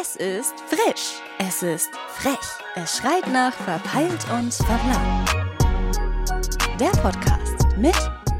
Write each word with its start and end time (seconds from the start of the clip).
Es 0.00 0.16
ist 0.16 0.54
frisch. 0.68 1.20
Es 1.38 1.62
ist 1.62 1.90
frech. 2.08 2.38
Es 2.76 2.96
schreit 2.98 3.26
nach 3.32 3.52
verpeilt 3.52 4.24
und 4.32 4.52
verplant. 4.54 5.30
Der 6.78 6.90
Podcast 7.00 7.66
mit 7.76 7.94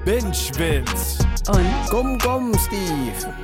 Binge 0.05 0.33
Vince. 0.57 1.19
und 1.49 1.67
Komm, 1.91 2.19
komm, 2.19 2.53
Steve. 2.55 3.35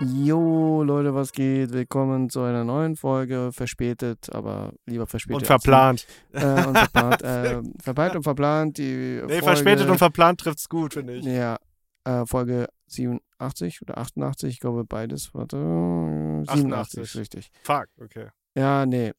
Jo, 0.00 0.82
Leute, 0.82 1.14
was 1.14 1.32
geht? 1.32 1.72
Willkommen 1.72 2.28
zu 2.28 2.42
einer 2.42 2.64
neuen 2.64 2.96
Folge. 2.96 3.50
Verspätet, 3.52 4.28
aber 4.32 4.72
lieber 4.86 5.06
verspätet. 5.06 5.42
Und 5.42 5.46
verplant. 5.46 6.06
Äh, 6.32 6.44
und 6.66 6.76
verplant. 6.78 7.22
äh, 7.22 7.62
verpeilt 7.82 8.16
und 8.16 8.22
verplant. 8.22 8.78
Die 8.78 9.20
Nee, 9.22 9.28
Folge, 9.28 9.42
verspätet 9.44 9.88
und 9.88 9.98
verplant 9.98 10.40
trifft's 10.40 10.68
gut, 10.68 10.94
finde 10.94 11.14
ich. 11.14 11.24
Ja, 11.24 11.56
äh, 12.04 12.26
Folge 12.26 12.68
87 12.86 13.82
oder 13.82 13.98
88, 13.98 14.50
ich 14.50 14.60
glaube 14.60 14.84
beides. 14.84 15.34
Warte. 15.34 15.56
87, 15.56 16.48
88. 16.48 17.16
richtig. 17.16 17.50
Fuck, 17.62 17.88
okay. 18.00 18.28
Ja, 18.54 18.86
nee. 18.86 19.12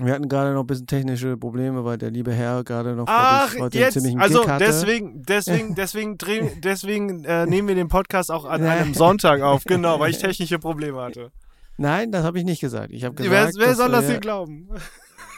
Wir 0.00 0.14
hatten 0.14 0.28
gerade 0.28 0.54
noch 0.54 0.60
ein 0.60 0.66
bisschen 0.66 0.86
technische 0.86 1.36
Probleme, 1.36 1.84
weil 1.84 1.98
der 1.98 2.12
liebe 2.12 2.32
Herr 2.32 2.62
gerade 2.62 2.94
noch 2.94 3.06
Ach, 3.08 3.52
ich, 3.52 3.60
heute 3.60 3.78
jetzt, 3.78 3.96
einen 3.96 4.04
ziemlichen 4.04 4.20
also 4.20 4.40
Gig 4.42 4.48
hatte. 4.48 4.64
deswegen, 4.64 5.22
deswegen, 5.24 5.74
deswegen, 5.76 6.18
drehen, 6.18 6.60
deswegen 6.60 7.24
äh, 7.24 7.46
nehmen 7.46 7.66
wir 7.66 7.74
den 7.74 7.88
Podcast 7.88 8.30
auch 8.30 8.44
an 8.44 8.62
einem 8.64 8.94
Sonntag 8.94 9.42
auf, 9.42 9.64
genau, 9.64 9.98
weil 9.98 10.10
ich 10.10 10.18
technische 10.18 10.60
Probleme 10.60 11.00
hatte. 11.00 11.32
Nein, 11.78 12.12
das 12.12 12.24
habe 12.24 12.38
ich 12.38 12.44
nicht 12.44 12.60
gesagt. 12.60 12.92
Ich 12.92 13.04
habe 13.04 13.16
gesagt, 13.16 13.54
wer 13.56 13.66
wer 13.66 13.74
soll 13.74 13.90
das 13.90 14.06
hier 14.06 14.20
glauben? 14.20 14.68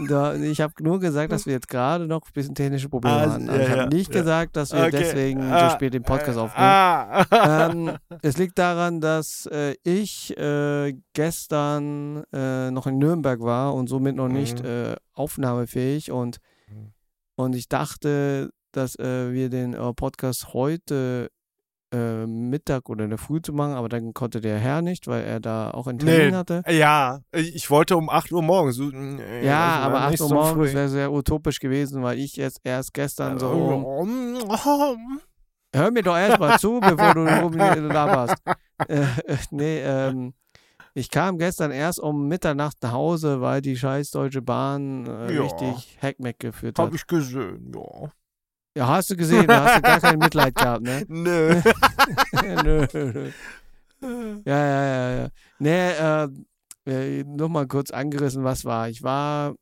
Da, 0.08 0.34
ich 0.34 0.60
habe 0.60 0.72
nur 0.80 0.98
gesagt, 1.00 1.32
dass 1.32 1.46
wir 1.46 1.52
jetzt 1.52 1.68
gerade 1.68 2.06
noch 2.06 2.22
ein 2.26 2.32
bisschen 2.32 2.54
technische 2.54 2.88
Probleme 2.88 3.16
Ah, 3.16 3.30
hatten. 3.32 3.48
Also 3.48 3.60
ja, 3.60 3.64
ich 3.66 3.70
habe 3.70 3.80
ja, 3.82 3.86
nicht 3.88 4.14
ja. 4.14 4.20
gesagt, 4.20 4.56
dass 4.56 4.72
wir 4.72 4.80
Okay. 4.80 4.90
deswegen 4.92 5.40
Ah, 5.42 5.68
so 5.70 5.74
spät 5.76 5.94
den 5.94 6.02
Podcast 6.02 6.36
äh, 6.36 6.40
aufnehmen. 6.40 6.68
Ah. 6.68 7.24
Ähm, 7.70 7.96
es 8.22 8.38
liegt 8.38 8.58
daran, 8.58 9.00
dass 9.00 9.46
äh, 9.46 9.74
ich 9.84 10.36
äh, 10.38 10.94
gestern 11.12 12.24
äh, 12.32 12.70
noch 12.70 12.86
in 12.86 12.98
Nürnberg 12.98 13.40
war 13.40 13.74
und 13.74 13.88
somit 13.88 14.16
noch 14.16 14.28
nicht 14.28 14.60
Mhm. 14.62 14.68
äh, 14.68 14.94
aufnahmefähig 15.12 16.10
und, 16.10 16.38
Mhm. 16.68 16.92
und 17.36 17.54
ich 17.56 17.68
dachte, 17.68 18.50
dass 18.72 18.96
wir 18.98 19.48
den 19.50 19.72
Podcast 19.96 20.54
heute 20.54 21.30
äh, 21.92 22.26
Mittag 22.26 22.88
oder 22.88 23.04
in 23.04 23.10
der 23.10 23.18
Früh 23.18 23.40
zu 23.42 23.52
machen, 23.52 23.74
aber 23.74 23.88
dann 23.88 24.14
konnte 24.14 24.40
der 24.40 24.58
Herr 24.58 24.80
nicht, 24.82 25.06
weil 25.08 25.24
er 25.24 25.40
da 25.40 25.70
auch 25.72 25.86
einen 25.86 25.98
Termin 25.98 26.30
Nee, 26.30 26.36
hatte. 26.36 26.62
ja, 26.68 27.20
ich 27.32 27.68
wollte 27.70 27.96
um 27.96 28.08
8 28.08 28.30
Uhr 28.32 28.42
morgens. 28.42 28.78
äh, 28.78 29.44
Ja, 29.44 29.76
also 29.82 29.96
aber 29.96 30.10
nicht 30.10 30.20
8 30.20 30.20
Uhr 30.22 30.28
so 30.28 30.34
morgens 30.34 30.74
wäre 30.74 30.88
sehr 30.88 31.12
utopisch 31.12 31.58
gewesen, 31.58 32.02
weil 32.02 32.18
ich 32.18 32.36
jetzt 32.36 32.60
erst 32.64 32.94
gestern 32.94 33.38
so 33.38 33.48
um. 33.50 33.84
Hör 35.74 35.90
mir 35.92 36.02
doch 36.02 36.16
erstmal 36.16 36.58
zu, 36.58 36.80
bevor 36.80 37.14
du 37.14 37.20
rumlaberst. 37.26 38.36
Äh, 38.88 39.02
äh, 39.02 39.36
nee, 39.50 39.80
ähm, 39.80 40.34
ich 40.94 41.10
kam 41.10 41.38
gestern 41.38 41.70
erst 41.70 42.00
um 42.00 42.26
Mitternacht 42.26 42.76
nach 42.82 42.92
Hause, 42.92 43.40
weil 43.40 43.62
die 43.62 43.76
scheiß 43.76 44.10
Deutsche 44.10 44.42
Bahn 44.42 45.06
äh, 45.06 45.32
Ja. 45.34 45.42
richtig 45.42 45.98
Hackmeck 46.02 46.38
geführt 46.40 46.78
hat. 46.78 46.86
Hab 46.86 46.94
ich 46.94 47.06
gesehen, 47.06 47.72
ja. 47.74 48.10
Ja, 48.76 48.86
hast 48.88 49.10
du 49.10 49.16
gesehen, 49.16 49.46
da 49.46 49.64
hast 49.64 49.76
du 49.78 49.82
gar 49.82 50.00
kein 50.00 50.18
Mitleid 50.18 50.54
gehabt, 50.56 50.82
ne? 50.82 51.04
Nö. 51.08 51.60
nö, 52.64 52.86
nö. 52.92 53.30
Ja, 54.46 54.58
ja, 54.66 54.84
ja, 54.84 55.10
ja. 55.22 55.28
Nee, 55.58 55.90
äh, 55.90 56.28
äh, 57.20 57.24
nochmal 57.24 57.66
kurz 57.66 57.90
angerissen, 57.90 58.44
was 58.44 58.64
war. 58.64 58.88
Ich 58.88 59.02
war, 59.02 59.54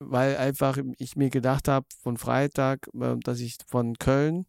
weil 0.00 0.36
einfach 0.38 0.78
ich 0.98 1.14
mir 1.16 1.28
gedacht 1.30 1.68
habe, 1.68 1.86
von 2.02 2.16
Freitag, 2.16 2.88
äh, 2.98 3.16
dass 3.22 3.40
ich 3.40 3.58
von 3.66 3.96
Köln 3.98 4.46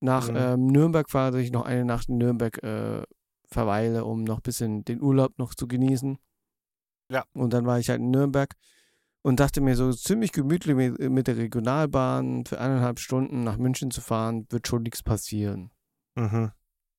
nach 0.00 0.28
Mhm. 0.28 0.36
ähm, 0.36 0.66
Nürnberg 0.66 1.10
fahre, 1.10 1.32
dass 1.32 1.40
ich 1.40 1.50
noch 1.52 1.64
eine 1.64 1.84
Nacht 1.84 2.08
in 2.08 2.18
Nürnberg 2.18 2.62
äh, 2.62 3.02
verweile, 3.48 4.04
um 4.04 4.24
noch 4.24 4.38
ein 4.38 4.42
bisschen 4.42 4.84
den 4.84 5.00
Urlaub 5.02 5.38
noch 5.38 5.54
zu 5.54 5.66
genießen. 5.66 6.18
Ja. 7.10 7.24
Und 7.32 7.52
dann 7.54 7.64
war 7.64 7.78
ich 7.78 7.88
halt 7.88 8.00
in 8.00 8.10
Nürnberg 8.10 8.52
und 9.26 9.40
dachte 9.40 9.60
mir 9.60 9.74
so 9.74 9.92
ziemlich 9.92 10.30
gemütlich 10.30 10.76
mit, 10.76 11.00
mit 11.00 11.26
der 11.26 11.36
Regionalbahn 11.36 12.46
für 12.46 12.60
eineinhalb 12.60 13.00
Stunden 13.00 13.42
nach 13.42 13.56
München 13.56 13.90
zu 13.90 14.00
fahren, 14.00 14.46
wird 14.50 14.68
schon 14.68 14.84
nichts 14.84 15.02
passieren. 15.02 15.72
Mhm. 16.14 16.52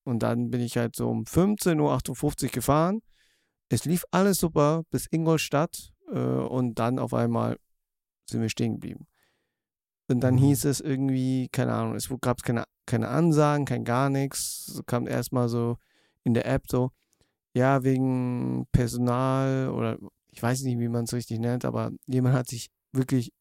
Und 0.04 0.24
dann 0.24 0.50
bin 0.50 0.60
ich 0.60 0.76
halt 0.76 0.98
so 0.98 1.10
um 1.10 1.24
15.58 1.24 2.44
Uhr 2.44 2.50
gefahren. 2.50 3.00
Es 3.70 3.86
lief 3.86 4.04
alles 4.12 4.40
super 4.40 4.84
bis 4.90 5.08
Ingolstadt 5.10 5.94
äh, 6.12 6.20
und 6.20 6.80
dann 6.80 7.00
auf 7.00 7.14
einmal 7.14 7.56
sind 8.30 8.42
wir 8.42 8.50
stehen 8.50 8.74
geblieben. 8.74 9.08
Und 10.10 10.20
dann 10.20 10.36
Mhm. 10.36 10.40
hieß 10.40 10.66
es 10.66 10.82
irgendwie, 10.82 11.48
keine 11.50 11.72
Ahnung, 11.72 11.96
es 11.96 12.14
gab 12.20 12.44
keine, 12.44 12.66
keine 12.86 13.08
Ansagen, 13.08 13.64
kein 13.64 13.86
gar 13.86 14.10
nichts. 14.10 14.68
Es 14.68 14.86
kam 14.86 15.08
erstmal 15.08 15.48
so 15.48 15.78
in 16.26 16.34
der 16.34 16.46
App 16.46 16.64
so, 16.68 16.92
ja, 17.54 17.84
wegen 17.86 18.68
Personal 18.74 19.70
oder 19.70 19.98
ich 20.38 20.44
weiß 20.44 20.62
nicht, 20.62 20.78
wie 20.78 20.88
man 20.88 21.06
es 21.06 21.14
richtig 21.14 21.40
nennt, 21.40 21.66
aber 21.66 21.92
jemand 22.06 22.36
hat 22.36 22.48
sich 22.48 22.70
wirklich 22.94 23.34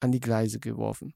an 0.00 0.12
die 0.12 0.20
Gleise 0.20 0.60
geworfen. 0.60 1.14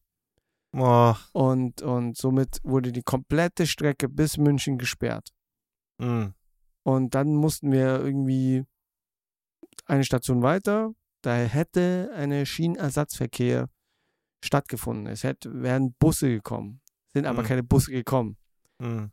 Oh. 0.74 1.14
Und, 1.34 1.82
und 1.82 2.16
somit 2.16 2.60
wurde 2.62 2.92
die 2.92 3.02
komplette 3.02 3.66
Strecke 3.66 4.08
bis 4.08 4.38
München 4.38 4.78
gesperrt. 4.78 5.28
Mhm. 5.98 6.32
Und 6.82 7.14
dann 7.14 7.34
mussten 7.34 7.70
wir 7.70 8.00
irgendwie 8.00 8.64
eine 9.84 10.04
Station 10.04 10.40
weiter. 10.40 10.94
Da 11.20 11.34
hätte 11.36 12.10
eine 12.14 12.46
Schienenersatzverkehr 12.46 13.68
stattgefunden. 14.42 15.08
Es 15.08 15.24
hätte, 15.24 15.62
wären 15.62 15.92
Busse 15.98 16.30
gekommen. 16.30 16.80
Sind 17.12 17.26
aber 17.26 17.42
Mhm. 17.42 17.46
keine 17.46 17.62
Busse 17.64 17.90
gekommen. 17.90 18.38
Mhm. 18.78 19.10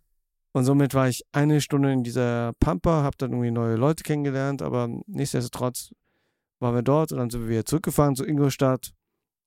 Und 0.54 0.64
somit 0.64 0.94
war 0.94 1.10
ich 1.10 1.24
eine 1.34 1.60
Stunde 1.60 1.92
in 1.92 2.04
dieser 2.06 2.54
Pampa, 2.62 3.04
habe 3.04 3.18
dann 3.18 3.32
irgendwie 3.32 3.52
neue 3.52 3.76
Leute 3.76 4.04
kennengelernt, 4.04 4.62
aber 4.62 4.88
nichtsdestotrotz 5.08 5.92
waren 6.60 6.76
wir 6.76 6.84
dort 6.84 7.12
und 7.12 7.18
dann 7.20 7.30
sind 7.30 7.42
wir 7.42 7.50
wieder 7.50 7.66
zurückgefahren 7.66 8.16
zu 8.16 8.26
Ingolstadt 8.26 8.94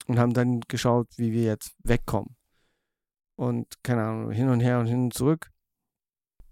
und 0.07 0.19
haben 0.19 0.33
dann 0.33 0.61
geschaut, 0.61 1.07
wie 1.17 1.31
wir 1.31 1.43
jetzt 1.43 1.75
wegkommen. 1.83 2.35
Und 3.35 3.81
keine 3.83 4.03
Ahnung, 4.03 4.31
hin 4.31 4.49
und 4.49 4.59
her 4.59 4.79
und 4.79 4.87
hin 4.87 5.03
und 5.05 5.13
zurück 5.13 5.51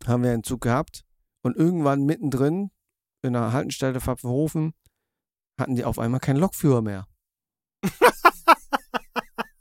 haben 0.05 0.23
wir 0.23 0.31
einen 0.31 0.43
Zug 0.43 0.61
gehabt 0.61 1.03
und 1.41 1.55
irgendwann 1.57 2.05
mittendrin 2.05 2.71
in 3.23 3.33
der 3.33 3.51
Haltestelle 3.51 3.99
Pfaffenhofen 3.99 4.73
hatten 5.59 5.75
die 5.75 5.83
auf 5.83 5.99
einmal 5.99 6.19
keinen 6.19 6.37
Lokführer 6.37 6.81
mehr. 6.81 7.07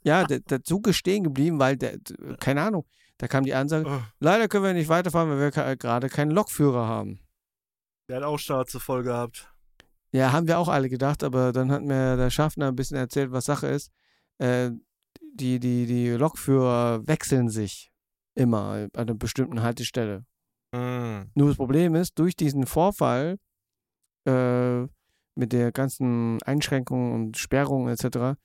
ja, 0.03 0.25
der, 0.25 0.39
der 0.41 0.63
Zug 0.63 0.87
ist 0.87 0.97
stehen 0.97 1.23
geblieben, 1.23 1.59
weil 1.59 1.75
der, 1.75 1.97
keine 2.39 2.61
Ahnung, 2.61 2.85
da 3.17 3.27
kam 3.27 3.43
die 3.43 3.53
Ansage, 3.53 3.89
Oh. 3.89 4.01
Leider 4.19 4.47
können 4.47 4.63
wir 4.63 4.73
nicht 4.73 4.89
weiterfahren, 4.89 5.29
weil 5.29 5.39
wir 5.39 5.75
gerade 5.75 6.09
keinen 6.09 6.31
Lokführer 6.31 6.87
haben. 6.87 7.19
Der 8.09 8.17
hat 8.17 8.23
auch 8.23 8.37
Start 8.37 8.69
voll 8.69 9.03
gehabt. 9.03 9.51
Ja, 10.11 10.31
haben 10.31 10.47
wir 10.47 10.57
auch 10.59 10.69
alle 10.69 10.89
gedacht, 10.89 11.23
aber 11.23 11.51
dann 11.51 11.71
hat 11.71 11.83
mir 11.83 12.15
der 12.15 12.29
Schaffner 12.29 12.69
ein 12.69 12.75
bisschen 12.75 12.97
erzählt, 12.97 13.31
was 13.31 13.45
Sache 13.45 13.67
ist. 13.67 13.91
Äh, 14.37 14.71
die, 15.33 15.59
die, 15.59 15.85
die 15.85 16.09
Lokführer 16.11 17.05
wechseln 17.07 17.49
sich 17.49 17.91
immer 18.35 18.71
an 18.71 18.89
einer 18.93 19.13
bestimmten 19.15 19.61
Haltestelle. 19.61 20.25
Mhm. 20.71 21.31
Nur 21.35 21.49
das 21.49 21.57
Problem 21.57 21.95
ist, 21.95 22.17
durch 22.19 22.35
diesen 22.35 22.65
Vorfall 22.65 23.37
äh, 24.25 24.81
mit 25.35 25.53
der 25.53 25.71
ganzen 25.71 26.41
Einschränkungen 26.43 27.13
und 27.13 27.37
Sperrungen 27.37 27.93
etc. 27.93 28.37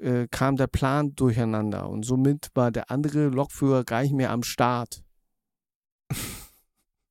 Äh, 0.00 0.28
kam 0.30 0.56
der 0.56 0.66
Plan 0.66 1.14
durcheinander 1.14 1.88
und 1.88 2.04
somit 2.04 2.50
war 2.54 2.70
der 2.70 2.90
andere 2.90 3.28
Lokführer 3.28 3.84
gar 3.84 4.02
nicht 4.02 4.14
mehr 4.14 4.30
am 4.30 4.42
Start. 4.42 5.02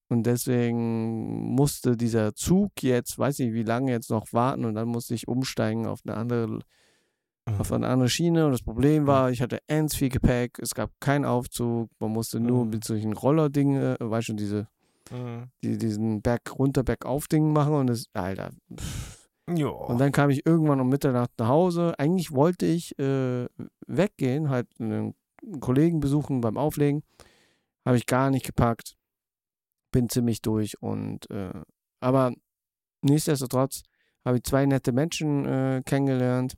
Und 0.08 0.24
deswegen 0.28 1.54
musste 1.56 1.98
dieser 1.98 2.36
Zug 2.36 2.72
jetzt, 2.82 3.18
weiß 3.18 3.40
nicht 3.40 3.54
wie 3.54 3.64
lange 3.64 3.92
jetzt 3.92 4.10
noch 4.12 4.32
warten 4.34 4.66
und 4.66 4.76
dann 4.76 4.88
musste 4.88 5.16
ich 5.16 5.28
umsteigen 5.28 5.88
auf 5.88 6.02
eine 6.06 6.16
andere, 6.16 6.60
auf 7.58 7.72
eine 7.72 7.88
andere 7.88 8.10
Schiene. 8.10 8.46
Und 8.46 8.52
das 8.52 8.62
Problem 8.62 9.08
war, 9.08 9.32
ich 9.32 9.42
hatte 9.42 9.60
ends 9.68 9.96
viel 9.96 10.10
Gepäck, 10.10 10.60
es 10.60 10.76
gab 10.76 10.92
keinen 11.00 11.26
Aufzug, 11.26 11.90
man 12.00 12.12
musste 12.12 12.40
nur 12.40 12.66
Mhm. 12.66 12.70
mit 12.72 12.84
solchen 12.84 13.14
Rollerdingen, 13.14 13.96
äh, 13.96 13.98
weißt 14.00 14.30
du, 14.30 14.34
diese 14.34 14.68
Mhm. 15.12 15.50
die 15.64 15.78
diesen 15.78 16.22
Berg 16.22 16.58
runter, 16.58 16.84
Berg 16.84 17.06
auf 17.06 17.28
Ding 17.28 17.52
machen 17.54 17.74
und 17.74 17.88
das, 17.88 18.06
Alter. 18.14 18.52
pff. 18.76 19.28
Ja. 19.56 19.68
Und 19.68 20.00
dann 20.00 20.12
kam 20.12 20.32
ich 20.32 20.44
irgendwann 20.46 20.80
um 20.80 20.90
Mitternacht 20.90 21.30
nach 21.38 21.48
Hause. 21.48 21.94
Eigentlich 22.00 22.32
wollte 22.32 22.66
ich 22.66 22.98
äh, 22.98 23.46
weggehen, 23.86 24.50
halt 24.50 24.68
einen 24.80 25.14
Kollegen 25.60 26.00
besuchen 26.00 26.42
beim 26.42 26.58
Auflegen. 26.58 27.04
Habe 27.86 27.98
ich 27.98 28.08
gar 28.08 28.32
nicht 28.32 28.46
gepackt. 28.48 28.96
Bin 29.96 30.10
ziemlich 30.10 30.42
durch 30.42 30.82
und 30.82 31.30
äh, 31.32 31.54
aber 32.02 32.34
nichtsdestotrotz 33.02 33.84
habe 34.26 34.38
ich 34.38 34.44
zwei 34.44 34.66
nette 34.66 34.92
Menschen 34.92 35.46
äh, 35.46 35.82
kennengelernt 35.86 36.56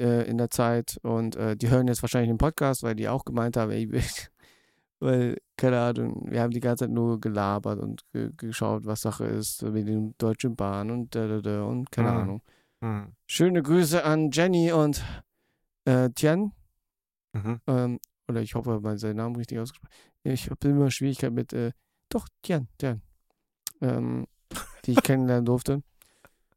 äh, 0.00 0.28
in 0.28 0.36
der 0.36 0.50
Zeit 0.50 0.98
und 1.02 1.36
äh, 1.36 1.56
die 1.56 1.68
hören 1.70 1.86
jetzt 1.86 2.02
wahrscheinlich 2.02 2.28
den 2.30 2.38
Podcast, 2.38 2.82
weil 2.82 2.96
die 2.96 3.08
auch 3.08 3.24
gemeint 3.24 3.56
haben, 3.56 3.70
ey, 3.70 3.88
weil, 4.98 5.36
keine 5.56 5.78
Ahnung, 5.80 6.26
wir 6.28 6.40
haben 6.42 6.50
die 6.50 6.58
ganze 6.58 6.86
Zeit 6.86 6.90
nur 6.92 7.20
gelabert 7.20 7.78
und 7.78 8.02
ge 8.12 8.32
geschaut, 8.36 8.84
was 8.84 9.02
Sache 9.02 9.26
ist 9.26 9.62
mit 9.62 9.86
den 9.86 10.14
Deutschen 10.18 10.56
Bahn 10.56 10.90
und 10.90 11.14
da, 11.14 11.28
da, 11.28 11.40
da 11.40 11.62
und 11.62 11.92
keine 11.92 12.10
Mhm. 12.10 12.16
Ahnung. 12.18 12.42
Mhm. 12.80 13.12
Schöne 13.26 13.62
Grüße 13.62 14.02
an 14.04 14.30
Jenny 14.32 14.72
und 14.72 15.04
äh, 15.84 16.10
Tian. 16.10 16.52
Mhm. 17.32 17.60
Ähm, 17.68 18.00
oder 18.28 18.40
ich 18.40 18.56
hoffe, 18.56 18.80
man 18.80 18.98
seinen 18.98 19.16
Namen 19.18 19.36
richtig 19.36 19.60
ausgesprochen. 19.60 19.92
Ich 20.24 20.50
habe 20.50 20.68
immer 20.68 20.90
Schwierigkeit 20.90 21.32
mit 21.32 21.52
äh, 21.52 21.70
doch, 22.10 22.28
Tian, 22.42 22.68
Tian. 22.78 23.02
Ähm, 23.80 24.26
die 24.84 24.92
ich 24.92 25.02
kennenlernen 25.02 25.46
durfte. 25.46 25.82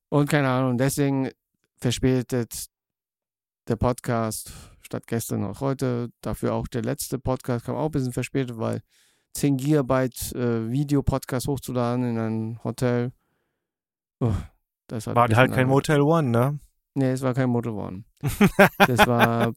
Und 0.09 0.29
keine 0.29 0.49
Ahnung, 0.49 0.77
deswegen 0.77 1.29
verspätet 1.77 2.65
der 3.67 3.75
Podcast 3.77 4.51
statt 4.81 5.07
gestern 5.07 5.43
auch 5.43 5.61
heute. 5.61 6.09
Dafür 6.21 6.53
auch 6.53 6.67
der 6.67 6.83
letzte 6.83 7.17
Podcast 7.17 7.65
kam 7.65 7.75
auch 7.75 7.85
ein 7.85 7.91
bisschen 7.91 8.13
verspätet, 8.13 8.57
weil 8.57 8.81
10 9.33 9.57
Gigabyte 9.57 10.33
äh, 10.33 10.69
Videopodcast 10.69 11.47
hochzuladen 11.47 12.05
in 12.05 12.17
ein 12.19 12.63
Hotel. 12.63 13.11
Oh, 14.19 14.33
das 14.87 15.07
War 15.07 15.27
halt 15.29 15.53
kein 15.53 15.67
Motel 15.67 16.01
One, 16.01 16.29
ne? 16.29 16.59
Nee, 16.93 17.11
es 17.11 17.21
war 17.21 17.33
kein 17.33 17.49
Motel 17.49 17.71
One. 17.71 18.03
Das 18.77 19.07
war 19.07 19.53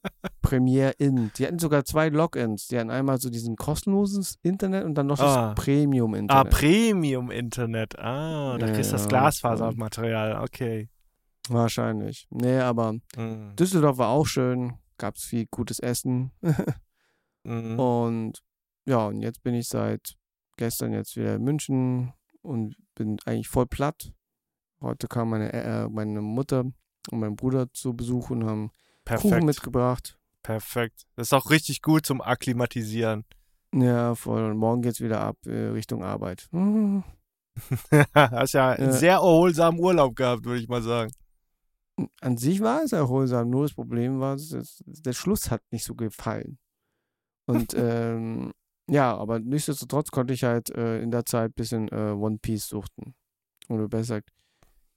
Premiere 0.49 0.93
In. 0.99 1.31
Die 1.37 1.47
hatten 1.47 1.59
sogar 1.59 1.85
zwei 1.85 2.09
Logins. 2.09 2.69
Die 2.69 2.79
hatten 2.79 2.91
einmal 2.91 3.19
so 3.19 3.31
diesen 3.31 3.57
kostenloses 3.57 4.37
Internet 4.43 4.85
und 4.85 4.95
dann 4.95 5.07
noch 5.07 5.19
Ah. 5.19 5.55
das 5.55 5.65
Premium 5.65 6.15
ah, 6.15 6.19
Internet. 6.19 6.53
Premium-Internet. 6.53 7.99
Ah, 7.99 8.57
da 8.59 8.67
Ja, 8.67 8.73
kriegst 8.75 8.91
du 8.93 8.97
das. 8.97 9.09
Glasfasermaterial. 9.09 10.43
Okay. 10.43 10.89
Wahrscheinlich. 11.49 12.27
Nee, 12.31 12.59
aber 12.59 12.95
Mhm. 13.17 13.55
Düsseldorf 13.57 13.99
war 13.99 14.09
auch 14.09 14.27
schön. 14.27 14.75
Gab 14.99 15.17
es 15.17 15.25
viel 15.25 15.47
gutes 15.51 15.79
Essen. 15.79 16.33
Mhm. 17.45 17.79
Und 17.79 18.43
ja, 18.87 19.07
und 19.07 19.23
jetzt 19.23 19.43
bin 19.45 19.55
ich 19.55 19.69
seit 19.69 20.17
gestern 20.57 20.93
jetzt 20.93 21.15
wieder 21.17 21.37
in 21.37 21.45
München 21.45 22.13
und 22.43 22.75
bin 22.97 23.19
eigentlich 23.25 23.47
voll 23.47 23.67
platt. 23.67 24.11
Heute 24.81 25.07
kam 25.07 25.31
meine, 25.31 25.53
äh, 25.53 25.89
meine 25.89 26.21
Mutter 26.23 26.65
und 27.11 27.21
mein 27.21 27.37
Bruder 27.37 27.73
zu 27.73 27.95
Besuch 27.95 28.31
und 28.31 28.45
haben 28.45 28.71
Kuchen 28.71 29.31
Perfekt. 29.31 29.45
mitgebracht. 29.45 30.19
Perfekt. 30.47 31.07
Das 31.17 31.27
ist 31.29 31.33
auch 31.33 31.51
richtig 31.51 31.83
gut 31.83 32.07
zum 32.07 32.21
Akklimatisieren. 32.21 33.25
Ja, 33.75 34.15
voll. 34.15 34.45
Und 34.45 34.59
morgen 34.59 34.81
geht's 34.81 35.01
wieder 35.01 35.21
ab 35.21 35.37
äh, 35.45 35.51
Richtung 35.71 36.05
Arbeit. 36.05 36.49
Hast 38.15 38.53
ja 38.55 38.71
einen 38.71 38.91
Ja. 38.91 38.93
sehr 38.93 39.13
erholsamen 39.15 39.81
Urlaub 39.81 40.15
gehabt, 40.15 40.45
würde 40.45 40.61
ich 40.61 40.69
mal 40.69 40.83
sagen. 40.83 41.11
An 42.21 42.37
sich 42.37 42.61
war 42.61 42.83
es 42.85 42.93
erholsam, 42.93 43.51
nur 43.51 43.63
das 43.63 43.75
Problem 43.75 44.21
war, 44.21 44.37
dass, 44.37 44.83
der 44.87 45.15
Schluss 45.15 45.51
hat 45.51 45.63
nicht 45.73 45.85
so 45.85 45.95
gefallen. 45.97 46.59
Und 47.47 47.75
ähm, 47.77 48.53
ja, 48.89 49.17
aber 49.17 49.41
nichtsdestotrotz 49.41 50.11
konnte 50.13 50.33
ich 50.33 50.45
halt 50.45 50.71
äh, 50.71 51.01
in 51.01 51.11
der 51.11 51.25
Zeit 51.27 51.51
ein 51.51 51.55
bisschen 51.55 51.89
äh, 51.89 52.13
One 52.13 52.39
Piece 52.41 52.69
suchten. 52.69 53.17
Oder 53.69 53.89
besser 53.89 54.21
gesagt, 54.21 54.31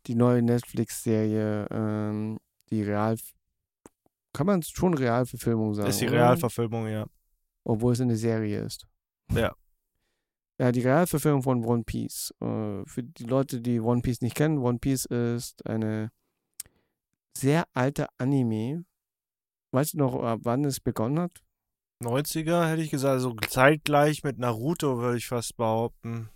die 0.05 0.15
neue 0.15 0.43
Netflix-Serie, 0.43 1.67
ähm, 1.71 2.37
die 2.69 2.83
Real, 2.83 3.17
kann 4.33 4.47
man 4.47 4.61
schon 4.63 4.93
Realverfilmung 4.93 5.73
sagen. 5.73 5.87
Das 5.87 5.95
ist 5.95 6.01
die 6.01 6.07
oder? 6.07 6.17
Realverfilmung, 6.17 6.87
ja. 6.87 7.05
Obwohl 7.63 7.93
es 7.93 8.01
eine 8.01 8.15
Serie 8.15 8.61
ist. 8.61 8.87
Ja. 9.31 9.55
Ja, 10.59 10.71
die 10.71 10.81
Realverfilmung 10.81 11.41
von 11.41 11.63
One 11.63 11.83
Piece. 11.83 12.33
Äh, 12.41 12.83
für 12.85 13.03
die 13.03 13.23
Leute, 13.23 13.61
die 13.61 13.79
One 13.79 14.01
Piece 14.01 14.21
nicht 14.21 14.35
kennen, 14.35 14.57
One 14.57 14.79
Piece 14.79 15.05
ist 15.05 15.65
eine 15.65 16.11
sehr 17.37 17.65
alte 17.73 18.07
Anime. 18.17 18.85
Weißt 19.71 19.93
du 19.93 19.99
noch, 19.99 20.39
wann 20.43 20.65
es 20.65 20.79
begonnen 20.79 21.19
hat? 21.19 21.43
90er 22.03 22.67
hätte 22.67 22.81
ich 22.81 22.91
gesagt, 22.91 23.13
also 23.13 23.35
zeitgleich 23.47 24.23
mit 24.23 24.39
Naruto, 24.39 24.97
würde 24.99 25.17
ich 25.17 25.27
fast 25.27 25.55
behaupten. 25.57 26.29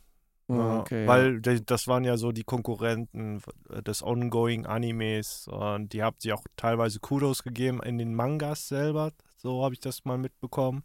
Ah, 0.59 0.73
Ja, 0.75 0.79
okay, 0.81 1.07
Weil 1.07 1.41
das 1.41 1.87
waren 1.87 2.03
ja 2.03 2.17
so 2.17 2.31
die 2.31 2.43
Konkurrenten 2.43 3.41
des 3.85 4.03
ongoing 4.03 4.65
Animes 4.65 5.47
und 5.47 5.93
die 5.93 6.03
haben 6.03 6.15
sich 6.19 6.33
auch 6.33 6.43
teilweise 6.55 6.99
Kudos 6.99 7.43
gegeben 7.43 7.81
in 7.83 7.97
den 7.97 8.13
Mangas 8.15 8.67
selber. 8.67 9.11
So 9.37 9.63
habe 9.63 9.73
ich 9.73 9.79
das 9.79 10.05
mal 10.05 10.17
mitbekommen. 10.17 10.83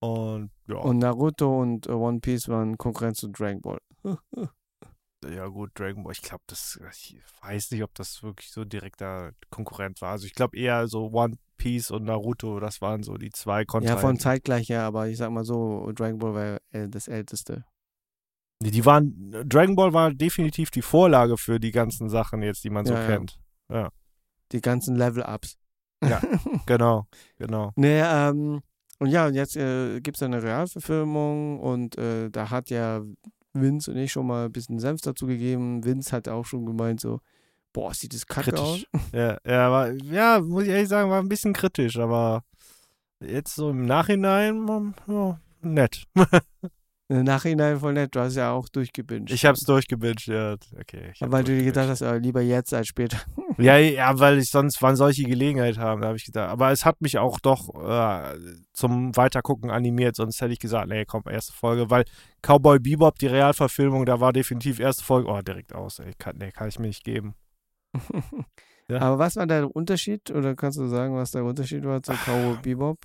Und 0.00 0.50
ja, 0.66 0.74
ja. 0.74 0.80
Und 0.80 0.98
Naruto 0.98 1.60
und 1.60 1.86
äh, 1.86 1.92
One 1.92 2.20
Piece 2.20 2.48
waren 2.48 2.76
Konkurrenz 2.76 3.18
zu 3.18 3.28
Dragon 3.28 3.60
Ball. 3.60 3.78
ja 5.32 5.46
gut, 5.46 5.70
Dragon 5.78 6.02
Ball, 6.02 6.12
ich 6.12 6.22
glaube, 6.22 6.42
das, 6.48 6.80
ich 6.90 7.16
weiß 7.42 7.70
nicht, 7.70 7.84
ob 7.84 7.94
das 7.94 8.22
wirklich 8.22 8.50
so 8.50 8.64
direkter 8.64 9.32
Konkurrent 9.50 10.00
war. 10.00 10.10
Also 10.10 10.26
ich 10.26 10.34
glaube 10.34 10.56
eher 10.56 10.88
so 10.88 11.12
One 11.12 11.36
Piece 11.56 11.92
und 11.92 12.04
Naruto, 12.04 12.58
das 12.58 12.80
waren 12.80 13.04
so 13.04 13.16
die 13.16 13.30
zwei 13.30 13.60
Ja, 13.60 13.64
Kontrahenten. 13.66 14.00
von 14.02 14.18
zeitgleich 14.18 14.68
her, 14.68 14.82
aber 14.82 15.06
ich 15.06 15.18
sag 15.18 15.30
mal 15.30 15.44
so, 15.44 15.92
Dragon 15.94 16.18
Ball 16.18 16.34
war 16.34 16.60
äh, 16.72 16.88
das 16.88 17.06
älteste. 17.06 17.64
Die, 18.70 18.84
waren, 18.84 19.32
Dragon 19.46 19.74
Ball 19.76 19.92
war 19.92 20.12
definitiv 20.12 20.70
die 20.70 20.82
Vorlage 20.82 21.36
für 21.36 21.58
die 21.58 21.70
ganzen 21.70 22.08
Sachen 22.08 22.42
jetzt, 22.42 22.64
die 22.64 22.70
man 22.70 22.84
so 22.86 22.94
Ja, 22.94 23.00
ja. 23.00 23.06
kennt. 23.06 23.38
Die 24.52 24.60
ganzen 24.60 24.96
Level-Ups. 24.96 25.56
Ja. 26.04 26.20
Genau, 26.66 27.06
genau. 27.38 27.72
Nee, 27.76 28.00
ähm, 28.00 28.60
und 28.98 29.08
ja, 29.08 29.26
und 29.26 29.34
jetzt 29.34 29.56
äh, 29.56 30.00
gibt 30.00 30.16
es 30.16 30.22
eine 30.22 30.42
Realverfilmung 30.42 31.58
und 31.60 31.96
äh, 31.98 32.30
da 32.30 32.50
hat 32.50 32.70
ja 32.70 33.02
Vince 33.52 33.90
und 33.90 33.96
ich 33.96 34.12
schon 34.12 34.26
mal 34.26 34.46
ein 34.46 34.52
bisschen 34.52 34.78
Senf 34.78 35.00
dazu 35.00 35.26
gegeben. 35.26 35.84
Vince 35.84 36.12
hat 36.12 36.28
auch 36.28 36.44
schon 36.46 36.66
gemeint 36.66 37.00
so, 37.00 37.20
boah, 37.72 37.92
sieht 37.94 38.14
das 38.14 38.26
kacke 38.26 38.56
aus. 38.58 38.84
Kritisch. 38.84 38.86
Ja, 39.12 39.38
ja, 39.44 39.70
war, 39.70 39.90
ja, 39.90 40.40
muss 40.40 40.64
ich 40.64 40.70
ehrlich 40.70 40.88
sagen, 40.88 41.10
war 41.10 41.20
ein 41.20 41.28
bisschen 41.28 41.52
kritisch, 41.52 41.98
aber 41.98 42.44
jetzt 43.20 43.54
so 43.54 43.70
im 43.70 43.86
Nachhinein, 43.86 44.66
ähm, 44.68 44.94
ja, 45.06 45.40
nett. 45.62 46.04
Im 47.12 47.24
Nachhinein 47.24 47.78
voll 47.78 47.92
nett, 47.92 48.14
du 48.14 48.20
hast 48.20 48.36
ja 48.36 48.52
auch 48.52 48.70
durchgebinged. 48.70 49.30
Ich 49.30 49.44
hab's 49.44 49.60
durchgebinged, 49.64 50.28
ja, 50.28 50.56
okay. 50.80 51.12
weil 51.20 51.44
du 51.44 51.54
dir 51.54 51.64
gedacht 51.64 51.90
hast, 51.90 52.00
äh, 52.00 52.16
lieber 52.16 52.40
jetzt 52.40 52.72
als 52.72 52.88
später. 52.88 53.18
Ja, 53.58 53.76
ja, 53.76 54.18
weil 54.18 54.38
ich 54.38 54.48
sonst, 54.48 54.80
wann 54.80 54.96
die 55.10 55.24
Gelegenheit 55.24 55.76
haben, 55.76 56.00
da 56.00 56.08
habe 56.08 56.16
ich 56.16 56.24
gedacht. 56.24 56.48
Aber 56.48 56.72
es 56.72 56.86
hat 56.86 57.02
mich 57.02 57.18
auch 57.18 57.38
doch 57.38 57.68
äh, 57.86 58.38
zum 58.72 59.14
Weitergucken 59.14 59.70
animiert, 59.70 60.16
sonst 60.16 60.40
hätte 60.40 60.54
ich 60.54 60.58
gesagt, 60.58 60.88
nee, 60.88 61.04
komm, 61.04 61.24
erste 61.28 61.52
Folge, 61.52 61.90
weil 61.90 62.04
Cowboy 62.40 62.78
Bebop, 62.78 63.18
die 63.18 63.26
Realverfilmung, 63.26 64.06
da 64.06 64.20
war 64.20 64.32
definitiv 64.32 64.80
erste 64.80 65.04
Folge, 65.04 65.28
oh, 65.28 65.42
direkt 65.42 65.74
aus, 65.74 65.98
ey, 65.98 66.14
kann, 66.16 66.38
nee, 66.38 66.50
kann 66.50 66.68
ich 66.68 66.78
mir 66.78 66.86
nicht 66.86 67.04
geben. 67.04 67.34
Ja. 68.88 69.00
Aber 69.00 69.18
was 69.18 69.36
war 69.36 69.46
der 69.46 69.74
Unterschied? 69.74 70.30
Oder 70.32 70.54
kannst 70.54 70.76
du 70.76 70.86
sagen, 70.88 71.14
was 71.14 71.30
der 71.30 71.44
Unterschied 71.44 71.84
war 71.84 72.02
zu 72.02 72.12
Cowboy 72.12 72.56
Bebop? 72.60 72.98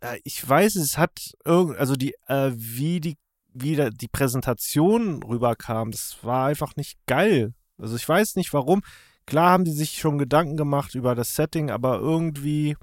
Äh, 0.00 0.18
ich 0.22 0.46
weiß, 0.46 0.76
es 0.76 0.98
hat 0.98 1.32
irgend, 1.44 1.76
also 1.78 1.96
die, 1.96 2.14
äh, 2.26 2.52
wie 2.54 3.00
die, 3.00 3.16
wie 3.60 3.90
die 3.90 4.08
Präsentation 4.08 5.22
rüberkam, 5.22 5.90
das 5.90 6.18
war 6.22 6.46
einfach 6.46 6.76
nicht 6.76 6.98
geil. 7.06 7.54
Also 7.78 7.96
ich 7.96 8.08
weiß 8.08 8.36
nicht 8.36 8.52
warum. 8.52 8.82
Klar 9.26 9.50
haben 9.50 9.64
die 9.64 9.72
sich 9.72 9.98
schon 9.98 10.18
Gedanken 10.18 10.56
gemacht 10.56 10.94
über 10.94 11.14
das 11.14 11.34
Setting, 11.34 11.70
aber 11.70 11.98
irgendwie 11.98 12.76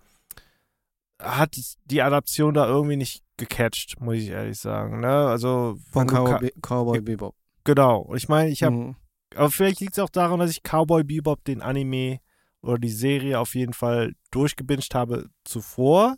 hat 1.21 1.55
die 1.85 2.01
Adaption 2.01 2.53
da 2.53 2.67
irgendwie 2.67 2.97
nicht 2.97 3.23
gecatcht, 3.37 3.99
muss 4.01 4.15
ich 4.15 4.29
ehrlich 4.29 4.59
sagen. 4.59 4.99
Ne? 4.99 5.07
Also 5.27 5.77
Von 5.91 6.07
Cowboy, 6.07 6.51
Cowboy 6.61 7.01
Bebop. 7.01 7.35
genau. 7.63 8.13
Ich 8.15 8.27
meine, 8.29 8.49
ich 8.49 8.63
habe 8.63 8.75
Mhm. 8.75 8.95
aber 9.35 9.49
vielleicht 9.51 9.79
liegt 9.79 9.93
es 9.93 9.99
auch 9.99 10.09
daran, 10.09 10.39
dass 10.39 10.51
ich 10.51 10.61
Cowboy 10.63 11.03
Bebop, 11.03 11.43
den 11.45 11.61
Anime 11.61 12.19
oder 12.61 12.77
die 12.77 12.89
Serie 12.89 13.39
auf 13.39 13.55
jeden 13.55 13.73
Fall 13.73 14.13
durchgebinged 14.31 14.93
habe 14.93 15.27
zuvor. 15.43 16.15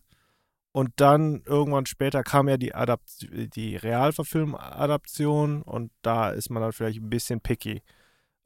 Und 0.77 0.91
dann 0.97 1.41
irgendwann 1.45 1.87
später 1.87 2.21
kam 2.21 2.47
ja 2.47 2.57
die, 2.57 2.75
Adapt 2.75 3.27
die 3.55 3.75
Realverfilm-Adaption 3.77 5.61
und 5.63 5.91
da 6.01 6.29
ist 6.29 6.49
man 6.51 6.61
dann 6.61 6.71
vielleicht 6.71 6.99
ein 6.99 7.09
bisschen 7.09 7.41
picky. 7.41 7.81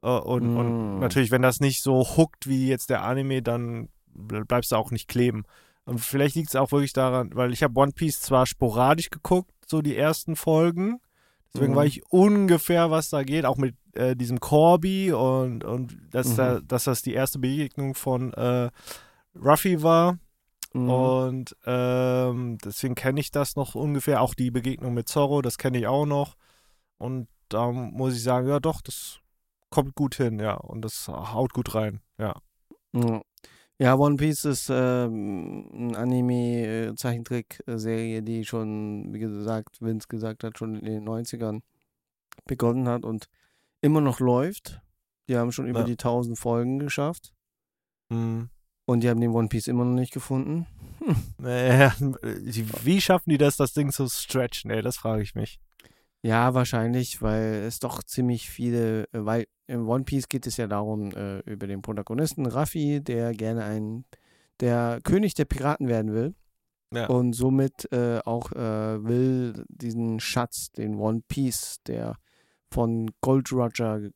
Äh, 0.02 0.08
Und, 0.08 0.56
und 0.56 0.96
Mm. 0.96 0.98
natürlich, 1.00 1.30
wenn 1.30 1.42
das 1.42 1.60
nicht 1.60 1.82
so 1.82 2.16
hookt 2.16 2.48
wie 2.48 2.68
jetzt 2.68 2.88
der 2.90 3.02
Anime, 3.02 3.42
dann 3.42 3.88
ble- 4.16 4.44
bleibst 4.46 4.72
du 4.72 4.76
auch 4.76 4.90
nicht 4.90 5.08
kleben. 5.08 5.44
Und 5.84 6.00
vielleicht 6.00 6.36
liegt 6.36 6.48
es 6.48 6.56
auch 6.56 6.72
wirklich 6.72 6.92
daran, 6.94 7.30
weil 7.34 7.52
ich 7.52 7.62
habe 7.62 7.78
One 7.78 7.92
Piece 7.92 8.20
zwar 8.20 8.46
sporadisch 8.46 9.10
geguckt, 9.10 9.52
so 9.66 9.82
die 9.82 9.96
ersten 9.96 10.34
Folgen. 10.36 11.00
Deswegen 11.52 11.72
Mhm. 11.72 11.76
weiß 11.76 11.88
ich 11.90 12.02
ungefähr, 12.08 12.90
was 12.90 13.10
da 13.10 13.24
geht, 13.24 13.44
auch 13.44 13.58
mit 13.58 13.76
äh, 13.94 14.16
diesem 14.16 14.40
Corby 14.40 15.12
und, 15.12 15.64
und 15.64 15.98
dass, 16.10 16.28
Mhm. 16.28 16.36
da, 16.36 16.60
dass 16.60 16.84
das 16.84 17.02
die 17.02 17.12
erste 17.12 17.38
Begegnung 17.38 17.94
von 17.94 18.32
äh, 18.32 18.70
Ruffy 19.36 19.82
war. 19.82 20.18
Mhm. 20.74 20.90
Und 20.90 21.56
ähm, 21.66 22.58
deswegen 22.64 22.94
kenne 22.94 23.20
ich 23.20 23.30
das 23.30 23.56
noch 23.56 23.74
ungefähr. 23.74 24.22
Auch 24.22 24.34
die 24.34 24.50
Begegnung 24.50 24.94
mit 24.94 25.08
Zorro, 25.08 25.42
das 25.42 25.58
kenne 25.58 25.78
ich 25.78 25.86
auch 25.86 26.06
noch. 26.06 26.34
Und 26.98 27.28
da 27.48 27.70
muss 27.70 28.14
ich 28.14 28.22
sagen, 28.22 28.48
ja 28.48 28.60
doch, 28.60 28.80
das 28.80 29.18
kommt 29.70 29.94
gut 29.94 30.14
hin, 30.14 30.38
ja. 30.38 30.54
Und 30.54 30.82
das 30.84 31.08
haut 31.08 31.52
gut 31.52 31.74
rein, 31.74 32.00
ja. 32.18 32.34
Ja. 32.92 33.22
Ja, 33.78 33.94
One 33.96 34.16
Piece 34.16 34.44
ist 34.44 34.68
ähm, 34.70 35.68
eine 35.72 35.98
Anime-Zeichentrick-Serie, 35.98 38.22
die 38.22 38.44
schon, 38.44 39.12
wie 39.12 39.18
gesagt, 39.18 39.80
Vince 39.80 40.06
gesagt 40.08 40.44
hat, 40.44 40.58
schon 40.58 40.76
in 40.76 40.84
den 40.84 41.08
90ern 41.08 41.60
begonnen 42.46 42.88
hat 42.88 43.04
und 43.04 43.26
immer 43.80 44.00
noch 44.00 44.20
läuft. 44.20 44.80
Die 45.28 45.36
haben 45.36 45.52
schon 45.52 45.66
über 45.66 45.80
Ja. 45.80 45.86
die 45.86 45.96
1000 45.96 46.38
Folgen 46.38 46.78
geschafft 46.78 47.32
Hm. 48.10 48.50
Und 48.86 49.00
die 49.02 49.08
haben 49.08 49.20
den 49.20 49.30
One 49.32 49.48
Piece 49.48 49.66
immer 49.68 49.84
noch 49.84 49.94
nicht 49.98 50.12
gefunden. 50.12 50.66
Äh, 51.42 51.90
die- 52.22 52.66
wie 52.84 53.00
schaffen 53.00 53.30
die 53.30 53.38
das, 53.38 53.56
das 53.56 53.72
Ding 53.72 53.90
zu 53.90 54.08
stretchen? 54.08 54.70
Ey, 54.70 54.82
das 54.82 54.96
frage 54.96 55.22
ich 55.22 55.34
mich. 55.34 55.58
Ja, 56.24 56.54
wahrscheinlich, 56.54 57.20
weil 57.20 57.64
es 57.66 57.80
doch 57.80 58.02
ziemlich 58.04 58.48
viele, 58.48 59.04
äh, 59.12 59.24
weil 59.24 59.46
im 59.66 59.88
One 59.88 60.04
Piece 60.04 60.28
geht 60.28 60.46
es 60.46 60.56
ja 60.56 60.68
darum, 60.68 61.10
äh, 61.12 61.40
über 61.40 61.66
den 61.66 61.82
Protagonisten 61.82 62.46
Raffi, 62.46 63.00
der 63.02 63.32
gerne 63.32 63.64
ein, 63.64 64.04
der 64.60 65.00
König 65.02 65.34
der 65.34 65.46
Piraten 65.46 65.88
werden 65.88 66.12
will. 66.12 66.34
Ja. 66.94 67.06
Und 67.06 67.32
somit 67.32 67.90
äh, 67.90 68.20
auch 68.24 68.52
äh, 68.52 69.02
will 69.02 69.64
diesen 69.68 70.20
Schatz, 70.20 70.70
den 70.70 70.94
One 70.96 71.22
Piece, 71.26 71.78
der 71.86 72.16
von 72.70 73.10
Gold 73.22 73.50
Roger 73.50 74.10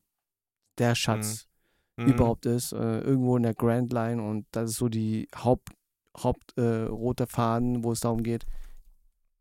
der 0.78 0.94
Schatz 0.94 1.48
Mhm. 1.96 2.06
überhaupt 2.08 2.46
ist, 2.46 2.72
äh, 2.72 3.00
irgendwo 3.00 3.36
in 3.36 3.42
der 3.42 3.54
Grand 3.54 3.92
Line 3.92 4.22
und 4.22 4.46
das 4.52 4.70
ist 4.70 4.76
so 4.76 4.88
die 4.88 5.28
Haupt, 5.36 5.70
Haupt 6.16 6.56
äh, 6.56 6.82
roter 6.84 7.26
Faden, 7.26 7.84
wo 7.84 7.92
es 7.92 8.00
darum 8.00 8.22
geht, 8.22 8.44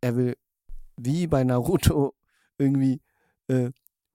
er 0.02 0.16
will 0.16 0.36
wie 0.98 1.28
bei 1.28 1.44
Naruto 1.44 2.14
irgendwie 2.58 3.02
äh, 3.48 3.72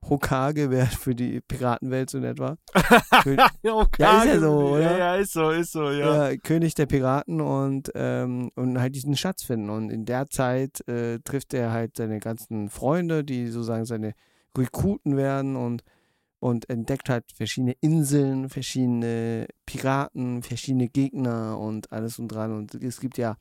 Hokage 0.09 0.71
wäre 0.71 0.87
für 0.87 1.15
die 1.15 1.43
Piratenwelt 1.43 2.09
so 2.09 2.17
in 2.17 2.25
etwa. 2.25 2.57
Kö- 2.75 3.37
ja, 3.99 4.23
ist 4.23 4.27
ja 4.27 4.41
so, 4.41 4.53
oder? 4.71 4.81
Ja, 4.81 4.99
ja, 4.99 5.15
ist 5.17 5.35
so, 5.35 5.51
ist 5.51 5.73
so, 5.73 5.91
ja. 5.91 6.31
ja. 6.31 6.37
König 6.39 6.75
der 6.75 6.87
Piraten 6.87 7.43
und, 7.43 7.93
ähm, 7.95 8.51
und 8.55 8.81
halt 8.81 8.95
diesen 8.95 9.15
Schatz 9.15 9.43
finden. 9.43 9.69
Und 9.69 9.91
in 9.91 10.07
der 10.07 10.31
Zeit 10.31 10.87
äh, 10.89 11.19
trifft 11.19 11.53
er 11.53 11.71
halt 11.73 11.99
seine 11.99 12.19
ganzen 12.19 12.71
Freunde, 12.71 13.25
die 13.25 13.49
sozusagen 13.49 13.85
seine 13.85 14.15
Rekruten 14.57 15.19
werden 15.19 15.55
und, 15.57 15.83
und 16.41 16.69
entdeckt 16.69 17.09
halt 17.09 17.25
verschiedene 17.33 17.73
Inseln, 17.81 18.49
verschiedene 18.49 19.47
Piraten, 19.67 20.43
verschiedene 20.43 20.89
Gegner 20.89 21.59
und 21.59 21.93
alles 21.93 22.19
und 22.19 22.29
dran. 22.29 22.57
Und 22.57 22.75
es 22.75 22.99
gibt 23.01 23.19
ja 23.19 23.37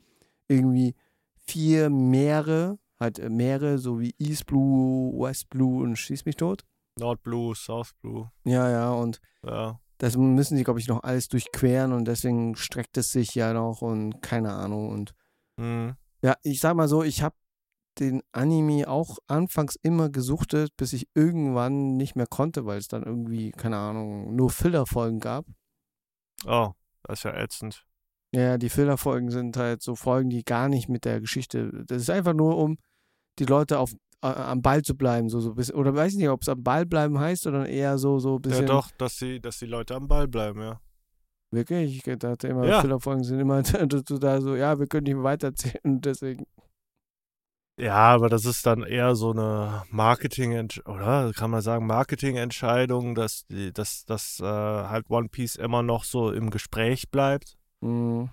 irgendwie 0.48 0.96
vier 1.46 1.90
Meere, 1.90 2.78
halt 3.00 3.18
äh, 3.20 3.30
Meere, 3.30 3.78
so 3.78 4.00
wie 4.00 4.14
East 4.20 4.46
Blue, 4.46 5.18
West 5.20 5.50
Blue 5.50 5.82
und 5.82 5.96
Schieß 5.96 6.26
mich 6.26 6.36
tot. 6.36 6.66
Nord 6.98 7.24
Blue, 7.24 7.56
South 7.56 7.94
Blue. 8.02 8.30
Ja, 8.44 8.70
ja, 8.70 8.92
und 8.92 9.22
Ja. 9.44 9.80
das 9.98 10.18
müssen 10.18 10.58
sie, 10.58 10.64
glaube 10.66 10.80
ich, 10.82 10.88
noch 10.90 11.04
alles 11.04 11.30
durchqueren 11.30 11.94
und 11.94 12.06
deswegen 12.06 12.56
streckt 12.58 12.98
es 12.98 13.12
sich 13.12 13.34
ja 13.36 13.54
noch 13.54 13.82
und 13.82 14.22
keine 14.22 14.52
Ahnung. 14.54 14.90
Und 14.90 15.14
Mhm. 15.58 15.96
ja, 16.22 16.36
ich 16.44 16.60
sag 16.60 16.76
mal 16.76 16.88
so, 16.90 17.04
ich 17.04 17.22
habe 17.22 17.36
den 18.00 18.22
Anime 18.32 18.88
auch 18.88 19.18
anfangs 19.28 19.76
immer 19.82 20.10
gesuchtet, 20.10 20.76
bis 20.78 20.94
ich 20.94 21.08
irgendwann 21.14 21.98
nicht 21.98 22.16
mehr 22.16 22.28
konnte, 22.28 22.66
weil 22.66 22.78
es 22.78 22.88
dann 22.88 23.04
irgendwie, 23.04 23.52
keine 23.52 23.78
Ahnung, 23.78 24.36
nur 24.36 24.50
Filler-Folgen 24.50 25.20
gab. 25.20 25.46
Oh, 26.46 26.72
das 27.04 27.20
ist 27.20 27.24
ja 27.24 27.34
ätzend. 27.36 27.84
Ja, 28.34 28.58
die 28.58 28.70
Filler-Folgen 28.70 29.32
sind 29.32 29.58
halt 29.58 29.82
so 29.82 29.96
Folgen, 29.96 30.30
die 30.30 30.44
gar 30.44 30.70
nicht 30.70 30.88
mit 30.88 31.04
der 31.06 31.20
Geschichte. 31.20 31.84
Das 31.88 32.02
ist 32.02 32.10
einfach 32.10 32.34
nur, 32.34 32.58
um 32.58 32.78
die 33.40 33.46
Leute 33.46 33.80
auf, 33.80 33.92
äh, 34.22 34.28
am 34.28 34.62
Ball 34.62 34.82
zu 34.84 34.96
bleiben. 34.96 35.30
So, 35.30 35.40
so 35.40 35.54
bisschen, 35.54 35.76
oder 35.76 35.96
weiß 35.96 36.14
ich 36.14 36.20
nicht, 36.20 36.30
ob 36.30 36.44
es 36.44 36.50
am 36.50 36.64
Ball 36.64 36.86
bleiben 36.86 37.20
heißt, 37.20 37.48
oder 37.48 37.68
eher 37.68 37.98
so, 37.98 38.20
so 38.20 38.36
ein 38.36 38.42
bisschen. 38.42 38.68
Ja, 38.68 38.74
doch, 38.74 38.92
dass 38.98 39.18
die, 39.18 39.42
dass 39.42 39.60
die 39.60 39.66
Leute 39.66 39.96
am 39.96 40.08
Ball 40.08 40.28
bleiben, 40.28 40.62
ja. 40.62 40.80
Wirklich? 41.52 42.08
Ich 42.08 42.20
dachte 42.20 42.48
immer, 42.48 42.66
Ja. 42.68 42.82
Filler-Folgen 42.82 43.24
sind 43.24 43.40
immer 43.40 43.64
dazu 43.64 44.20
da 44.20 44.40
so, 44.40 44.56
ja, 44.56 44.78
wir 44.78 44.88
können 44.88 45.06
nicht 45.06 45.16
mehr 45.16 45.24
weiterzählen 45.24 45.82
und 45.84 46.06
deswegen. 46.06 46.46
Ja, 47.80 47.96
aber 47.96 48.28
das 48.28 48.44
ist 48.44 48.66
dann 48.66 48.84
eher 48.84 49.16
so 49.16 49.32
eine 49.32 49.84
Marketing, 49.90 50.68
oder 50.86 51.32
kann 51.34 51.50
man 51.50 51.62
sagen, 51.62 51.88
Marketingentscheidung, 51.88 53.16
dass 53.16 53.46
die, 53.48 53.72
dass, 53.72 54.04
dass 54.04 54.42
äh, 54.42 54.44
halt 54.44 55.10
One 55.10 55.30
Piece 55.30 55.56
immer 55.56 55.82
noch 55.82 56.04
so 56.04 56.30
im 56.32 56.50
Gespräch 56.50 57.10
bleibt. 57.10 57.58
Mh, 57.80 58.30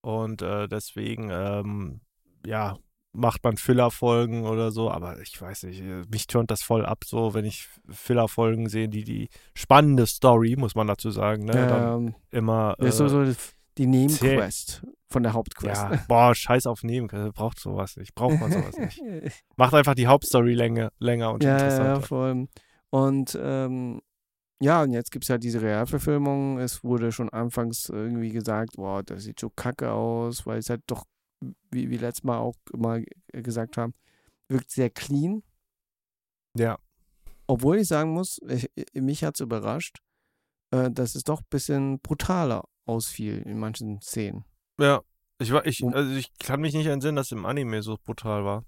Und 0.00 0.40
äh, 0.40 0.68
deswegen, 0.68 1.28
ähm, 1.30 2.00
ja, 2.46 2.78
macht 3.14 3.44
man 3.44 3.58
Filler-Folgen 3.58 4.46
oder 4.46 4.70
so, 4.70 4.90
aber 4.90 5.20
ich 5.20 5.38
weiß 5.40 5.64
nicht, 5.64 5.82
äh, 5.82 6.04
mich 6.10 6.26
turnt 6.26 6.50
das 6.50 6.62
voll 6.62 6.86
ab, 6.86 7.04
so, 7.04 7.34
wenn 7.34 7.44
ich 7.44 7.68
Filler-Folgen 7.90 8.70
sehe, 8.70 8.88
die 8.88 9.04
die 9.04 9.28
spannende 9.54 10.06
Story, 10.06 10.56
muss 10.56 10.74
man 10.74 10.86
dazu 10.86 11.10
sagen, 11.10 11.44
ne, 11.44 11.66
dann 11.66 12.06
ähm, 12.06 12.14
immer. 12.30 12.74
ist 12.78 12.96
so, 12.96 13.04
Äh, 13.04 13.08
so 13.10 13.24
die 13.78 13.86
Nebenquest 13.86 14.82
von 15.08 15.22
der 15.22 15.32
Hauptquest. 15.32 15.82
ja, 15.82 16.04
boah, 16.08 16.34
scheiß 16.34 16.66
auf 16.66 16.82
Nehmen, 16.82 17.08
braucht 17.34 17.58
sowas 17.58 17.96
nicht, 17.96 18.14
braucht 18.14 18.40
man 18.40 18.50
sowas 18.52 18.76
nicht. 18.76 19.00
Macht 19.56 19.74
einfach 19.74 19.94
die 19.94 20.06
Hauptstory 20.06 20.54
länger, 20.54 20.90
länger 20.98 21.32
und 21.32 21.42
ja, 21.44 21.50
ja, 21.50 21.54
interessanter. 21.56 22.02
voll. 22.02 22.48
Und 22.90 23.38
ähm, 23.40 24.00
ja, 24.60 24.82
und 24.82 24.92
jetzt 24.92 25.10
gibt 25.10 25.24
es 25.24 25.28
ja 25.28 25.38
diese 25.38 25.60
Realverfilmung. 25.60 26.58
Es 26.58 26.84
wurde 26.84 27.10
schon 27.10 27.30
anfangs 27.30 27.88
irgendwie 27.88 28.30
gesagt, 28.30 28.76
boah, 28.76 29.02
das 29.02 29.24
sieht 29.24 29.40
so 29.40 29.50
kacke 29.50 29.90
aus, 29.90 30.46
weil 30.46 30.58
es 30.58 30.70
halt 30.70 30.82
doch, 30.86 31.04
wie 31.70 31.90
wir 31.90 31.98
letztes 31.98 32.24
Mal 32.24 32.38
auch 32.38 32.54
immer 32.72 33.00
gesagt 33.32 33.76
haben, 33.76 33.94
wirkt 34.48 34.70
sehr 34.70 34.90
clean. 34.90 35.42
Ja. 36.56 36.78
Obwohl 37.46 37.78
ich 37.78 37.88
sagen 37.88 38.12
muss, 38.12 38.38
ich, 38.48 38.70
mich 38.94 39.24
hat 39.24 39.34
es 39.34 39.40
überrascht, 39.40 39.98
äh, 40.70 40.90
dass 40.90 41.14
es 41.14 41.24
doch 41.24 41.40
ein 41.40 41.46
bisschen 41.50 41.98
brutaler 42.00 42.64
ausfiel 42.86 43.38
in 43.42 43.58
manchen 43.58 44.00
Szenen. 44.00 44.44
Ja. 44.78 45.02
Ich, 45.38 45.50
war, 45.52 45.66
ich, 45.66 45.84
also 45.84 46.14
ich 46.14 46.32
kann 46.38 46.60
mich 46.60 46.72
nicht 46.74 46.86
entsinnen, 46.86 47.16
dass 47.16 47.32
im 47.32 47.44
Anime 47.46 47.82
so 47.82 47.96
brutal 48.04 48.44
war. 48.44 48.64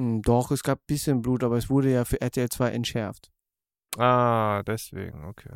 Hm, 0.00 0.22
Doch, 0.22 0.50
es 0.52 0.62
gab 0.62 0.78
ein 0.78 0.84
bisschen 0.86 1.22
Blut, 1.22 1.42
aber 1.42 1.56
es 1.56 1.68
wurde 1.70 1.90
ja 1.92 2.04
für 2.04 2.20
RTL 2.20 2.48
2 2.48 2.70
entschärft. 2.70 3.32
Ah, 3.98 4.62
deswegen, 4.64 5.24
okay. 5.24 5.50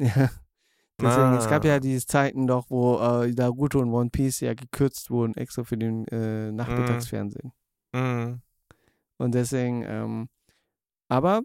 Ja. 0.00 0.30
Deswegen, 1.00 1.34
es 1.34 1.48
gab 1.48 1.64
Ah. 1.64 1.68
ja 1.68 1.78
diese 1.80 2.04
Zeiten 2.06 2.48
doch, 2.48 2.68
wo 2.70 2.98
äh, 2.98 3.30
Naruto 3.30 3.78
und 3.78 3.92
One 3.92 4.10
Piece 4.10 4.40
ja 4.40 4.54
gekürzt 4.54 5.10
wurden, 5.10 5.34
extra 5.36 5.62
für 5.62 5.76
den 5.78 6.04
äh, 6.08 6.50
Nachmittagsfernsehen. 6.50 7.52
Mhm. 7.92 8.42
Und 9.18 9.32
deswegen, 9.32 9.84
ähm, 9.86 10.28
aber 11.08 11.42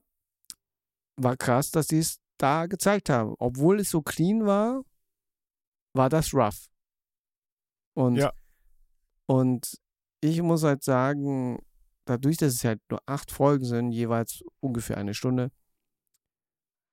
war 1.17 1.37
krass, 1.37 1.69
dass 1.69 1.85
die 1.85 1.99
es 1.99 2.17
da 2.39 2.65
gezeigt 2.65 3.09
haben. 3.11 3.35
Obwohl 3.37 3.79
es 3.79 3.91
so 3.91 4.01
clean 4.01 4.45
war, 4.47 4.81
war 5.93 6.09
das 6.09 6.33
rough. 6.33 6.67
Und, 7.95 8.15
Ja. 8.15 8.33
und 9.27 9.77
ich 10.21 10.41
muss 10.41 10.63
halt 10.63 10.83
sagen, 10.83 11.59
dadurch, 12.05 12.37
dass 12.37 12.53
es 12.53 12.63
halt 12.63 12.81
nur 12.89 13.01
acht 13.05 13.31
Folgen 13.31 13.65
sind, 13.65 13.91
jeweils 13.91 14.43
ungefähr 14.61 14.97
eine 14.97 15.13
Stunde, 15.13 15.51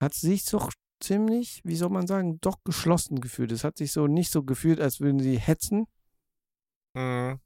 hat 0.02 0.14
sich 0.14 0.44
doch 0.46 0.72
ziemlich, 1.02 1.60
wie 1.64 1.76
soll 1.76 1.90
man 1.90 2.06
sagen, 2.06 2.40
doch 2.40 2.56
geschlossen 2.64 3.20
gefühlt. 3.20 3.52
Es 3.52 3.64
hat 3.64 3.78
sich 3.78 3.92
so 3.92 4.06
nicht 4.06 4.30
so 4.30 4.42
gefühlt, 4.42 4.80
als 4.80 5.00
würden 5.00 5.20
sie 5.20 5.38
hetzen, 5.38 5.86
Mhm. 6.94 7.40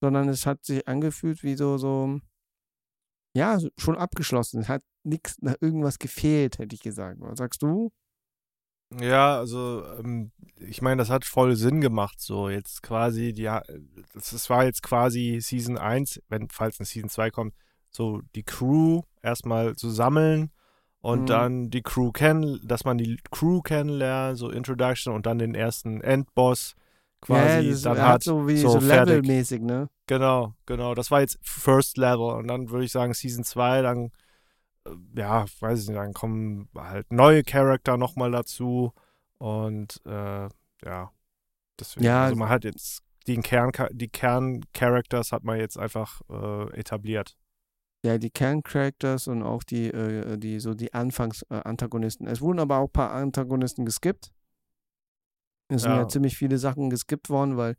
sondern 0.00 0.28
es 0.28 0.46
hat 0.46 0.64
sich 0.64 0.86
angefühlt 0.86 1.42
wie 1.42 1.56
so, 1.56 1.78
so, 1.78 2.20
ja, 3.34 3.58
so- 3.58 3.70
schon 3.78 3.96
abgeschlossen. 3.96 4.60
Es 4.60 4.68
hat 4.68 4.84
nichts 5.04 5.36
nach 5.40 5.56
irgendwas 5.60 5.98
gefehlt, 5.98 6.58
hätte 6.58 6.74
ich 6.74 6.82
gesagt. 6.82 7.18
Was 7.20 7.38
sagst 7.38 7.62
du? 7.62 7.90
Ja, 9.00 9.38
also 9.38 9.84
ähm, 9.98 10.32
ich 10.56 10.82
meine, 10.82 10.98
das 10.98 11.10
hat 11.10 11.24
voll 11.24 11.56
Sinn 11.56 11.80
gemacht, 11.80 12.20
so 12.20 12.48
jetzt 12.48 12.82
quasi, 12.82 13.32
die, 13.32 13.48
ha- 13.48 13.64
das, 14.14 14.48
war 14.50 14.64
jetzt 14.64 14.82
quasi 14.82 15.38
Season 15.40 15.78
1, 15.78 16.20
wenn, 16.28 16.48
falls 16.50 16.78
eine 16.78 16.86
Season 16.86 17.08
2 17.08 17.30
kommt, 17.30 17.54
so 17.90 18.20
die 18.34 18.42
Crew 18.42 19.02
erstmal 19.22 19.76
zu 19.76 19.90
sammeln 19.90 20.50
und 21.00 21.22
Mhm. 21.22 21.26
dann 21.26 21.70
die 21.70 21.82
Crew 21.82 22.12
kennen, 22.12 22.60
dass 22.64 22.84
man 22.84 22.98
die 22.98 23.16
Crew 23.30 23.60
kennenlernt, 23.62 24.38
so 24.38 24.50
Introduction 24.50 25.12
und 25.14 25.26
dann 25.26 25.38
den 25.38 25.54
ersten 25.54 26.00
Endboss 26.00 26.74
quasi 27.20 27.68
ja, 27.68 27.70
das 27.72 27.82
dann 27.82 28.00
hat 28.00 28.22
so 28.24 28.46
wie 28.46 28.56
so 28.58 28.68
so, 28.68 28.78
levelmäßig, 28.78 29.62
ne? 29.62 29.88
Genau, 30.06 30.54
genau. 30.66 30.94
Das 30.94 31.10
war 31.10 31.20
jetzt 31.20 31.38
First 31.42 31.96
Level. 31.96 32.32
Und 32.34 32.48
dann 32.48 32.70
würde 32.70 32.84
ich 32.84 32.92
sagen, 32.92 33.14
Season 33.14 33.44
2, 33.44 33.82
dann, 33.82 34.10
ja, 35.16 35.46
weiß 35.60 35.82
ich 35.82 35.88
nicht, 35.88 35.98
dann 35.98 36.12
kommen 36.12 36.68
halt 36.76 37.10
neue 37.12 37.42
Charakter 37.42 37.96
nochmal 37.96 38.30
dazu. 38.30 38.92
Und 39.38 40.00
äh, 40.06 40.48
ja, 40.84 41.12
deswegen, 41.78 42.04
Ja, 42.04 42.24
also 42.24 42.36
man 42.36 42.48
hat 42.48 42.64
jetzt 42.64 43.02
den 43.26 43.42
Kern, 43.42 43.70
die 43.92 44.08
Kern-Characters 44.08 45.32
hat 45.32 45.44
man 45.44 45.58
jetzt 45.58 45.78
einfach 45.78 46.20
äh, 46.28 46.72
etabliert. 46.78 47.36
Ja, 48.04 48.18
die 48.18 48.30
Kern-Characters 48.30 49.28
und 49.28 49.42
auch 49.44 49.62
die, 49.62 49.86
äh, 49.86 50.36
die, 50.36 50.58
so 50.58 50.74
die 50.74 50.92
Anfangs-Antagonisten. 50.92 52.26
Es 52.26 52.40
wurden 52.40 52.58
aber 52.58 52.78
auch 52.78 52.88
ein 52.88 52.92
paar 52.92 53.12
Antagonisten 53.12 53.84
geskippt. 53.84 54.32
Es 55.68 55.82
sind 55.82 55.92
Ja. 55.92 56.08
ziemlich 56.08 56.36
viele 56.36 56.58
Sachen 56.58 56.90
geskippt 56.90 57.30
worden, 57.30 57.56
weil 57.56 57.76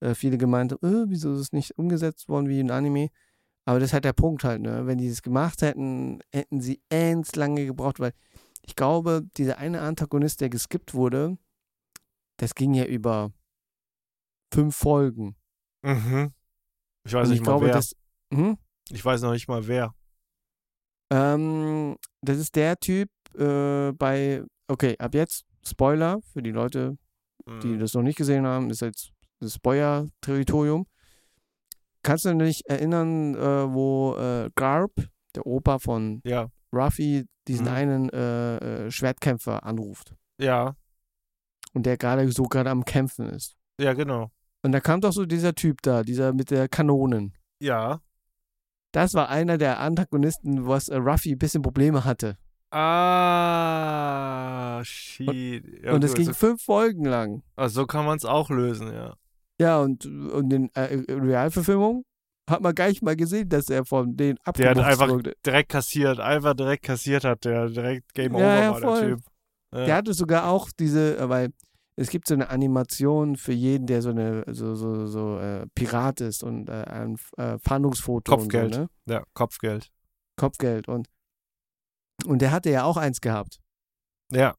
äh, 0.00 0.14
viele 0.14 0.38
gemeint 0.38 0.72
haben, 0.72 0.86
äh, 0.86 1.10
wieso 1.10 1.32
ist 1.34 1.40
es 1.40 1.52
nicht 1.52 1.76
umgesetzt 1.78 2.28
worden 2.28 2.48
wie 2.48 2.60
in 2.60 2.70
Anime? 2.70 3.08
Aber 3.66 3.78
das 3.80 3.90
ist 3.90 3.92
halt 3.92 4.04
der 4.04 4.12
Punkt 4.14 4.44
halt, 4.44 4.62
ne? 4.62 4.86
Wenn 4.86 4.96
die 4.98 5.08
es 5.08 5.22
gemacht 5.22 5.60
hätten, 5.60 6.20
hätten 6.32 6.60
sie 6.60 6.80
ends 6.88 7.34
lange 7.36 7.66
gebraucht, 7.66 8.00
weil 8.00 8.12
ich 8.62 8.76
glaube, 8.76 9.26
dieser 9.36 9.58
eine 9.58 9.80
Antagonist, 9.82 10.40
der 10.40 10.48
geskippt 10.48 10.94
wurde, 10.94 11.36
das 12.38 12.54
ging 12.54 12.74
ja 12.74 12.84
über 12.84 13.32
fünf 14.54 14.76
Folgen. 14.76 15.36
Mhm. 15.82 16.32
Ich 17.04 17.12
weiß 17.12 17.24
und 17.26 17.30
nicht 17.32 17.40
ich 17.40 17.46
mal 17.46 17.52
glaube, 17.52 17.66
wer. 17.66 17.74
das. 17.74 17.94
Hm? 18.32 18.56
ich 18.90 19.04
weiß 19.04 19.20
noch 19.22 19.32
nicht 19.32 19.48
mal 19.48 19.66
wer. 19.66 19.94
Ähm, 21.10 21.96
das 22.22 22.38
ist 22.38 22.56
der 22.56 22.76
Typ 22.78 23.08
äh, 23.36 23.92
bei, 23.92 24.42
okay, 24.68 24.96
ab 24.98 25.14
jetzt 25.14 25.44
Spoiler 25.64 26.20
für 26.32 26.42
die 26.42 26.50
Leute, 26.50 26.98
die 27.62 27.68
Mhm. 27.68 27.78
das 27.78 27.94
noch 27.94 28.02
nicht 28.02 28.16
gesehen 28.16 28.46
haben, 28.46 28.70
ist 28.70 28.80
jetzt 28.80 29.12
das 29.40 29.54
Spoiler-Territorium. 29.54 30.86
Kannst 32.06 32.24
du 32.24 32.34
dich 32.36 32.62
erinnern, 32.68 33.34
äh, 33.34 33.72
wo 33.74 34.14
äh, 34.16 34.50
Garb, 34.54 34.92
der 35.34 35.46
Opa 35.46 35.78
von 35.78 36.20
Ja, 36.24 36.48
Ruffy, 36.72 37.26
diesen 37.48 37.66
Mhm. 37.66 37.72
einen 37.72 38.08
äh, 38.10 38.86
äh, 38.86 38.90
Schwertkämpfer 38.90 39.64
anruft 39.64 40.14
ja, 40.40 40.74
und 41.74 41.86
der 41.86 41.96
gerade 41.96 42.30
so 42.32 42.44
gerade 42.44 42.70
am 42.70 42.84
Kämpfen 42.84 43.28
ist? 43.28 43.56
ja, 43.80 43.92
genau. 43.92 44.30
Und 44.62 44.72
da 44.72 44.80
kam 44.80 45.00
doch 45.00 45.12
so 45.12 45.26
dieser 45.26 45.54
Typ 45.54 45.82
da, 45.82 46.02
dieser 46.02 46.32
mit 46.32 46.50
der 46.50 46.68
Kanonen. 46.68 47.34
Ja. 47.60 48.00
Das 48.92 49.14
war 49.14 49.28
einer 49.28 49.58
der 49.58 49.78
Antagonisten, 49.80 50.66
was 50.66 50.88
äh, 50.88 50.96
Ruffy 50.96 51.32
ein 51.32 51.38
bisschen 51.38 51.62
Probleme 51.62 52.04
hatte. 52.04 52.36
Ah, 52.70 54.82
shit. 54.84 55.84
Ja, 55.84 55.92
und 55.92 56.02
es 56.04 56.14
ging 56.14 56.26
so, 56.26 56.32
fünf 56.34 56.62
Folgen 56.62 57.04
lang. 57.04 57.42
ah, 57.56 57.68
so 57.68 57.86
kann 57.86 58.04
man 58.04 58.16
es 58.16 58.24
auch 58.24 58.50
lösen, 58.50 58.92
ja. 58.92 59.14
Ja, 59.60 59.80
und, 59.80 60.04
und 60.06 60.52
in 60.52 60.70
äh, 60.74 61.02
Realverfilmung 61.10 62.04
hat 62.48 62.60
man 62.60 62.74
gleich 62.74 63.02
mal 63.02 63.16
gesehen, 63.16 63.48
dass 63.48 63.68
er 63.70 63.84
von 63.84 64.16
denen 64.16 64.38
Der 64.56 64.70
hat 64.70 64.78
einfach 64.78 65.08
wurde. 65.08 65.34
direkt 65.44 65.70
kassiert, 65.70 66.20
einfach 66.20 66.54
direkt 66.54 66.84
kassiert 66.84 67.24
hat, 67.24 67.44
der 67.44 67.68
direkt 67.68 68.14
Game 68.14 68.34
Ja, 68.34 68.38
Over 68.38 68.62
ja, 68.62 68.70
war, 68.72 68.80
voll. 68.80 69.00
der 69.00 69.08
Typ. 69.16 69.24
Ja. 69.74 69.84
Der 69.86 69.94
hatte 69.96 70.14
sogar 70.14 70.48
auch 70.48 70.68
diese, 70.78 71.16
äh, 71.18 71.28
weil 71.28 71.50
es 71.96 72.10
gibt 72.10 72.28
so 72.28 72.34
eine 72.34 72.50
Animation 72.50 73.36
für 73.36 73.52
jeden, 73.52 73.86
der 73.86 74.02
so 74.02 74.10
eine 74.10 74.44
so 74.48 74.74
so 74.74 75.06
so 75.06 75.38
äh, 75.38 75.66
Pirat 75.74 76.20
ist 76.20 76.44
und 76.44 76.68
äh, 76.68 76.84
ein 76.84 77.16
äh, 77.38 77.58
Fahndungsfoto 77.58 78.36
Kopfgeld. 78.36 78.74
so, 78.74 78.80
ne? 78.82 78.88
ja, 79.06 79.24
Kopfgeld. 79.34 79.90
Kopfgeld 80.38 80.86
und 80.88 81.08
und 82.26 82.42
der 82.42 82.50
hatte 82.52 82.70
ja 82.70 82.84
auch 82.84 82.96
eins 82.98 83.20
gehabt. 83.20 83.58
Ja. 84.30 84.54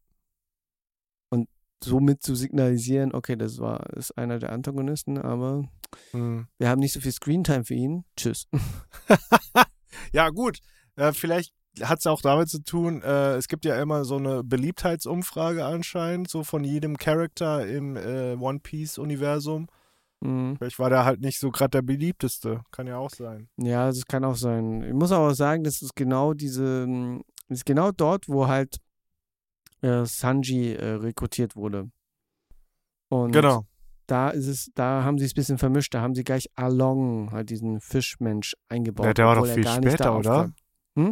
Somit 1.83 2.23
zu 2.23 2.35
signalisieren, 2.35 3.13
okay, 3.13 3.35
das 3.35 3.59
war 3.59 3.87
ist 3.95 4.17
einer 4.17 4.39
der 4.39 4.51
Antagonisten, 4.51 5.17
aber 5.17 5.69
Hm. 6.11 6.47
wir 6.57 6.69
haben 6.69 6.79
nicht 6.79 6.93
so 6.93 6.99
viel 6.99 7.11
Screentime 7.11 7.63
für 7.63 7.75
ihn. 7.75 8.03
Tschüss. 8.15 8.47
ja, 10.11 10.29
gut. 10.29 10.59
Äh, 10.95 11.13
vielleicht 11.13 11.53
hat 11.81 11.99
es 11.99 12.07
auch 12.07 12.21
damit 12.21 12.49
zu 12.49 12.63
tun, 12.63 13.01
äh, 13.03 13.35
es 13.35 13.47
gibt 13.47 13.65
ja 13.65 13.79
immer 13.81 14.03
so 14.03 14.17
eine 14.17 14.43
Beliebtheitsumfrage 14.43 15.63
anscheinend, 15.65 16.29
so 16.29 16.43
von 16.43 16.63
jedem 16.63 16.97
Charakter 16.97 17.67
im 17.67 17.95
äh, 17.95 18.33
One 18.33 18.59
Piece-Universum. 18.59 19.67
Mhm. 20.21 20.55
Vielleicht 20.57 20.79
war 20.79 20.89
der 20.89 21.05
halt 21.05 21.21
nicht 21.21 21.39
so 21.39 21.51
gerade 21.51 21.69
der 21.69 21.81
beliebteste. 21.83 22.61
Kann 22.71 22.87
ja 22.87 22.97
auch 22.97 23.11
sein. 23.11 23.49
Ja, 23.57 23.87
das 23.87 24.05
kann 24.05 24.23
auch 24.23 24.35
sein. 24.35 24.81
Ich 24.81 24.93
muss 24.93 25.11
aber 25.11 25.35
sagen, 25.35 25.63
das 25.63 25.81
ist 25.81 25.95
genau 25.95 26.33
diese, 26.33 26.87
das 27.47 27.59
ist 27.59 27.65
genau 27.65 27.91
dort, 27.91 28.27
wo 28.27 28.47
halt 28.47 28.77
äh, 29.81 30.05
Sanji 30.05 30.73
äh, 30.73 30.93
rekrutiert 30.93 31.55
wurde. 31.55 31.89
Und 33.09 33.31
Genau. 33.31 33.65
da 34.07 34.29
ist 34.29 34.47
es, 34.47 34.71
da 34.75 35.03
haben 35.03 35.17
sie 35.17 35.25
es 35.25 35.31
ein 35.31 35.35
bisschen 35.35 35.57
vermischt. 35.57 35.93
Da 35.93 36.01
haben 36.01 36.15
sie 36.15 36.23
gleich 36.23 36.47
Along, 36.55 37.31
halt 37.31 37.49
diesen 37.49 37.79
Fischmensch 37.79 38.55
eingebaut. 38.69 39.05
Ja, 39.05 39.13
der 39.13 39.25
war 39.25 39.35
doch 39.35 39.45
viel 39.47 39.67
später, 39.67 40.17
oder? 40.17 40.35
auftrat. 40.45 40.53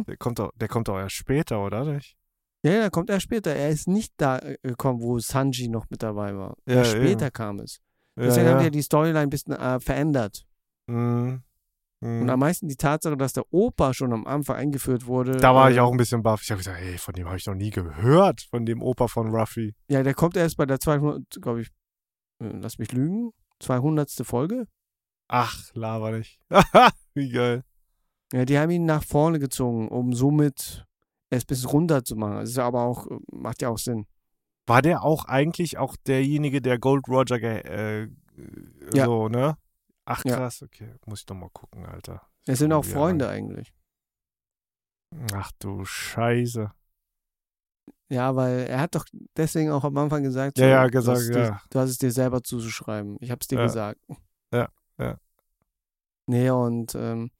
Der 0.08 0.16
kommt 0.16 0.38
doch, 0.40 0.50
der 0.56 0.68
kommt 0.68 0.88
doch 0.88 0.98
erst 0.98 1.14
später, 1.14 1.64
oder 1.64 1.84
nicht? 1.84 2.16
Ja, 2.64 2.72
ja, 2.72 2.90
kommt 2.90 3.08
er 3.10 3.20
später. 3.20 3.54
Er 3.54 3.68
ist 3.70 3.86
nicht 3.86 4.12
da 4.16 4.38
äh, 4.38 4.56
gekommen, 4.62 5.00
wo 5.00 5.18
Sanji 5.20 5.68
noch 5.68 5.88
mit 5.90 6.02
dabei 6.02 6.36
war. 6.36 6.56
Ja, 6.66 6.76
Erst 6.76 6.90
später 6.92 7.26
eben. 7.26 7.32
kam 7.32 7.60
es. 7.60 7.78
Ja, 8.18 8.24
Deswegen 8.24 8.46
haben 8.48 8.54
ja. 8.54 8.58
die 8.58 8.64
ja 8.64 8.70
die 8.70 8.82
Storyline 8.82 9.20
ein 9.20 9.30
bisschen 9.30 9.52
äh, 9.52 9.78
verändert. 9.78 10.44
Mhm. 10.88 11.42
Mhm. 12.00 12.22
Und 12.22 12.30
am 12.30 12.40
meisten 12.40 12.68
die 12.68 12.76
Tatsache, 12.76 13.16
dass 13.16 13.32
der 13.32 13.44
Opa 13.52 13.94
schon 13.94 14.12
am 14.12 14.26
Anfang 14.26 14.56
eingeführt 14.56 15.06
wurde. 15.06 15.32
Da 15.38 15.54
war 15.54 15.70
ich 15.70 15.76
äh, 15.78 15.80
auch 15.80 15.90
ein 15.90 15.96
bisschen 15.96 16.22
baff. 16.22 16.42
Ich 16.42 16.50
habe 16.50 16.58
gesagt, 16.58 16.78
ey, 16.80 16.98
von 16.98 17.14
dem 17.14 17.26
habe 17.26 17.36
ich 17.38 17.46
noch 17.46 17.54
nie 17.54 17.70
gehört, 17.70 18.42
von 18.50 18.66
dem 18.66 18.82
Opa 18.82 19.08
von 19.08 19.34
Ruffy. 19.34 19.74
Ja, 19.88 20.02
der 20.02 20.14
kommt 20.14 20.36
erst 20.36 20.56
bei 20.56 20.66
der 20.66 20.78
200, 20.78 21.24
glaube 21.40 21.62
ich, 21.62 21.68
äh, 22.42 22.48
lass 22.60 22.78
mich 22.78 22.92
lügen, 22.92 23.30
200. 23.60 24.10
Folge. 24.24 24.66
Ach, 25.28 25.58
laber 25.74 26.12
nicht. 26.12 26.38
Wie 27.14 27.30
geil. 27.30 27.64
Ja, 28.32 28.44
die 28.44 28.58
haben 28.58 28.70
ihn 28.70 28.84
nach 28.84 29.04
vorne 29.04 29.38
gezogen, 29.38 29.88
um 29.88 30.12
somit 30.12 30.84
es 31.30 31.44
bisschen 31.44 31.70
runter 31.70 32.04
zu 32.04 32.14
machen. 32.16 32.36
Das 32.36 32.50
ist 32.50 32.56
ja 32.56 32.66
aber 32.66 32.82
auch, 32.82 33.06
äh, 33.06 33.16
macht 33.32 33.62
ja 33.62 33.70
auch 33.70 33.78
Sinn. 33.78 34.06
War 34.66 34.82
der 34.82 35.02
auch 35.02 35.24
eigentlich 35.26 35.78
auch 35.78 35.96
derjenige, 36.06 36.60
der 36.60 36.78
Gold 36.78 37.08
Roger 37.08 37.38
ge 37.38 37.60
äh, 37.60 38.08
Ja. 38.92 39.06
so, 39.06 39.28
ne? 39.28 39.56
Ach 40.06 40.24
Ja. 40.24 40.36
krass, 40.36 40.62
okay. 40.62 40.94
Muss 41.06 41.20
ich 41.20 41.26
doch 41.26 41.34
mal 41.34 41.50
gucken, 41.50 41.84
Alter. 41.84 42.22
Es 42.46 42.58
sind 42.60 42.72
auch 42.72 42.84
Ja. 42.84 42.92
Freunde 42.94 43.28
eigentlich. 43.28 43.74
Ach 45.34 45.50
du 45.58 45.84
Scheiße. 45.84 46.70
Ja, 48.08 48.36
weil 48.36 48.60
er 48.68 48.80
hat 48.80 48.94
doch 48.94 49.04
deswegen 49.36 49.70
auch 49.70 49.82
am 49.84 49.96
Anfang 49.96 50.22
gesagt, 50.22 50.58
Ja, 50.58 50.64
so, 50.64 50.70
ja, 50.70 50.84
du 50.84 50.90
gesagt, 50.90 51.18
hast 51.18 51.28
dir- 51.28 51.38
ja. 51.42 51.62
Du 51.70 51.78
hast 51.80 51.90
es 51.90 51.98
dir 51.98 52.12
selber 52.12 52.42
zuzuschreiben. 52.42 53.16
Ich 53.20 53.30
habe 53.30 53.40
es 53.40 53.48
dir 53.48 53.58
Ja. 53.58 53.66
gesagt. 53.66 54.00
Ja, 54.52 54.68
ja. 54.98 55.18
Nee, 56.26 56.50
und 56.50 56.94
ähm, 56.94 57.30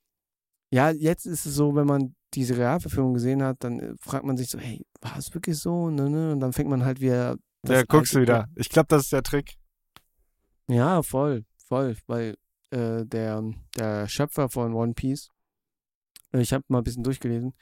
ja, 0.73 0.91
jetzt 0.91 1.27
ist 1.27 1.47
es 1.47 1.55
so, 1.55 1.75
wenn 1.77 1.87
man 1.87 2.15
diese 2.35 2.57
Realverfilmung 2.57 3.15
gesehen 3.15 3.43
hat, 3.43 3.63
dann 3.63 3.79
äh, 3.81 3.95
fragt 4.01 4.25
man 4.25 4.37
sich 4.37 4.51
so, 4.51 4.59
hey, 4.59 4.85
war 5.01 5.17
es 5.17 5.33
wirklich 5.35 5.57
so? 5.59 5.89
Ne, 5.91 6.11
ne? 6.11 6.33
Und 6.33 6.41
dann 6.41 6.53
fängt 6.53 6.69
man 6.69 6.85
halt 6.85 7.01
wieder. 7.01 7.37
Ja, 7.65 7.83
guckst 7.85 8.15
du 8.15 8.21
wieder. 8.21 8.49
Ich 8.57 8.69
glaube, 8.69 8.87
das 8.89 9.05
ist 9.05 9.13
der 9.13 9.23
Trick. 9.23 9.57
Ja, 10.69 11.03
voll, 11.03 11.45
voll, 11.69 11.97
weil 12.07 12.37
äh, 12.77 13.05
der, 13.07 13.43
der 13.77 14.09
Schöpfer 14.09 14.49
von 14.49 14.75
One 14.75 14.95
Piece, 14.95 15.31
äh, 16.33 16.41
ich 16.41 16.53
habe 16.53 16.65
mal 16.69 16.79
ein 16.79 16.85
bisschen 16.85 17.03
durchgelesen, 17.05 17.55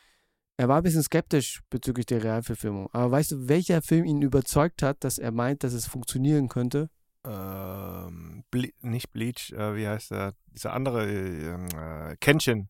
er 0.57 0.69
war 0.69 0.77
ein 0.79 0.83
bisschen 0.83 1.03
skeptisch 1.03 1.63
bezüglich 1.71 2.07
der 2.07 2.23
Realverfilmung. 2.23 2.89
Aber 2.93 3.11
weißt 3.11 3.33
du, 3.33 3.49
welcher 3.49 3.83
Film 3.83 4.05
ihn 4.05 4.23
überzeugt 4.23 4.83
hat, 4.83 5.03
dass 5.03 5.19
er 5.19 5.33
meint, 5.33 5.65
dass 5.65 5.73
es 5.73 5.87
funktionieren 5.87 6.49
könnte? 6.49 6.91
Ähm, 7.27 8.45
Ble 8.51 8.71
nicht 8.81 9.11
Bleach, 9.13 9.53
äh, 9.53 9.75
wie 9.77 9.89
heißt 9.89 10.11
der? 10.13 10.35
Dieser 10.47 10.73
andere, 10.73 11.07
äh, 11.11 12.11
äh, 12.13 12.17
Kenshin. 12.21 12.69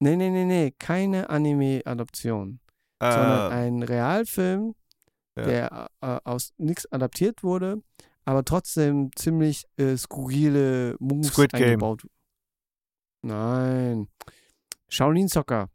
Nee, 0.00 0.16
nee, 0.16 0.28
nee, 0.30 0.44
nee, 0.44 0.70
keine 0.78 1.30
Anime-Adaption, 1.30 2.60
sondern 3.00 3.52
Äh, 3.52 3.54
ein 3.54 3.82
Realfilm, 3.82 4.74
Ja. 5.38 5.44
der 5.44 5.90
äh, 6.02 6.18
aus 6.24 6.52
nichts 6.58 6.90
adaptiert 6.92 7.42
wurde, 7.42 7.82
aber 8.24 8.44
trotzdem 8.44 9.10
ziemlich 9.16 9.64
äh, 9.76 9.96
skurrile 9.96 10.96
Moves 10.98 11.28
Squid 11.28 11.52
Game. 11.52 11.62
eingebaut. 11.62 12.06
Nein. 13.22 14.08
Shaolin 14.88 15.28
Soccer. 15.28 15.68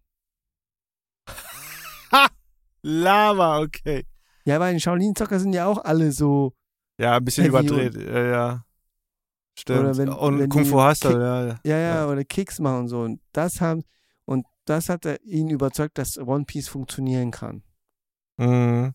Lava, 2.81 3.59
okay. 3.61 4.05
Ja, 4.45 4.59
weil 4.59 4.73
in 4.73 4.79
Shaolin 4.79 5.13
Soccer 5.15 5.39
sind 5.39 5.53
ja 5.53 5.65
auch 5.67 5.83
alle 5.83 6.11
so. 6.11 6.53
Ja, 6.99 7.17
ein 7.17 7.25
bisschen 7.25 7.45
überdreht. 7.45 7.95
Ja, 7.95 8.23
ja. 8.25 8.65
Stimmt. 9.57 9.79
Oder 9.79 9.97
wenn- 9.97 10.09
und 10.09 10.39
wenn 10.39 10.49
Kung 10.49 10.65
Fu 10.65 10.81
Hustle, 10.81 11.19
ja. 11.21 11.45
Ja, 11.47 11.59
ja, 11.63 11.77
Ja. 11.79 12.07
oder 12.07 12.23
Kicks 12.23 12.59
machen 12.59 12.79
und 12.81 12.87
so. 12.87 13.01
Und 13.01 13.21
das 13.33 13.61
haben. 13.61 13.83
Und 14.25 14.45
das 14.65 14.89
hat 14.89 15.05
er 15.05 15.21
ihn 15.23 15.49
überzeugt, 15.49 15.97
dass 15.97 16.17
One 16.17 16.45
Piece 16.45 16.67
funktionieren 16.69 17.31
kann. 17.31 17.63
Mhm. 18.37 18.93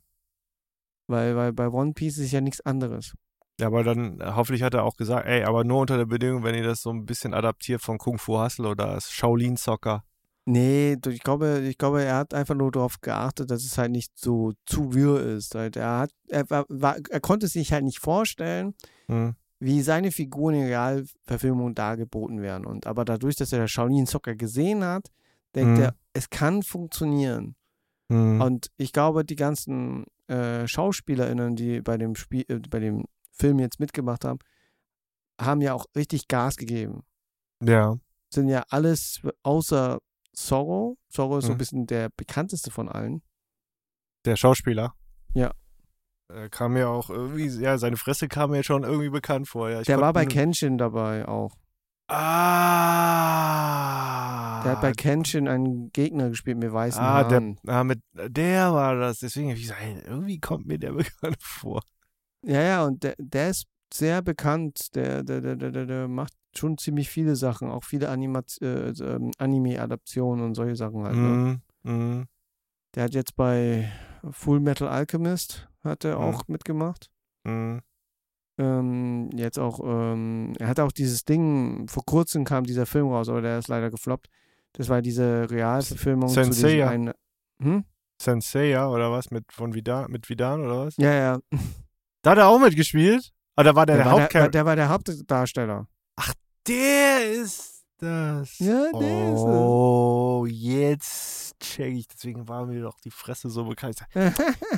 Weil, 1.07 1.37
weil 1.37 1.53
bei 1.53 1.69
One 1.69 1.93
Piece 1.93 2.19
ist 2.19 2.33
ja 2.33 2.41
nichts 2.41 2.61
anderes. 2.63 3.13
Ja, 3.61 3.69
aber 3.69 3.85
dann 3.85 4.21
äh, 4.21 4.33
hoffentlich 4.35 4.63
hat 4.63 4.75
er 4.75 4.85
auch 4.85 4.97
gesagt, 4.97 5.27
ey, 5.27 5.45
aber 5.45 5.63
nur 5.65 5.81
unter 5.81 5.97
der 5.97 6.07
Bedingung, 6.07 6.43
wenn 6.43 6.55
ihr 6.57 6.65
das 6.65 6.83
so 6.83 6.91
ein 6.91 7.07
bisschen 7.07 7.35
adaptiert 7.35 7.81
von 7.83 7.99
Kung 7.99 8.19
Fu 8.19 8.39
Hustle 8.39 8.69
oder 8.69 8.99
Shaolin 9.01 9.57
Soccer. 9.57 10.05
Nee, 10.47 10.99
ich 11.07 11.23
glaube, 11.23 11.61
ich 11.61 11.79
glaube, 11.79 12.03
er 12.03 12.17
hat 12.17 12.35
einfach 12.35 12.55
nur 12.55 12.71
darauf 12.71 13.01
geachtet, 13.01 13.51
dass 13.51 13.65
es 13.65 13.79
halt 13.79 13.93
nicht 13.93 14.19
so 14.19 14.53
zu 14.67 14.93
wirr 14.93 15.21
ist. 15.25 15.55
Halt, 15.55 15.77
er 15.77 16.01
hat, 16.01 16.11
er, 16.29 16.51
war, 16.51 16.97
er 17.09 17.21
konnte 17.21 17.47
sich 17.49 17.73
halt 17.73 17.85
nicht 17.85 17.99
vorstellen, 18.01 18.75
Mhm. 19.09 19.37
wie 19.59 19.81
seine 19.83 20.11
Figuren 20.11 20.55
in 20.57 20.67
Realverfilmung 20.67 21.75
dargeboten 21.75 22.43
werden. 22.43 22.67
Und 22.67 22.87
aber 22.87 23.05
dadurch, 23.07 23.37
dass 23.37 23.53
er 23.53 23.69
Shaolin 23.69 24.05
Soccer 24.07 24.35
gesehen 24.35 24.85
hat, 24.85 25.11
denkt 25.55 25.79
Mhm. 25.79 25.85
er, 25.85 25.95
es 26.13 26.29
kann 26.29 26.63
funktionieren. 26.63 27.55
Mhm. 28.09 28.41
Und 28.43 28.71
ich 28.77 28.93
glaube, 28.93 29.25
die 29.25 29.37
ganzen 29.37 30.05
äh, 30.27 30.67
SchauspielerInnen, 30.67 31.55
die 31.57 31.81
bei 31.81 31.97
dem 31.99 32.15
Spiel, 32.17 32.45
äh, 32.49 32.59
bei 32.69 32.81
dem 32.81 33.05
Film 33.35 33.59
jetzt 33.59 33.81
mitgemacht 33.81 34.25
haben, 34.25 34.39
haben 35.41 35.61
ja 35.61 35.75
auch 35.75 35.87
richtig 35.97 36.29
Gas 36.29 36.57
gegeben. 36.57 37.03
Ja. 37.63 37.97
Sind 38.33 38.49
ja 38.49 38.65
alles 38.71 39.21
außer 39.43 39.99
Zorro. 40.33 40.97
Zorro 41.11 41.39
ist 41.39 41.45
so 41.47 41.53
ein 41.53 41.55
Mhm. 41.55 41.59
bisschen 41.59 41.87
der 41.87 42.09
bekannteste 42.17 42.71
von 42.71 42.89
allen. 42.89 43.23
Der 44.25 44.37
Schauspieler. 44.37 44.95
Ja. 45.35 45.51
Äh, 46.33 46.49
kam 46.49 46.73
mir 46.73 46.89
auch 46.89 47.11
irgendwie, 47.11 47.47
ja, 47.61 47.77
seine 47.79 47.97
Fresse 47.97 48.29
kam 48.29 48.51
mir 48.51 48.63
schon 48.65 48.83
irgendwie 48.85 49.11
bekannt 49.11 49.47
vor. 49.49 49.69
Ja, 49.71 49.81
ich 49.81 49.87
der 49.87 50.01
war 50.01 50.13
bei 50.13 50.25
Kenshin 50.27 50.79
dabei 50.79 51.29
auch. 51.29 51.55
Ah. 53.25 54.63
Der 54.65 54.73
hat 54.73 54.81
bei 54.81 54.93
Kenshin 54.93 55.47
einen 55.49 55.91
Gegner 55.93 56.31
gespielt 56.31 56.57
mit 56.59 56.73
weißen 56.73 57.01
Ah, 57.03 57.25
der, 57.25 57.41
Haaren. 57.41 57.59
ah, 57.67 57.85
mit, 57.85 58.01
der 58.15 58.73
war 58.73 58.97
das. 58.97 59.19
Deswegen 59.19 59.49
habe 59.49 59.57
ich 59.59 59.65
gesagt, 59.65 59.83
irgendwie 60.07 60.41
kommt 60.41 60.67
mir 60.67 60.79
der 60.79 60.93
bekannt 60.95 61.37
vor. 61.43 61.83
Ja, 62.47 62.63
ja, 62.63 62.85
und 62.85 63.03
der, 63.03 63.15
der 63.19 63.51
ist 63.51 63.67
sehr 63.93 64.23
bekannt. 64.23 64.95
Der, 64.95 65.23
der, 65.23 65.41
der, 65.41 65.57
der, 65.57 65.87
der, 65.87 66.09
macht 66.09 66.33
schon 66.57 66.79
ziemlich 66.79 67.09
viele 67.09 67.37
Sachen, 67.37 67.71
auch 67.71 67.85
viele 67.85 68.09
Animat 68.09 68.61
äh, 68.61 68.91
ähm, 68.91 69.31
Anime-Adaptionen 69.39 70.45
und 70.45 70.55
solche 70.55 70.77
Sachen 70.77 71.03
halt. 71.05 71.17
Ne? 71.17 71.61
Mhm. 71.83 71.91
Mhm. 71.93 72.25
Der 72.95 73.05
hat 73.05 73.15
jetzt 73.15 73.35
bei 73.37 73.91
Full 74.31 74.61
Metal 74.61 74.89
Alchemist 74.89 75.69
hat 75.83 76.05
er 76.05 76.19
Mhm. 76.19 76.25
auch 76.25 76.49
mitgemacht. 76.49 77.11
Mhm. 77.45 77.81
Ähm, 78.57 79.31
jetzt 79.35 79.59
auch, 79.59 79.81
ähm, 79.85 80.53
er 80.59 80.69
hat 80.69 80.79
auch 80.81 80.93
dieses 80.93 81.25
Ding, 81.25 81.89
vor 81.89 82.05
kurzem 82.05 82.45
kam 82.45 82.65
dieser 82.65 82.87
Film 82.87 83.09
raus, 83.09 83.29
aber 83.29 83.43
der 83.43 83.59
ist 83.59 83.69
leider 83.69 83.91
gefloppt. 83.91 84.29
Das 84.73 84.89
war 84.89 85.03
diese 85.03 85.51
Realverfilmung 85.51 86.29
zu 86.29 86.37
diesem 86.41 86.53
Senseiya. 86.53 86.89
einen. 86.89 87.13
Hm? 87.61 87.85
Senseiya 88.21 88.89
oder 88.89 89.11
was? 89.11 89.31
Mit, 89.31 89.53
von 89.53 89.75
Vidan, 89.75 90.11
mit 90.11 90.29
Vidan 90.29 90.61
oder 90.65 90.87
was? 90.87 90.97
Ja, 90.99 91.13
ja. 91.13 91.39
Da 92.25 92.31
hat 92.33 92.39
er 92.39 92.49
auch 92.49 92.59
mitgespielt? 92.59 93.31
Ah, 93.55 93.63
da 93.63 93.75
war 93.75 93.87
der, 93.87 93.97
der, 93.97 94.05
der, 94.05 94.13
Hauptcharakter. 94.13 94.51
der 94.51 94.65
war 94.67 94.77
der 94.77 94.89
Hauptdarsteller. 94.89 95.87
Der 96.67 97.31
ist 97.31 97.85
das. 97.99 98.59
Ja, 98.59 98.87
der 98.99 99.29
ist 99.29 99.39
es. 99.39 99.45
Oh, 99.45 100.47
jetzt 100.49 101.55
check 101.61 101.93
ich. 101.95 102.09
Deswegen 102.09 102.49
war 102.49 102.65
mir 102.65 102.81
doch 102.81 102.99
die 103.01 103.11
Fresse 103.11 103.51
so 103.51 103.65
bekannt. 103.65 103.99
Ja, 104.15 104.31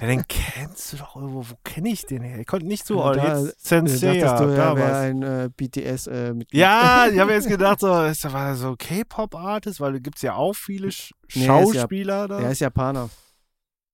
den 0.09 0.27
kennst 0.29 0.93
du 0.93 0.97
doch 0.99 1.15
irgendwo. 1.17 1.45
Wo 1.49 1.55
kenne 1.65 1.89
ich 1.91 2.05
den 2.05 2.23
her? 2.23 2.41
Ich 2.41 2.47
konnte 2.47 2.67
nicht 2.67 2.85
so. 2.85 2.97
Ja, 2.99 3.11
oh, 3.11 3.15
da- 3.15 3.39
jetzt 3.45 3.55
Du 3.65 3.69
Sensei. 3.69 4.15
du, 4.19 4.21
da 4.25 4.77
wäre 4.77 4.79
war's. 4.81 4.93
ein 4.97 5.23
äh, 5.23 5.49
BTS-Mitglied. 5.57 6.61
Ja, 6.61 7.07
ich 7.13 7.19
habe 7.21 7.33
jetzt 7.33 7.49
gedacht, 7.49 7.81
so, 7.81 8.03
ist 8.05 8.31
war 8.33 8.55
so 8.57 8.75
K-Pop-Artist, 8.77 9.81
weil 9.81 9.93
da 9.95 9.99
gibt 10.01 10.17
es 10.17 10.23
ja 10.23 10.35
auch 10.35 10.55
viele 10.55 10.91
Sch 10.91 11.13
Nee, 11.35 11.47
er 11.47 11.63
ist 11.63 11.73
ja- 11.75 11.81
Schauspieler 11.83 12.29
da. 12.29 12.41
Er 12.41 12.51
ist 12.51 12.59
Japaner. 12.61 13.09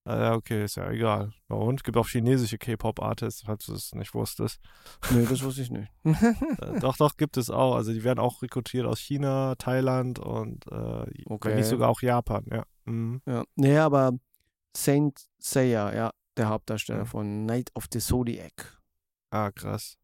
Ah, 0.04 0.18
ja, 0.20 0.34
okay, 0.34 0.64
ist 0.64 0.74
ja 0.76 0.90
egal. 0.90 1.32
Ja, 1.48 1.54
Und 1.56 1.76
es 1.80 1.84
gibt 1.84 1.96
auch 1.96 2.08
chinesische 2.08 2.58
K-Pop-Artists, 2.58 3.42
falls 3.46 3.66
du 3.66 3.74
es 3.74 3.94
nicht 3.94 4.14
wusstest. 4.14 4.58
Nö, 5.12 5.24
das 5.28 5.42
wusste 5.44 5.62
ich 5.62 5.70
nicht. 5.70 5.92
Äh, 6.60 6.80
doch, 6.80 6.96
doch, 6.96 7.16
gibt 7.16 7.36
es 7.36 7.50
auch. 7.50 7.76
Also 7.76 7.92
die 7.92 8.02
werden 8.02 8.18
auch 8.18 8.42
rekrutiert 8.42 8.84
aus 8.86 8.98
China, 8.98 9.54
Thailand 9.56 10.18
und 10.18 10.66
äh, 10.72 11.06
Okay. 11.26 11.54
nicht 11.54 11.66
sogar 11.66 11.88
auch 11.88 12.02
Japan, 12.02 12.44
ja. 12.50 12.64
Mhm. 12.84 13.22
ja. 13.26 13.44
Nee, 13.54 13.78
aber 13.78 14.12
Saint 14.76 15.20
Seiya, 15.38 15.94
ja, 15.94 16.10
der 16.36 16.48
Hauptdarsteller 16.48 17.02
Mhm. 17.04 17.06
von 17.06 17.46
Night 17.46 17.70
of 17.76 17.86
the 17.92 18.00
Zodiac. 18.00 18.80
Ah, 19.30 19.52
krass. 19.52 19.96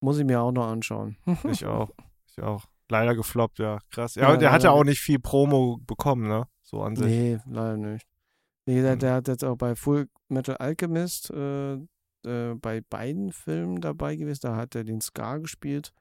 Muss 0.00 0.18
ich 0.18 0.24
mir 0.24 0.40
auch 0.40 0.52
noch 0.52 0.66
anschauen. 0.66 1.16
Ich 1.44 1.64
auch. 1.66 1.90
Ich 2.26 2.42
auch. 2.42 2.64
Leider 2.88 3.14
gefloppt, 3.14 3.58
ja. 3.60 3.78
Krass. 3.90 4.14
Ja, 4.16 4.22
Ja, 4.24 4.32
und 4.32 4.40
der 4.42 4.50
hatte 4.50 4.66
leider. 4.66 4.72
auch 4.78 4.84
nicht 4.84 5.00
viel 5.00 5.18
Promo 5.20 5.78
bekommen, 5.86 6.26
ne? 6.26 6.48
So 6.62 6.82
an 6.82 6.96
sich. 6.96 7.06
Nee, 7.06 7.38
leider 7.46 7.76
nicht. 7.76 8.06
Wie 8.68 8.74
gesagt, 8.74 8.96
Mhm. 8.96 9.00
der 9.00 9.14
hat 9.14 9.28
jetzt 9.28 9.44
auch 9.44 9.56
bei 9.56 9.74
Full 9.74 10.10
Metal 10.28 10.58
Alchemist 10.58 11.30
äh, 11.30 11.76
äh, 12.26 12.54
bei 12.54 12.82
beiden 12.82 13.32
Filmen 13.32 13.80
dabei 13.80 14.14
gewesen. 14.16 14.40
Da 14.42 14.56
hat 14.56 14.74
er 14.74 14.84
den 14.84 15.00
Scar 15.00 15.40
gespielt. 15.40 15.94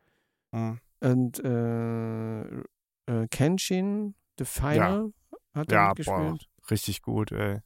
Mhm. 0.51 0.77
Und 0.99 1.39
äh, 1.45 2.41
äh, 2.41 3.27
Kenshin, 3.31 4.15
The 4.37 4.43
Final, 4.43 5.13
hat 5.53 5.71
er 5.71 5.77
Ja, 5.77 5.87
mitgespielt. 5.87 6.45
Richtig 6.69 7.01
gut, 7.03 7.31
ey. 7.31 7.61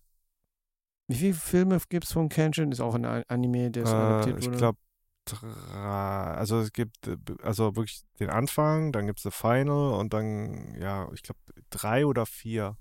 Wie 1.07 1.15
viele 1.15 1.33
Filme 1.33 1.79
gibt 1.89 2.03
es 2.05 2.11
von 2.13 2.29
Kenshin? 2.29 2.71
Ist 2.71 2.79
auch 2.79 2.93
ein 2.93 3.03
Anime, 3.05 3.71
der 3.71 3.85
Äh, 3.85 3.87
adaptiert 3.87 4.37
ich 4.37 4.45
wurde. 4.45 4.57
glaube, 4.59 4.77
drei. 5.25 6.35
Also 6.37 6.59
es 6.59 6.71
gibt 6.73 7.07
äh, 7.07 7.17
also 7.41 7.75
wirklich 7.75 8.03
den 8.19 8.29
Anfang, 8.29 8.91
dann 8.91 9.07
gibt 9.07 9.17
es 9.17 9.23
The 9.23 9.31
Final 9.31 9.93
und 9.93 10.13
dann, 10.13 10.75
ja, 10.79 11.09
ich 11.11 11.23
glaube, 11.23 11.39
drei 11.71 12.05
oder 12.05 12.27
vier. 12.27 12.77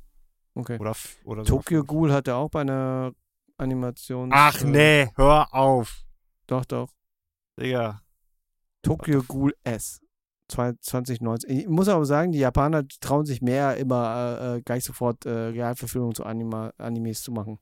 Okay. 0.55 0.79
Oder, 0.79 0.95
oder 1.25 1.45
Tokyo. 1.45 1.85
Ghoul 1.85 2.13
hat 2.13 2.29
er 2.29 2.37
auch 2.37 2.51
bei 2.51 2.63
einer 2.63 3.13
Animation. 3.57 4.31
Ach 4.33 4.61
äh, 4.63 4.67
nee, 4.67 5.09
hör 5.17 5.53
auf. 5.55 6.05
Doch, 6.47 6.65
doch. 6.65 6.91
Digga. 7.59 8.03
Tokyo 8.83 9.23
Ghoul 9.23 9.55
S. 9.63 10.01
2019. 10.49 11.51
Ich 11.51 11.69
muss 11.69 11.89
aber 11.89 12.05
sagen, 12.05 12.33
die 12.33 12.41
Japaner 12.41 12.87
trauen 13.01 13.25
sich 13.25 13.41
mehr, 13.41 13.77
immer 13.77 14.39
äh, 14.41 14.57
äh, 14.57 14.63
gleich 14.63 14.85
sofort 14.85 15.25
äh, 15.25 15.31
Realverfilmungen 15.31 16.15
zu 16.15 16.25
Anima 16.25 16.73
Animes 16.77 17.23
zu 17.23 17.31
machen. 17.33 17.59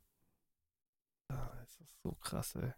Das 1.28 1.80
ist 1.80 2.00
so 2.02 2.12
krass, 2.12 2.54
ey. 2.54 2.72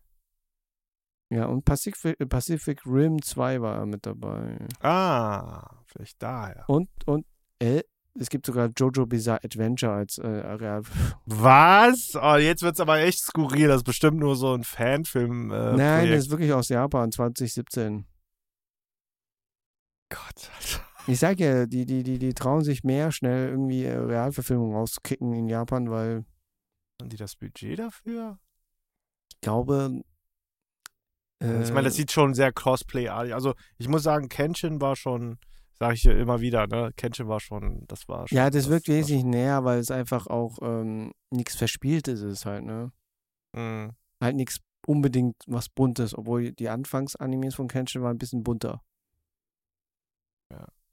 Ja, 1.33 1.47
und 1.47 1.65
Pacific, 1.65 2.29
Pacific 2.29 2.85
Rim 2.85 3.23
2 3.23 3.61
war 3.63 3.77
er 3.77 3.87
mit 3.87 4.05
dabei. 4.05 4.59
Ah, 4.81 5.85
vielleicht 5.87 6.21
daher. 6.21 6.65
Und, 6.67 6.89
und, 7.07 7.25
äh, 7.61 7.83
es 8.15 8.29
gibt 8.29 8.47
sogar 8.47 8.71
Jojo 8.77 9.07
Bizarre 9.07 9.45
Adventure 9.45 9.93
als 9.93 10.19
äh, 10.19 10.27
Real. 10.27 10.83
Was? 11.27 12.13
Oh, 12.21 12.37
jetzt 12.37 12.63
wird's 12.63 12.81
aber 12.81 12.99
echt 12.99 13.21
skurril. 13.21 13.69
Das 13.69 13.79
ist 13.79 13.85
bestimmt 13.85 14.19
nur 14.19 14.37
so 14.37 14.53
ein 14.55 14.65
Fanfilm. 14.65 15.51
Äh, 15.51 15.77
Nein, 15.77 15.99
Projekt. 16.01 16.13
das 16.15 16.25
ist 16.25 16.31
wirklich 16.31 16.53
aus 16.53 16.69
Japan, 16.69 17.13
2017. 17.13 18.07
Gott, 20.11 20.51
Alter. 20.57 20.85
Ich 21.07 21.19
sag 21.19 21.41
ja, 21.41 21.67
die, 21.67 21.87
die, 21.87 22.03
die, 22.03 22.19
die 22.19 22.35
trauen 22.35 22.63
sich 22.63 22.85
mehr 22.85 23.11
schnell 23.11 23.49
irgendwie 23.49 23.85
äh, 23.85 23.97
Realverfilmungen 23.97 24.75
rauszukicken 24.75 25.33
in 25.33 25.49
Japan, 25.49 25.91
weil 25.91 26.25
Haben 27.01 27.09
die 27.11 27.17
das 27.17 27.37
Budget 27.37 27.79
dafür? 27.79 28.39
ich 29.33 29.41
glaube. 29.41 30.03
Äh, 31.43 31.63
ich 31.63 31.73
meine, 31.73 31.85
das 31.85 31.95
sieht 31.95 32.13
schon 32.13 32.35
sehr 32.35 32.53
Cosplay-artig. 32.53 33.35
Also, 33.35 33.55
ich 33.79 33.89
muss 33.89 34.03
sagen, 34.03 34.29
Kenshin 34.29 34.81
war 34.81 34.95
schon, 34.97 35.39
sage 35.81 35.95
ich 35.95 36.05
ja 36.05 36.13
immer 36.13 36.41
wieder, 36.41 36.67
ne? 36.67 36.93
Kenshin 36.97 37.27
war 37.27 37.41
schon, 37.41 37.87
das 37.89 38.07
war 38.07 38.29
schon. 38.29 38.37
Ja, 38.37 38.51
das 38.51 38.69
wirkt 38.69 38.87
war 38.89 38.95
wesentlich 38.97 39.25
näher, 39.25 39.65
weil 39.65 39.79
es 39.79 39.91
einfach 39.91 40.27
auch 40.27 40.59
ähm, 40.61 41.13
nichts 41.31 41.57
Verspieltes 41.57 42.21
ist 42.21 42.45
halt, 42.45 42.65
ne? 42.65 42.93
Mhm. 43.57 43.93
Halt 44.23 44.37
nichts 44.37 44.61
unbedingt 44.87 45.37
was 45.47 45.71
Buntes, 45.71 46.17
obwohl 46.17 46.53
die 46.53 46.69
Anfangs-Animes 46.69 47.55
von 47.55 47.67
Kenshin 47.69 48.03
waren 48.03 48.17
ein 48.17 48.19
bisschen 48.19 48.45
bunter. 48.45 48.83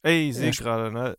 Ey, 0.04 0.30
ich 0.30 0.36
sehe 0.36 0.52
Ja, 0.52 0.52
gerade, 0.52 0.92
ne? 0.92 1.18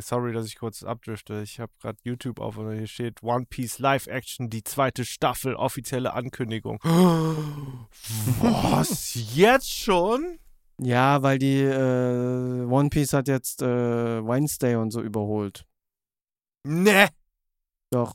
Sorry, 0.00 0.32
dass 0.32 0.46
ich 0.46 0.56
kurz 0.56 0.82
abdrifte. 0.82 1.42
Ich 1.42 1.60
habe 1.60 1.72
gerade 1.80 1.98
YouTube 2.02 2.40
auf 2.40 2.56
und 2.56 2.72
hier 2.74 2.86
steht 2.86 3.22
One 3.22 3.44
Piece 3.46 3.78
Live 3.78 4.06
Action, 4.06 4.48
die 4.48 4.64
zweite 4.64 5.04
Staffel, 5.04 5.54
offizielle 5.54 6.14
Ankündigung. 6.14 6.78
Was? 8.40 9.14
Jetzt 9.34 9.70
schon? 9.72 10.38
Ja, 10.78 11.22
weil 11.22 11.38
die 11.38 11.60
äh, 11.60 12.64
One 12.64 12.88
Piece 12.88 13.12
hat 13.12 13.28
jetzt 13.28 13.62
äh, 13.62 13.66
Wednesday 14.26 14.76
und 14.76 14.90
so 14.90 15.00
überholt. 15.00 15.66
Ne. 16.66 17.08
Doch. 17.90 18.14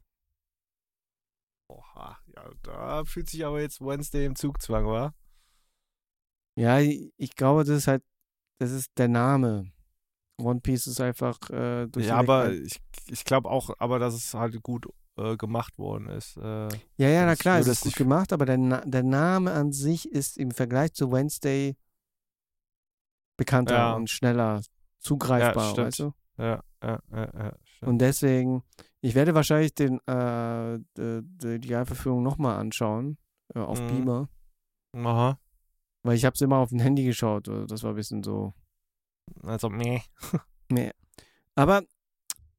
Oha, 1.70 2.18
ja, 2.36 2.50
da 2.64 3.06
fühlt 3.06 3.30
sich 3.30 3.46
aber 3.46 3.62
jetzt 3.62 3.80
Wednesday 3.80 4.26
im 4.26 4.36
Zugzwang, 4.36 4.86
wa? 4.88 5.14
Ja, 6.56 6.80
ich 6.80 7.36
glaube, 7.36 7.64
das 7.64 7.78
ist 7.78 7.88
halt, 7.88 8.04
das 8.58 8.72
ist 8.72 8.92
der 8.98 9.08
Name. 9.08 9.72
One 10.42 10.60
Piece 10.62 10.88
ist 10.88 11.00
einfach 11.00 11.38
äh, 11.50 11.88
durch 11.88 12.08
Ja, 12.08 12.18
aber 12.18 12.52
ich, 12.52 12.82
ich 13.10 13.24
glaube 13.24 13.50
auch, 13.50 13.70
aber 13.78 14.00
dass 14.00 14.14
es 14.14 14.34
halt 14.34 14.62
gut 14.64 14.88
äh, 15.18 15.38
gemacht 15.38 15.78
worden 15.78 16.08
ist. 16.10 16.38
Äh, 16.38 16.68
Ja, 16.98 17.10
ja, 17.10 17.26
na 17.26 17.36
klar, 17.36 17.60
es 17.60 17.68
ist 17.68 17.82
gut 17.82 17.96
gemacht, 17.96 18.34
aber 18.34 18.46
der, 18.46 18.58
Na 18.58 18.82
der 18.86 19.04
Name 19.04 19.52
an 19.52 19.72
sich 19.72 20.10
ist 20.10 20.38
im 20.38 20.52
Vergleich 20.52 20.94
zu 20.94 21.12
Wednesday 21.12 21.76
bekannter 23.40 23.76
Ja. 23.76 23.94
und 23.94 24.10
schneller 24.10 24.62
zugreifbar, 25.00 25.72
stimmt. 25.72 25.88
weißt 25.88 26.00
du? 26.00 26.14
ja, 26.38 26.64
ja, 26.84 27.00
ja, 27.12 27.30
ja. 27.34 27.54
Und 27.82 28.00
deswegen, 28.00 28.64
ich 29.02 29.16
werde 29.16 29.34
wahrscheinlich 29.34 29.74
den, 29.74 30.00
äh, 30.08 30.80
die, 30.98 31.22
die, 31.24 31.68
Realverführung 31.70 32.22
nochmal 32.22 32.60
anschauen, 32.60 33.18
äh, 33.56 33.60
auf 33.60 33.80
Mhm. 33.82 33.88
Beamer, 33.88 34.30
Aha. 34.94 35.40
weil 36.04 36.16
ich 36.18 36.26
habe 36.26 36.34
es 36.36 36.42
immer 36.42 36.58
auf 36.58 36.70
dem 36.70 36.80
Handy 36.80 37.04
geschaut, 37.06 37.48
äh, 37.48 37.66
das 37.66 37.84
war 37.84 37.92
ein 37.92 37.96
bisschen 37.96 38.22
so. 38.24 38.54
Also, 39.44 39.70
meh. 39.70 40.02
Nee. 40.72 40.92
Aber 41.56 41.82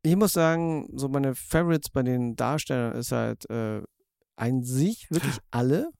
ich 0.02 0.16
muss 0.16 0.32
sagen, 0.32 0.88
so 0.98 1.08
meine 1.08 1.34
Favorites 1.36 1.90
bei 1.90 2.02
den 2.02 2.34
Darstellern 2.34 2.96
ist 2.96 3.12
halt 3.12 3.48
äh, 3.50 3.82
an 4.36 4.62
sich 4.64 5.08
wirklich 5.10 5.38
alle. 5.52 5.90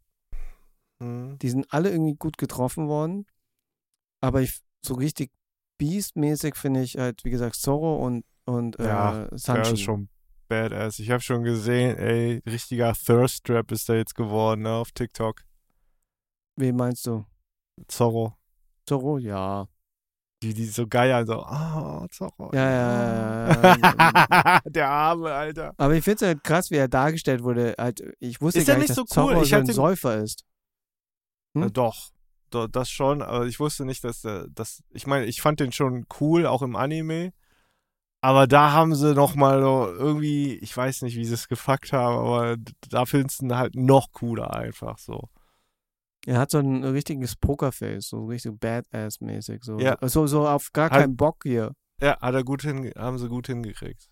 Hm. 1.01 1.39
Die 1.39 1.51
sind 1.51 1.67
alle 1.73 1.91
irgendwie 1.91 2.17
gut 2.17 2.37
getroffen 2.37 2.89
worden. 2.89 3.27
Aber 4.21 4.41
ich 4.43 4.61
so 4.85 4.95
richtig 4.95 5.31
Beast-mäßig 5.79 6.57
finde 6.57 6.83
ich 6.83 6.97
halt, 6.99 7.25
wie 7.25 7.31
gesagt, 7.31 7.57
Zorro 7.57 7.97
und, 8.05 8.25
und 8.45 8.79
äh, 8.79 8.85
Ja, 8.87 9.25
Der 9.29 9.39
Sanji. 9.39 9.73
ist 9.73 9.81
schon 9.81 10.09
badass. 10.49 10.99
Ich 10.99 11.11
habe 11.11 11.23
schon 11.23 11.43
gesehen, 11.43 11.97
ey, 11.97 12.43
richtiger 12.47 12.93
Thirst 12.93 13.45
Trap 13.45 13.71
ist 13.73 13.89
da 13.89 13.95
jetzt 13.95 14.15
geworden, 14.15 14.63
ne, 14.63 14.71
auf 14.73 14.91
TikTok. 14.93 15.43
Wen 16.57 16.77
meinst 16.77 17.07
du? 17.07 17.25
Zorro. 17.89 18.35
Zorro? 18.87 19.17
Ja. 19.19 19.69
Die, 20.43 20.53
die 20.55 20.67
so 20.67 20.87
geil, 20.87 21.25
so, 21.27 21.41
ah, 21.43 22.07
Zorro. 22.11 22.51
Ja, 22.55 22.71
ja, 22.71 23.53
ja, 23.53 23.77
ja. 23.77 24.61
Der 24.67 24.89
Arme, 24.89 25.33
Alter. 25.33 25.75
Aber 25.77 25.95
ich 25.95 26.03
finde 26.05 26.17
es 26.17 26.29
halt 26.29 26.45
krass, 26.45 26.71
wie 26.71 26.77
er 26.77 26.89
dargestellt 26.89 27.43
wurde. 27.43 27.75
Halt, 27.79 28.03
ich 28.19 28.41
wusste 28.41 28.61
Ist 28.61 28.67
gar 28.67 28.75
ja 28.75 28.79
nicht, 28.81 28.89
nicht 28.89 28.99
dass 28.99 29.09
so 29.15 29.21
cool. 29.23 29.33
Zorro 29.33 29.43
Ich 29.43 29.51
so 29.51 29.57
ein 29.57 29.65
den- 29.67 29.75
Säufer 29.75 30.17
ist. 30.23 30.45
Hm? 31.55 31.65
Äh, 31.65 31.71
doch. 31.71 32.11
Das 32.51 32.91
schon, 32.91 33.23
aber 33.23 33.47
ich 33.47 33.61
wusste 33.61 33.85
nicht, 33.85 34.03
dass 34.05 34.23
der, 34.23 34.47
das, 34.51 34.83
ich 34.91 35.07
meine, 35.07 35.27
ich 35.27 35.41
fand 35.41 35.61
den 35.61 35.73
schon 35.73 36.07
cool, 36.21 36.47
auch 36.47 36.63
im 36.63 36.77
Anime. 36.77 37.33
Aber 38.23 38.47
da 38.47 38.73
haben 38.73 38.95
sie 38.95 39.15
noch 39.15 39.35
mal 39.35 39.63
so 39.63 39.87
irgendwie, 39.93 40.55
ich 40.59 40.77
weiß 40.77 41.03
nicht, 41.03 41.17
wie 41.17 41.25
sie 41.25 41.35
es 41.35 41.49
gefuckt 41.49 41.93
haben, 41.93 42.19
aber 42.19 42.57
da 42.91 43.07
findest 43.07 43.41
du 43.41 43.47
ihn 43.47 43.57
halt 43.57 43.75
noch 43.77 44.13
cooler 44.13 44.55
einfach 44.55 44.99
so. 44.99 45.29
Er 46.27 46.39
hat 46.39 46.51
so 46.51 46.59
ein 46.59 46.85
richtiges 46.85 47.35
Pokerface, 47.37 48.09
so 48.09 48.27
richtig 48.27 48.53
Badass-mäßig. 48.61 49.65
So. 49.65 49.79
Ja. 49.79 49.97
so, 50.03 50.27
so 50.27 50.47
auf 50.47 50.71
gar 50.73 50.91
Halt- 50.91 51.01
keinen 51.03 51.17
Bock 51.17 51.45
hier. 51.45 51.73
Ja, 52.03 52.21
hat 52.21 52.35
er 52.35 52.45
gut 52.45 52.61
hin, 52.63 52.93
haben 52.97 53.17
sie 53.19 53.29
gut 53.29 53.47
hingekriegt. 53.47 54.07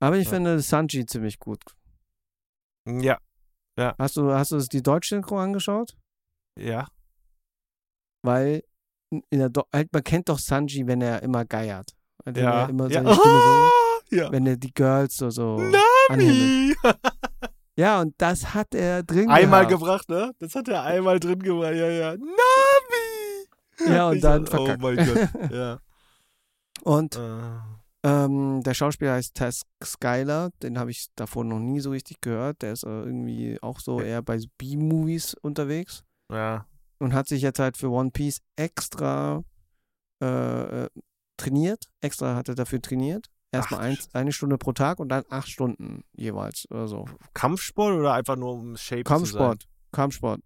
Aber 0.00 0.18
ich 0.18 0.24
Ja. 0.26 0.30
finde 0.34 0.60
Sanji 0.60 1.06
ziemlich 1.06 1.38
gut. 1.38 1.62
Ja, 2.86 3.18
Hast 3.98 4.16
du, 4.16 4.32
hast 4.32 4.52
du 4.52 4.58
die 4.58 4.82
Deutsch-Synchro 4.82 5.38
angeschaut? 5.38 5.96
ja. 6.58 6.88
Weil 8.26 8.62
in 9.10 9.22
der 9.38 9.48
Do 9.48 9.62
halt, 9.72 9.92
man 9.92 10.02
kennt 10.04 10.28
doch 10.28 10.38
Sanji, 10.38 10.86
wenn 10.86 11.00
er 11.00 11.22
immer 11.22 11.44
geiert. 11.44 11.92
Wenn 12.24 12.34
Ja. 12.34 12.62
er 12.64 12.68
immer 12.68 12.88
ja. 12.88 12.94
seine 13.02 13.14
Stimme 13.14 13.40
so, 13.40 13.70
ja. 14.16 14.32
wenn 14.32 14.46
er 14.46 14.56
die 14.56 14.74
Girls 14.74 15.16
so, 15.16 15.30
so 15.30 15.58
Nami! 16.10 16.74
Ja, 17.78 18.00
und 18.00 18.14
das 18.16 18.54
hat 18.54 18.74
er 18.74 19.02
drin 19.02 19.28
einmal 19.30 19.66
gehabt. 19.66 19.82
gebracht, 19.82 20.08
ne? 20.08 20.32
Das 20.38 20.54
hat 20.54 20.66
er 20.66 20.82
einmal 20.84 21.20
drin 21.20 21.40
gebracht, 21.40 21.74
ja, 21.74 21.88
ja. 21.90 22.16
Nami! 22.16 23.94
Ja, 23.94 24.08
und 24.08 24.16
Ich 24.16 24.22
dann 24.22 24.46
so, 24.46 24.52
Oh 24.52 24.64
verkackt. 24.66 24.82
mein 24.82 24.96
Gott, 24.96 25.28
ja. 25.52 25.78
Und 26.82 27.16
Äh, 27.16 28.08
ähm, 28.08 28.62
der 28.62 28.72
Schauspieler 28.72 29.12
heißt 29.12 29.34
Tess 29.34 29.60
Skyler, 29.84 30.50
den 30.62 30.78
habe 30.78 30.90
ich 30.90 31.08
davor 31.16 31.44
noch 31.44 31.58
nie 31.58 31.80
so 31.80 31.90
richtig 31.90 32.22
gehört. 32.22 32.62
Der 32.62 32.72
ist 32.72 32.84
äh, 32.84 32.88
irgendwie 32.88 33.58
auch 33.60 33.78
so 33.80 34.00
eher 34.00 34.22
bei 34.22 34.38
B-Movies 34.58 35.34
unterwegs 35.42 36.02
ja. 36.32 36.64
Und 36.98 37.12
hat 37.12 37.28
sich 37.28 37.42
jetzt 37.42 37.58
halt 37.58 37.76
für 37.76 37.90
One 37.90 38.10
Piece 38.10 38.40
extra 38.56 39.42
äh, 40.22 40.84
äh, 40.84 40.88
trainiert. 41.36 41.84
Extra 42.00 42.34
hat 42.34 42.48
er 42.48 42.54
dafür 42.54 42.80
trainiert. 42.80 43.26
Erstmal 43.52 43.80
ein, 43.80 43.98
eine 44.12 44.32
Stunde 44.32 44.58
pro 44.58 44.72
Tag 44.72 44.98
und 44.98 45.08
dann 45.08 45.24
acht 45.30 45.48
Stunden 45.48 46.04
jeweils 46.12 46.66
oder 46.70 46.88
so. 46.88 47.06
Kampfsport 47.32 47.94
oder 47.94 48.12
einfach 48.12 48.36
nur 48.36 48.52
um 48.52 48.76
Shape 48.76 49.04
zu 49.04 49.04
Kampfsport. 49.04 49.66
Kampfsport. 49.92 50.40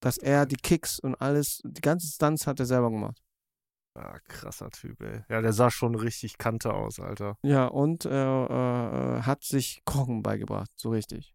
Dass 0.00 0.18
er 0.18 0.46
die 0.46 0.56
Kicks 0.56 0.98
und 0.98 1.14
alles, 1.20 1.60
die 1.64 1.80
ganzen 1.80 2.08
Stunts 2.08 2.46
hat 2.46 2.58
er 2.60 2.66
selber 2.66 2.90
gemacht. 2.90 3.16
sein? 3.16 4.04
Ah, 4.04 4.18
krasser 4.26 4.70
Typ, 4.70 5.00
ey. 5.02 5.22
Ja, 5.28 5.40
der 5.40 5.52
sah 5.52 5.70
schon 5.70 5.94
richtig 5.94 6.38
Kante 6.38 6.72
aus, 6.72 6.98
Alter. 6.98 7.36
Ja, 7.42 7.66
und 7.66 8.04
äh, 8.06 8.10
äh, 8.10 9.22
hat 9.22 9.44
sich 9.44 9.82
Kochen 9.84 10.22
beigebracht, 10.22 10.70
so 10.76 10.90
richtig. 10.90 11.34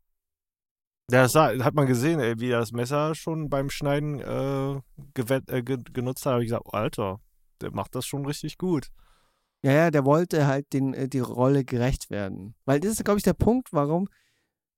Ja, 1.10 1.22
das 1.24 1.36
hat 1.36 1.74
man 1.74 1.88
gesehen, 1.88 2.20
ey, 2.20 2.38
wie 2.39 2.50
er 2.50 2.60
das 2.60 2.74
Messer 2.74 3.15
schon 3.15 3.50
beim 3.50 3.70
Schneiden 3.70 4.20
äh, 4.20 4.74
äh, 4.74 5.63
ge 5.63 5.78
genutzt 5.93 6.26
hat. 6.26 6.34
habe 6.34 6.43
ich 6.43 6.50
gesagt, 6.50 6.67
Alter, 6.74 7.22
der 7.62 7.72
macht 7.72 7.96
das 7.96 8.06
schon 8.06 8.26
richtig 8.26 8.58
gut. 8.58 8.89
Ja, 9.63 9.72
ja, 9.72 9.91
der 9.91 10.04
wollte 10.04 10.48
halt 10.48 10.72
den, 10.74 10.93
äh, 10.93 11.08
die 11.08 11.20
Rolle 11.20 11.63
gerecht 11.63 12.10
werden. 12.10 12.56
Weil 12.65 12.82
das 12.82 12.91
ist, 12.91 13.06
glaube 13.06 13.20
ich, 13.20 13.24
der 13.24 13.34
Punkt, 13.34 13.72
warum 13.72 14.10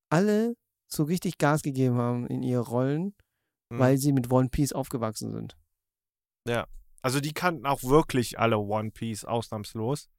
alle 0.09 0.55
so 0.87 1.03
richtig 1.03 1.37
Gas 1.39 1.63
gegeben 1.63 1.97
haben 1.97 2.27
in 2.27 2.43
ihre 2.43 2.61
Rollen, 2.61 3.15
Mhm. 3.71 3.79
weil 3.79 3.97
sie 3.97 4.13
mit 4.13 4.31
One 4.31 4.49
Piece 4.49 4.73
aufgewachsen 4.73 5.31
sind. 5.31 5.55
Also 7.01 7.21
die 7.21 7.31
kannten 7.33 7.65
auch 7.65 7.81
wirklich 7.83 8.39
alle 8.39 8.57
One 8.57 8.91
Piece 8.91 9.23
ausnahmslos. 9.23 10.09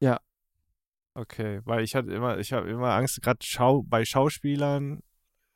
Ja. 0.00 0.18
Okay, 1.14 1.60
weil 1.64 1.84
ich 1.84 1.94
hatte 1.94 2.10
immer, 2.12 2.38
ich 2.38 2.52
habe 2.52 2.68
immer 2.68 2.92
Angst, 2.92 3.22
gerade 3.22 3.38
Schau, 3.42 3.82
bei 3.82 4.04
Schauspielern 4.04 5.00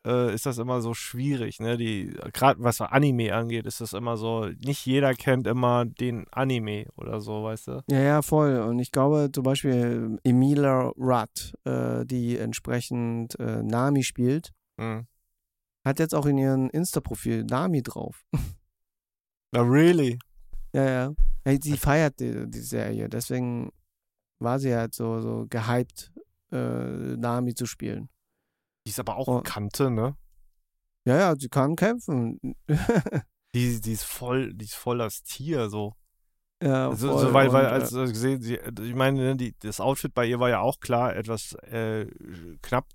äh, 0.06 0.34
ist 0.34 0.46
das 0.46 0.58
immer 0.58 0.80
so 0.80 0.94
schwierig, 0.94 1.60
ne? 1.60 1.76
Die, 1.76 2.14
gerade 2.32 2.62
was 2.62 2.80
Anime 2.80 3.34
angeht, 3.34 3.66
ist 3.66 3.80
das 3.80 3.92
immer 3.92 4.16
so, 4.16 4.46
nicht 4.46 4.84
jeder 4.86 5.14
kennt 5.14 5.46
immer 5.46 5.84
den 5.84 6.26
Anime 6.30 6.86
oder 6.96 7.20
so, 7.20 7.44
weißt 7.44 7.68
du? 7.68 7.82
Ja, 7.90 8.00
ja, 8.00 8.22
voll. 8.22 8.58
Und 8.60 8.78
ich 8.78 8.92
glaube 8.92 9.30
zum 9.32 9.42
Beispiel 9.44 10.18
Emilia 10.24 10.92
Rudd, 10.96 11.54
äh, 11.64 12.04
die 12.06 12.36
entsprechend 12.38 13.38
äh, 13.38 13.62
Nami 13.62 14.02
spielt, 14.02 14.52
Mhm. 14.78 15.06
hat 15.84 15.98
jetzt 15.98 16.14
auch 16.14 16.26
in 16.26 16.38
ihrem 16.38 16.70
Insta-Profil 16.70 17.44
Nami 17.44 17.82
drauf. 17.82 18.24
Na, 19.52 19.60
really? 19.62 20.18
Ja, 20.72 20.84
ja. 20.88 21.12
Hey, 21.44 21.58
sie 21.62 21.76
feiert 21.76 22.20
die, 22.20 22.48
die 22.48 22.60
Serie, 22.60 23.08
deswegen 23.08 23.72
war 24.38 24.58
sie 24.60 24.74
halt 24.74 24.94
so, 24.94 25.20
so 25.20 25.46
gehypt, 25.50 26.12
äh, 26.52 27.16
Nami 27.16 27.54
zu 27.54 27.66
spielen. 27.66 28.08
Die 28.88 28.90
ist 28.90 28.98
aber 29.00 29.16
auch 29.18 29.28
Oh. 29.28 29.40
Kante, 29.42 29.90
ne? 29.90 30.16
Ja, 31.04 31.18
ja, 31.18 31.36
sie 31.36 31.50
kann 31.50 31.76
kämpfen. 31.76 32.40
Die, 33.54 33.80
die 33.82 33.92
ist 33.92 34.04
voll, 34.04 34.54
die 34.54 34.64
ist 34.64 34.74
voll 34.74 34.96
das 34.98 35.22
Tier, 35.22 35.68
so. 35.68 35.92
ja, 36.62 36.94
So, 36.94 37.08
voll. 37.12 37.20
so 37.26 37.34
weil, 37.34 37.52
weil, 37.52 37.64
äh, 37.66 37.68
also 37.68 38.00
gesehen, 38.04 38.40
sie, 38.40 38.56
ich 38.56 38.94
meine, 38.94 39.18
ne, 39.18 39.36
die, 39.36 39.54
das 39.60 39.78
Outfit 39.80 40.12
bei 40.14 40.24
ihr 40.26 40.40
war 40.40 40.48
ja 40.48 40.60
auch 40.60 40.80
klar 40.80 41.14
etwas 41.16 41.52
äh, 41.70 42.06
knapp 42.62 42.86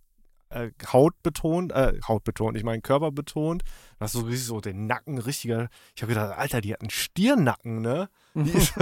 äh, 0.49 0.69
hautbetont, 0.91 1.71
äh, 1.71 1.99
hautbetont, 2.07 2.55
ich 2.57 2.63
meine 2.63 2.81
körperbetont. 2.81 3.61
Du 3.63 3.99
hast 3.99 4.13
so 4.13 4.21
richtig 4.21 4.45
so 4.45 4.61
den 4.61 4.85
Nacken, 4.87 5.17
richtiger. 5.19 5.69
Ich 5.95 6.01
habe 6.03 6.13
gedacht, 6.13 6.37
Alter, 6.37 6.61
die 6.61 6.73
hat 6.73 6.81
einen 6.81 6.89
Stirnnacken, 6.91 7.81
ne? 7.81 8.09
Die 8.35 8.49
ist, 8.51 8.73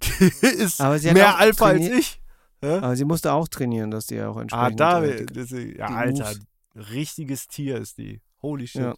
die 0.00 0.46
ist 0.46 0.80
Aber 0.80 0.98
sie 0.98 1.08
hat 1.08 1.14
mehr 1.14 1.36
Alpha 1.38 1.66
als 1.66 1.80
ich. 1.88 2.20
Hä? 2.62 2.76
Aber 2.78 2.94
sie 2.96 3.04
musste 3.04 3.32
auch 3.32 3.48
trainieren, 3.48 3.90
dass 3.90 4.06
die 4.06 4.22
auch 4.22 4.36
Ah, 4.36 4.42
entsprechend. 4.42 4.80
da, 4.80 5.04
äh, 5.04 5.26
die- 5.26 5.32
das, 5.34 5.50
ja, 5.50 5.58
die 5.58 5.82
Alter, 5.82 6.24
Moves- 6.24 6.40
richtiges 6.76 7.48
Tier 7.48 7.78
ist 7.78 7.98
die. 7.98 8.20
Holy 8.42 8.66
shit. 8.66 8.82
Ja. 8.82 8.94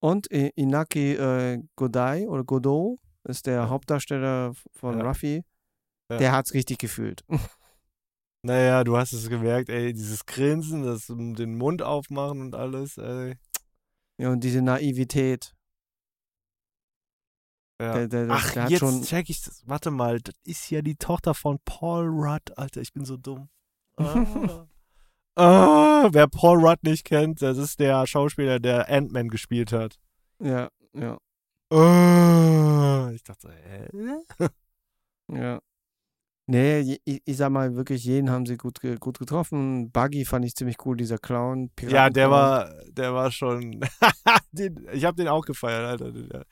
Und 0.00 0.26
Inaki 0.28 1.14
äh, 1.14 1.62
Godai 1.76 2.28
oder 2.28 2.44
Godot 2.44 2.98
ist 3.24 3.46
der 3.46 3.54
Ja. 3.54 3.68
Hauptdarsteller 3.68 4.54
von 4.72 4.98
Ja. 4.98 5.04
Ruffy. 5.06 5.44
Ja. 6.10 6.18
Der 6.18 6.32
hat's 6.32 6.54
richtig 6.54 6.78
gefühlt. 6.78 7.24
Naja, 8.44 8.84
du 8.84 8.96
hast 8.96 9.12
es 9.12 9.28
gemerkt, 9.28 9.68
ey, 9.68 9.92
dieses 9.92 10.24
Grinsen, 10.24 10.84
das 10.84 11.06
den 11.08 11.58
Mund 11.58 11.82
aufmachen 11.82 12.40
und 12.40 12.54
alles, 12.54 12.96
ey. 12.96 13.36
ja, 14.16 14.30
und 14.30 14.44
diese 14.44 14.62
Naivität. 14.62 15.56
Ja. 17.80 17.94
Der, 17.94 18.08
der, 18.08 18.26
der, 18.26 18.36
Ach, 18.36 18.54
jetzt 18.70 18.78
schon. 18.78 19.02
check 19.02 19.28
ich 19.28 19.42
das. 19.42 19.66
Warte 19.66 19.90
mal, 19.90 20.20
das 20.20 20.36
ist 20.44 20.70
ja 20.70 20.82
die 20.82 20.94
Tochter 20.94 21.34
von 21.34 21.58
Paul 21.64 22.06
Rudd. 22.06 22.56
Alter, 22.56 22.80
ich 22.80 22.92
bin 22.92 23.04
so 23.04 23.16
dumm. 23.16 23.48
Ah. 23.98 24.68
Ah, 25.38 26.08
wer 26.12 26.26
Paul 26.28 26.58
Rudd 26.66 26.82
nicht 26.82 27.04
kennt, 27.04 27.40
das 27.42 27.56
ist 27.58 27.80
der 27.80 28.06
Schauspieler, 28.06 28.60
der 28.60 28.88
Ant-Man 28.90 29.28
gespielt 29.28 29.72
hat. 29.72 29.96
Ja, 30.40 30.68
ja, 30.94 31.18
Ah, 31.70 33.10
ich 33.14 33.22
dachte, 33.22 33.50
hä? 33.52 33.88
ja. 35.32 35.60
Nee, 36.50 36.98
ich, 37.04 37.20
ich 37.26 37.36
sag 37.36 37.50
mal 37.50 37.74
wirklich, 37.76 38.04
jeden 38.04 38.30
haben 38.30 38.46
sie 38.46 38.56
gut, 38.56 38.80
gut 39.00 39.18
getroffen. 39.18 39.90
Buggy 39.90 40.24
fand 40.24 40.46
ich 40.46 40.54
ziemlich 40.54 40.76
cool, 40.86 40.96
dieser 40.96 41.18
Clown. 41.18 41.70
Ja, 41.82 42.08
der 42.08 42.30
war, 42.30 42.72
der 42.90 43.12
war 43.12 43.30
schon. 43.30 43.80
den, 44.52 44.88
ich 44.94 45.04
habe 45.04 45.16
den 45.16 45.28
auch 45.28 45.44
gefeiert, 45.44 45.84
Alter. 46.00 46.10
Der 46.10 46.44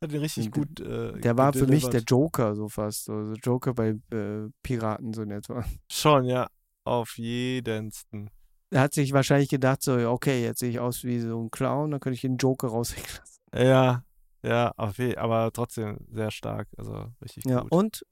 hat 0.00 0.12
den 0.12 0.20
richtig 0.20 0.44
Der- 0.44 0.52
gut. 0.52 0.78
Äh, 0.80 1.18
Der 1.20 1.36
war 1.36 1.52
für 1.52 1.66
mich 1.66 1.88
der. 1.88 2.02
Joker, 2.02 2.54
so 2.54 2.68
fast. 2.68 3.04
So 3.06 3.24
so 3.24 3.34
Joker 3.34 3.74
bei 3.74 3.96
äh, 4.12 4.48
Piraten, 4.62 5.12
so 5.12 5.22
in 5.22 5.32
etwa. 5.32 5.64
Schon, 5.90 6.24
ja. 6.26 6.46
Auf 6.84 7.18
jedensten. 7.18 8.30
Er 8.70 8.80
hat 8.80 8.94
sich 8.94 9.12
wahrscheinlich 9.12 9.50
gedacht, 9.50 9.82
so, 9.82 9.92
okay, 10.10 10.42
jetzt 10.42 10.60
sehe 10.60 10.70
ich 10.70 10.80
aus 10.80 11.04
wie 11.04 11.20
so 11.20 11.40
ein 11.40 11.50
Clown, 11.50 11.90
dann 11.90 12.00
könnte 12.00 12.14
ich 12.14 12.22
den 12.22 12.38
Joker 12.38 12.68
raushängen 12.68 13.08
lassen. 13.18 13.42
Ja, 13.54 14.04
ja, 14.42 14.72
auf 14.76 14.98
je, 14.98 15.16
aber 15.16 15.52
trotzdem 15.52 15.98
sehr 16.10 16.30
stark. 16.30 16.68
Also 16.76 17.12
richtig 17.22 17.44
Ja, 17.44 17.60
gut. 17.60 17.70
und 17.72 18.06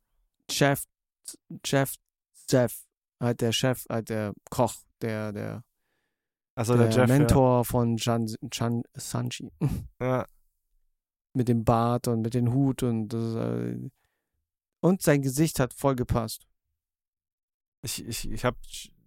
Chef, 0.50 0.84
Chef, 1.64 1.94
Chef, 2.48 2.84
halt 3.18 3.40
der 3.40 3.52
Chef, 3.52 3.84
halt 3.88 4.10
der 4.10 4.34
Koch, 4.50 4.74
der, 5.00 5.32
der, 5.32 5.64
also 6.54 6.76
der, 6.76 6.88
der, 6.88 6.98
Jeff. 6.98 7.08
Mentor 7.08 7.64
von 7.64 7.96
Chan, 7.96 8.26
Chan 8.50 8.82
Sanji. 8.94 9.50
Ja. 10.00 10.06
ja. 10.06 10.26
mit 11.32 11.48
dem 11.48 11.64
Bart 11.64 12.06
und 12.06 12.22
mit 12.22 12.34
dem 12.34 12.52
Hut 12.52 12.82
und 12.82 13.08
das, 13.08 13.34
äh, 13.34 13.90
und 14.80 15.02
sein 15.02 15.22
Gesicht 15.22 15.58
hat 15.58 15.74
voll 15.74 15.96
gepasst. 15.96 16.46
Ich, 17.82 18.04
ich, 18.06 18.30
ich 18.30 18.44
habe 18.44 18.58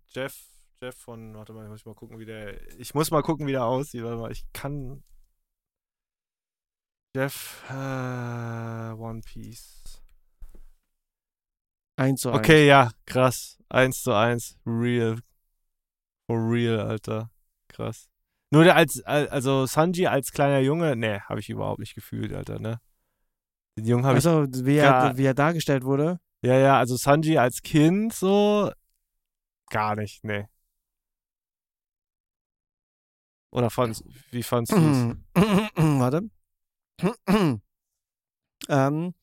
Jeff, 0.09 0.35
Jeff 0.81 0.95
von, 0.95 1.35
warte 1.35 1.53
mal, 1.53 1.63
ich 1.63 1.69
muss 1.69 1.85
mal 1.85 1.93
gucken, 1.95 2.17
wie 2.19 2.25
der, 2.25 2.59
ich 2.79 2.93
muss 2.93 3.11
mal 3.11 3.21
gucken, 3.21 3.45
wie 3.47 3.51
der 3.51 3.65
aussieht, 3.65 4.03
warte 4.03 4.17
mal, 4.17 4.31
ich 4.31 4.45
kann, 4.53 5.03
Jeff, 7.15 7.63
äh, 7.69 7.73
One 7.73 9.21
Piece. 9.21 10.01
Eins 11.95 12.21
zu 12.21 12.31
eins. 12.31 12.39
Okay, 12.39 12.67
ja, 12.67 12.91
krass, 13.05 13.59
eins 13.69 14.01
zu 14.01 14.13
eins, 14.13 14.57
real, 14.65 15.19
for 16.25 16.39
real, 16.51 16.79
Alter, 16.79 17.29
krass. 17.67 18.09
Nur 18.51 18.63
der 18.63 18.75
als, 18.75 19.03
al- 19.03 19.29
also 19.29 19.67
Sanji 19.67 20.07
als 20.07 20.31
kleiner 20.31 20.59
Junge, 20.59 20.95
ne, 20.95 21.21
habe 21.29 21.39
ich 21.39 21.49
überhaupt 21.49 21.79
nicht 21.79 21.93
gefühlt, 21.93 22.33
Alter, 22.33 22.59
ne. 22.59 22.81
Den 23.77 23.85
Jungen 23.85 24.05
habe 24.05 24.17
ich, 24.17 24.25
Also, 24.25 24.47
wie 24.65 24.77
er, 24.77 25.17
wie 25.17 25.25
er 25.25 25.33
dargestellt 25.35 25.83
wurde. 25.83 26.19
Ja, 26.43 26.57
ja, 26.57 26.77
also 26.77 26.95
Sanji 26.97 27.37
als 27.37 27.61
Kind 27.61 28.13
so, 28.13 28.71
gar 29.69 29.95
nicht, 29.95 30.23
ne. 30.23 30.49
Oder 33.51 33.69
fandst, 33.69 34.03
wie 34.31 34.43
fandst 34.43 34.71
du 34.71 34.77
es? 34.77 35.15
Warte. 35.75 36.29
ähm, 38.69 39.13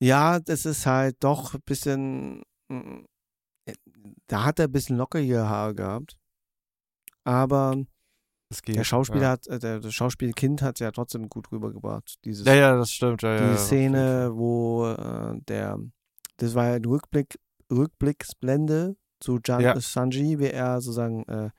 ja, 0.00 0.40
das 0.40 0.66
ist 0.66 0.84
halt 0.86 1.16
doch 1.24 1.54
ein 1.54 1.62
bisschen. 1.64 2.42
mm, 2.68 3.04
Da 4.26 4.44
hat 4.44 4.58
er 4.58 4.66
ein 4.66 4.72
bisschen 4.72 4.98
lockere 4.98 5.48
Haare 5.48 5.74
gehabt. 5.74 6.18
Aber 7.24 7.76
Das 8.50 8.60
geht, 8.60 8.76
der 8.76 8.84
Schauspieler 8.84 9.22
ja. 9.22 9.30
hat, 9.30 9.46
äh, 9.46 9.58
der, 9.58 9.80
das 9.80 9.94
Schauspielkind 9.94 10.60
hat 10.60 10.76
es 10.76 10.80
ja 10.80 10.90
trotzdem 10.90 11.30
gut 11.30 11.50
rübergebracht. 11.50 12.16
Dieses, 12.26 12.46
Ja, 12.46 12.54
ja, 12.54 12.76
das 12.76 12.90
stimmt, 12.90 13.22
ja, 13.22 13.36
ja. 13.36 13.40
die 13.52 13.56
Fall. 13.56 13.58
Szene, 13.58 14.30
wo 14.34 14.86
äh, 14.86 15.40
der, 15.48 15.78
das 16.38 16.54
war 16.54 16.66
ja 16.68 16.74
ein 16.74 16.84
Rückblick, 16.84 17.38
Rückblicksblende 17.70 18.96
zu 19.20 19.38
Jan, 19.44 19.60
Ja. 19.60 19.80
Sanji, 19.80 20.38
wie 20.38 20.46
er 20.50 20.80
sozusagen 20.80 21.24
äh, 21.28 21.50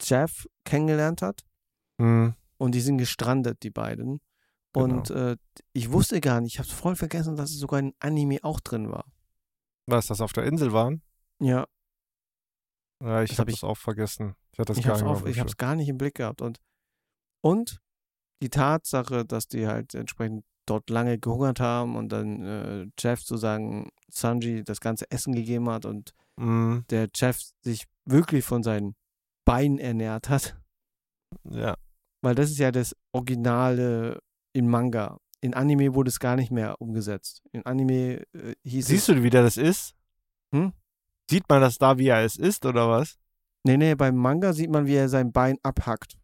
Jeff 0.00 0.46
kennengelernt 0.64 1.22
hat. 1.22 1.44
Mhm. 1.98 2.34
Und 2.58 2.74
die 2.74 2.80
sind 2.80 2.98
gestrandet, 2.98 3.62
die 3.62 3.70
beiden. 3.70 4.20
Und 4.74 5.10
äh, 5.10 5.36
ich 5.72 5.92
wusste 5.92 6.20
gar 6.20 6.40
nicht, 6.40 6.54
ich 6.54 6.58
habe 6.58 6.68
voll 6.68 6.96
vergessen, 6.96 7.36
dass 7.36 7.50
es 7.50 7.58
sogar 7.58 7.78
in 7.80 7.92
Anime 7.98 8.38
auch 8.42 8.60
drin 8.60 8.90
war. 8.90 9.04
Was, 9.86 10.06
das 10.06 10.20
auf 10.20 10.32
der 10.32 10.44
Insel 10.44 10.72
waren? 10.72 11.02
Ja, 11.40 11.66
Ja, 13.02 13.22
ich 13.22 13.32
habe 13.32 13.42
hab 13.42 13.48
ich- 13.48 13.54
das 13.60 13.64
auch 13.64 13.76
vergessen. 13.76 14.34
Ich 14.52 14.58
hatte 14.58 14.68
das 14.72 14.78
ich 14.78 14.84
gar 14.84 14.92
habe 15.00 15.24
nicht 15.28 15.36
es 15.38 15.42
auf 15.44 15.56
gar 15.56 15.74
nicht 15.74 15.88
im 15.88 15.98
Blick 15.98 16.14
gehabt. 16.14 16.40
Und, 16.42 16.60
und 17.40 17.80
die 18.42 18.48
Tatsache, 18.50 19.24
dass 19.24 19.48
die 19.48 19.66
halt 19.66 19.94
entsprechend 19.94 20.44
dort 20.66 20.90
lange 20.90 21.18
gehungert 21.18 21.60
haben 21.60 21.96
und 21.96 22.10
dann 22.10 22.42
äh, 22.42 22.86
Jeff 22.98 23.20
sozusagen 23.20 23.88
Sanji 24.08 24.62
das 24.64 24.80
ganze 24.80 25.10
Essen 25.10 25.34
gegeben 25.34 25.68
hat 25.68 25.84
und 25.86 26.12
Mhm. 26.38 26.84
der 26.88 27.08
Jeff 27.14 27.38
sich 27.60 27.84
wirklich 28.06 28.42
von 28.44 28.62
seinen 28.62 28.94
Beinen 29.44 29.78
ernährt 29.78 30.30
hat. 30.30 30.56
Ja. 31.44 31.76
Weil 32.22 32.34
das 32.34 32.50
ist 32.50 32.58
ja 32.58 32.70
das 32.72 32.96
Originale 33.12 34.20
in 34.54 34.66
Manga. 34.68 35.18
In 35.42 35.52
Anime 35.54 35.94
wurde 35.94 36.08
es 36.08 36.20
gar 36.20 36.36
nicht 36.36 36.50
mehr 36.50 36.80
umgesetzt. 36.80 37.42
In 37.52 37.66
Anime 37.66 38.22
äh, 38.32 38.54
hieß 38.64 38.86
Siehst 38.86 39.08
es. 39.10 39.14
du, 39.16 39.22
wie 39.22 39.30
der 39.30 39.42
das 39.42 39.56
ist? 39.58 39.94
Hm? 40.54 40.72
Sieht 41.28 41.44
man 41.48 41.60
das 41.60 41.76
da, 41.78 41.98
wie 41.98 42.08
er 42.08 42.24
es 42.24 42.36
ist, 42.36 42.64
oder 42.64 42.88
was? 42.88 43.18
Nee, 43.64 43.76
nee, 43.76 43.94
beim 43.94 44.16
Manga 44.16 44.52
sieht 44.52 44.70
man, 44.70 44.86
wie 44.86 44.94
er 44.94 45.08
sein 45.08 45.32
Bein 45.32 45.58
abhackt. 45.62 46.16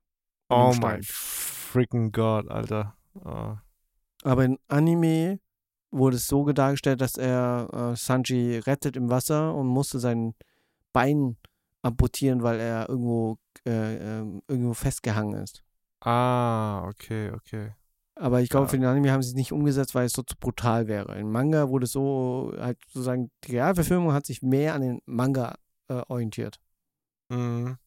Oh 0.48 0.74
mein 0.80 1.02
freaking 1.02 2.12
Gott, 2.12 2.48
Alter. 2.48 2.96
Oh. 3.24 3.56
Aber 4.24 4.44
in 4.44 4.58
Anime 4.68 5.40
wurde 5.90 6.16
es 6.16 6.26
so 6.26 6.44
dargestellt, 6.52 7.00
dass 7.00 7.16
er 7.16 7.68
äh, 7.92 7.96
Sanji 7.96 8.58
rettet 8.58 8.96
im 8.96 9.10
Wasser 9.10 9.54
und 9.54 9.66
musste 9.66 9.98
sein 9.98 10.34
Bein 10.92 11.36
amputieren, 11.82 12.42
weil 12.42 12.60
er 12.60 12.88
irgendwo, 12.88 13.38
äh, 13.66 13.96
ähm, 14.20 14.42
irgendwo 14.48 14.74
festgehangen 14.74 15.42
ist. 15.42 15.62
Ah, 16.00 16.84
okay, 16.88 17.30
okay. 17.32 17.72
Aber 18.16 18.40
ich 18.40 18.50
glaube, 18.50 18.66
Ja. 18.66 18.70
für 18.70 18.76
den 18.78 18.86
Anime 18.86 19.12
haben 19.12 19.22
sie 19.22 19.30
es 19.30 19.34
nicht 19.34 19.52
umgesetzt, 19.52 19.94
weil 19.94 20.06
es 20.06 20.12
so 20.12 20.22
zu 20.22 20.36
brutal 20.38 20.88
wäre. 20.88 21.16
In 21.18 21.30
Manga 21.30 21.68
wurde 21.68 21.84
es 21.84 21.92
so, 21.92 22.52
halt 22.58 22.78
sozusagen, 22.88 23.30
die 23.44 23.52
Realverfilmung 23.52 24.12
hat 24.12 24.26
sich 24.26 24.42
mehr 24.42 24.74
an 24.74 24.80
den 24.82 25.00
Manga 25.06 25.54
äh, 25.88 26.02
orientiert. 26.08 26.60
Mhm. 27.28 27.78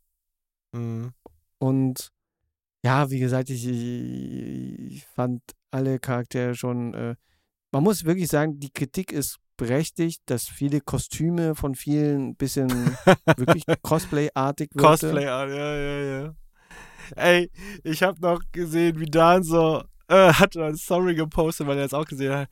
Mhm. 0.72 1.14
Und 1.60 2.12
ja, 2.84 3.10
wie 3.10 3.20
gesagt, 3.20 3.50
ich, 3.50 3.68
ich 3.68 5.06
fand 5.16 5.42
alle 5.70 6.00
Charaktere 6.00 6.56
schon. 6.56 6.94
Äh, 6.94 7.16
man 7.72 7.84
muss 7.84 8.06
wirklich 8.06 8.28
sagen, 8.28 8.60
die 8.60 8.72
Kritik 8.72 9.12
ist 9.12 9.38
berechtigt, 9.56 10.22
dass 10.26 10.48
viele 10.48 10.82
Kostüme 10.82 11.56
von 11.56 11.76
vielen 11.76 12.30
ein 12.30 12.36
bisschen 12.36 12.70
wirklich 13.38 13.64
Cosplay-artig 13.84 14.72
wirkte. 14.74 15.08
Cosplay 15.08 15.28
an, 15.28 15.50
ja, 15.50 15.76
ja, 15.76 16.22
ja. 16.24 16.36
Ey, 17.16 17.52
ich 17.84 18.02
habe 18.04 18.20
noch 18.22 18.42
gesehen, 18.52 19.00
wie 19.00 19.06
Dan 19.06 19.44
so, 19.44 19.84
äh, 20.08 20.34
hat 20.34 20.58
eine 20.58 20.78
Story 20.78 21.16
gepostet, 21.16 21.68
weil 21.68 21.78
er 21.78 21.86
es 21.86 21.94
auch 21.94 22.06
gesehen 22.06 22.34
hat, 22.34 22.50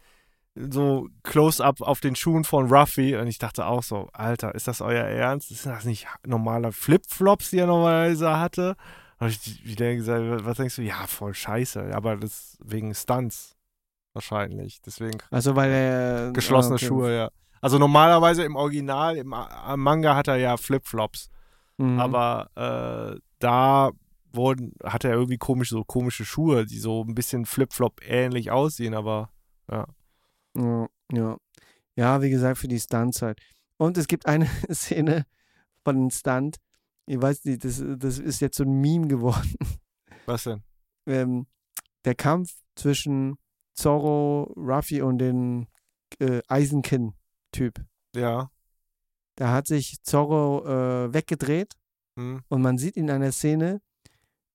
so 0.56 1.08
Close-Up 1.24 1.82
auf 1.82 2.00
den 2.00 2.16
Schuhen 2.16 2.44
von 2.44 2.68
Ruffy 2.72 3.16
und 3.16 3.28
ich 3.28 3.38
dachte 3.38 3.66
auch 3.66 3.84
so, 3.84 4.10
Alter, 4.14 4.54
ist 4.56 4.68
das 4.68 4.82
euer 4.82 5.06
Ernst? 5.06 5.52
Ist 5.52 5.66
das 5.66 5.86
nicht 5.86 6.08
normale 6.26 6.72
Flipflops, 6.72 7.52
die 7.52 7.60
er 7.60 7.68
normalerweise 7.68 8.38
hatte? 8.38 8.76
Und 9.20 9.30
ich 9.30 9.66
wieder 9.66 9.94
gesagt, 9.96 10.46
was 10.46 10.58
denkst 10.58 10.78
du? 10.78 10.82
Ja, 10.82 11.06
voll 11.08 11.34
scheiße, 11.34 11.94
aber 11.94 12.16
das 12.16 12.58
wegen 12.64 12.94
Stunts 12.94 13.58
wahrscheinlich, 14.14 14.82
deswegen 14.82 15.20
Also, 15.30 15.56
weil 15.56 15.72
er. 15.72 16.32
geschlossene 16.34 16.76
ah, 16.76 16.78
okay. 16.78 16.86
Schuhe, 16.86 17.16
ja. 17.16 17.32
Also 17.62 17.78
normalerweise 17.78 18.44
im 18.44 18.56
Original, 18.56 19.18
im 19.18 19.28
Manga 19.28 20.16
hat 20.16 20.30
er 20.30 20.38
ja 20.38 20.56
Flipflops. 20.56 21.30
Mhm. 21.78 22.00
Aber 22.00 22.50
äh, 23.16 23.20
da 23.40 23.92
wurden, 24.32 24.74
hat 24.84 25.04
er 25.04 25.12
irgendwie 25.12 25.38
komisch, 25.38 25.70
so 25.70 25.84
komische 25.84 26.26
Schuhe, 26.26 26.66
die 26.66 26.80
so 26.80 27.04
ein 27.04 27.16
bisschen 27.16 27.46
Flip-Flop 27.46 28.02
ähnlich 28.06 28.52
aussehen, 28.52 28.94
aber 28.94 29.30
Ja, 30.56 30.88
ja. 31.12 31.38
Ja, 31.96 32.22
wie 32.22 32.30
gesagt, 32.30 32.58
für 32.58 32.68
die 32.68 32.80
Stunts 32.80 33.22
halt. 33.22 33.40
Und 33.78 33.98
es 33.98 34.08
gibt 34.08 34.26
eine 34.26 34.46
Szene 34.72 35.26
von 35.84 35.96
einem 35.98 36.10
Stunt. 36.10 36.58
Ich 37.10 37.20
weiß 37.20 37.46
nicht, 37.46 37.66
das, 37.66 37.84
das 37.98 38.20
ist 38.20 38.40
jetzt 38.40 38.58
so 38.58 38.64
ein 38.64 38.82
Meme 38.82 39.08
geworden. 39.08 39.56
was 40.26 40.44
denn? 40.44 40.64
ähm, 41.08 41.48
der 42.06 42.14
Kampf 42.16 42.54
zwischen 42.76 43.38
Zorro, 43.74 44.54
Ruffy 44.56 45.02
und 45.02 45.18
den 45.18 45.68
äh, 46.20 46.42
Eisenkinn-Typ. 46.48 47.84
Ja. 48.16 48.52
Da 49.36 49.54
hat 49.54 49.68
sich 49.68 50.04
Zorro 50.04 50.66
äh, 50.66 51.14
weggedreht 51.14 51.74
Hm, 52.20 52.44
und 52.50 52.62
man 52.62 52.78
sieht 52.78 52.98
in 52.98 53.10
einer 53.10 53.32
Szene, 53.32 53.82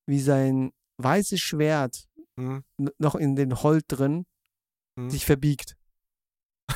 wie 0.05 0.19
sein 0.19 0.71
weißes 0.97 1.39
Schwert 1.39 2.07
hm, 2.37 2.63
noch 2.99 3.15
in 3.15 3.35
den 3.35 3.63
Holt 3.63 3.85
drin 3.87 4.27
hm. 4.97 5.09
sich 5.09 5.25
verbiegt. 5.25 5.75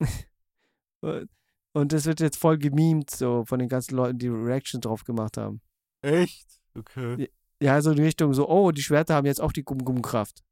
und 1.74 1.92
das 1.92 2.06
wird 2.06 2.20
jetzt 2.20 2.38
voll 2.38 2.56
gemimt, 2.56 3.10
so 3.10 3.44
von 3.44 3.58
den 3.58 3.68
ganzen 3.68 3.96
Leuten, 3.96 4.18
die 4.18 4.28
Reaction 4.28 4.80
drauf 4.80 5.04
gemacht 5.04 5.36
haben. 5.36 5.60
Echt? 6.02 6.46
Okay. 6.74 7.28
Ja, 7.60 7.82
so 7.82 7.90
in 7.90 7.98
Richtung 7.98 8.32
so, 8.32 8.48
oh, 8.48 8.70
die 8.70 8.82
Schwerter 8.82 9.14
haben 9.16 9.26
jetzt 9.26 9.40
auch 9.40 9.52
die 9.52 9.64
Gum-Gum-Kraft. 9.64 10.42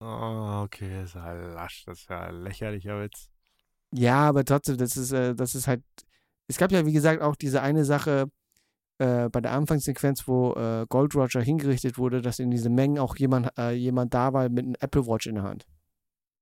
Ah, 0.00 0.62
okay, 0.62 0.90
das 1.00 1.10
ist 1.10 1.14
ja 1.14 1.32
lasch, 1.32 1.84
das 1.84 2.00
ist 2.00 2.10
ja 2.10 2.20
ein 2.22 2.42
lächerlicher 2.42 3.00
Witz. 3.00 3.28
Ja, 3.92 4.28
aber 4.28 4.44
trotzdem, 4.44 4.76
das 4.76 4.96
ist, 4.96 5.12
äh, 5.12 5.34
das 5.34 5.54
ist 5.54 5.68
halt. 5.68 5.82
Es 6.48 6.58
gab 6.58 6.72
ja, 6.72 6.84
wie 6.84 6.92
gesagt, 6.92 7.22
auch 7.22 7.36
diese 7.36 7.62
eine 7.62 7.84
Sache 7.84 8.26
äh, 8.98 9.28
bei 9.28 9.40
der 9.40 9.52
Anfangssequenz, 9.52 10.26
wo 10.26 10.52
äh, 10.54 10.86
Gold 10.88 11.14
Roger 11.14 11.40
hingerichtet 11.40 11.96
wurde, 11.96 12.20
dass 12.20 12.38
in 12.38 12.50
diesen 12.50 12.74
Mengen 12.74 12.98
auch 12.98 13.16
jemand, 13.16 13.56
äh, 13.58 13.72
jemand 13.72 14.12
da 14.14 14.32
war 14.32 14.48
mit 14.48 14.64
einem 14.64 14.76
Apple 14.80 15.06
Watch 15.06 15.26
in 15.26 15.36
der 15.36 15.44
Hand. 15.44 15.66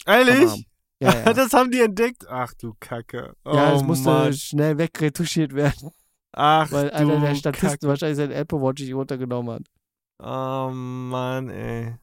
Ehrlich? 0.07 0.67
Ja, 1.03 1.25
ja. 1.25 1.33
das 1.35 1.53
haben 1.53 1.71
die 1.71 1.81
entdeckt? 1.81 2.27
Ach 2.29 2.55
du 2.55 2.75
Kacke. 2.79 3.35
Oh, 3.45 3.55
ja, 3.55 3.75
es 3.75 3.83
musste 3.83 4.09
Mann. 4.09 4.33
schnell 4.33 4.79
wegretuschiert 4.79 5.55
werden, 5.55 5.91
Ach 6.33 6.71
weil 6.71 6.91
du 6.91 6.95
einer 6.95 7.21
der 7.21 7.21
Kacke. 7.21 7.37
Statisten 7.37 7.89
wahrscheinlich 7.89 8.17
seine 8.17 8.35
Apple 8.35 8.61
Watch 8.61 8.83
nicht 8.83 8.95
runtergenommen 8.95 9.55
hat. 9.55 9.63
Oh 10.23 10.71
Mann, 10.73 11.51
ey. 11.51 11.97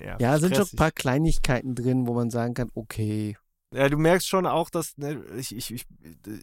Ja, 0.00 0.16
Ja, 0.18 0.34
es 0.34 0.40
sind 0.40 0.56
schon 0.56 0.66
ein 0.72 0.76
paar 0.76 0.92
Kleinigkeiten 0.92 1.74
drin, 1.74 2.06
wo 2.06 2.14
man 2.14 2.30
sagen 2.30 2.54
kann, 2.54 2.70
okay. 2.74 3.36
Ja, 3.74 3.88
du 3.90 3.98
merkst 3.98 4.26
schon 4.26 4.46
auch, 4.46 4.70
dass 4.70 4.94
ich, 5.36 5.54
ich, 5.54 5.70
ich, 5.72 5.86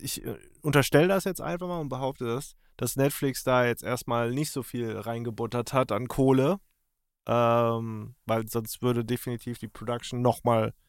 ich 0.02 0.24
äh, 0.24 0.38
unterstelle 0.62 1.08
das 1.08 1.24
jetzt 1.24 1.42
einfach 1.42 1.68
mal 1.68 1.80
und 1.80 1.90
behaupte 1.90 2.26
das, 2.26 2.56
dass 2.78 2.98
Netflix 2.98 3.44
da 3.44 3.66
jetzt 3.66 3.84
erstmal 3.84 4.32
nicht 4.32 4.52
so 4.52 4.62
viel 4.62 4.96
reingebuttert 4.96 5.74
hat 5.74 5.92
an 5.92 6.08
Kohle, 6.08 6.60
ähm, 7.28 8.16
weil 8.26 8.48
sonst 8.48 8.84
würde 8.84 9.04
definitiv 9.04 9.58
die 9.58 9.68
Production 9.68 10.22
noch 10.22 10.44
mal 10.44 10.72
kr 10.72 10.85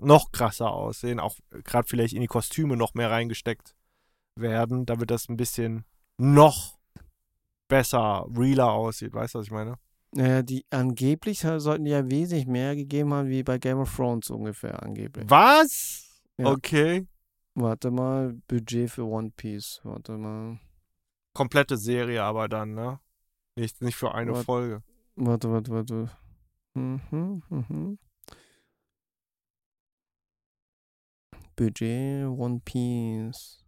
noch 0.00 0.32
krasser 0.32 0.70
aussehen, 0.72 1.20
auch 1.20 1.36
gerade 1.64 1.88
vielleicht 1.88 2.14
in 2.14 2.20
die 2.20 2.26
Kostüme 2.26 2.76
noch 2.76 2.94
mehr 2.94 3.10
reingesteckt 3.10 3.74
werden, 4.36 4.86
damit 4.86 5.10
das 5.10 5.28
ein 5.28 5.36
bisschen 5.36 5.84
noch 6.16 6.78
besser, 7.68 8.26
realer 8.36 8.72
aussieht. 8.72 9.12
Weißt 9.12 9.34
du, 9.34 9.38
was 9.38 9.46
ich 9.46 9.52
meine? 9.52 9.76
Naja, 10.12 10.42
die 10.42 10.64
angeblich 10.70 11.40
sollten 11.40 11.84
die 11.84 11.90
ja 11.90 12.10
wesentlich 12.10 12.46
mehr 12.46 12.74
gegeben 12.74 13.12
haben, 13.12 13.28
wie 13.28 13.42
bei 13.42 13.58
Game 13.58 13.78
of 13.78 13.94
Thrones 13.94 14.30
ungefähr 14.30 14.82
angeblich. 14.82 15.28
Was? 15.28 16.22
Ja. 16.38 16.46
Okay. 16.46 17.06
Warte 17.54 17.90
mal, 17.90 18.34
Budget 18.46 18.90
für 18.90 19.04
One 19.04 19.32
Piece. 19.36 19.80
Warte 19.82 20.12
mal. 20.16 20.58
Komplette 21.34 21.76
Serie 21.76 22.22
aber 22.22 22.48
dann, 22.48 22.74
ne? 22.74 23.00
Nicht, 23.56 23.82
nicht 23.82 23.96
für 23.96 24.14
eine 24.14 24.32
Warte. 24.32 24.44
Folge. 24.44 24.82
Warte, 25.16 25.50
warte, 25.50 25.70
warte. 25.72 26.10
Mhm, 26.74 27.42
mhm. 27.48 27.98
Budget 31.58 32.24
One 32.28 32.60
Piece. 32.64 33.64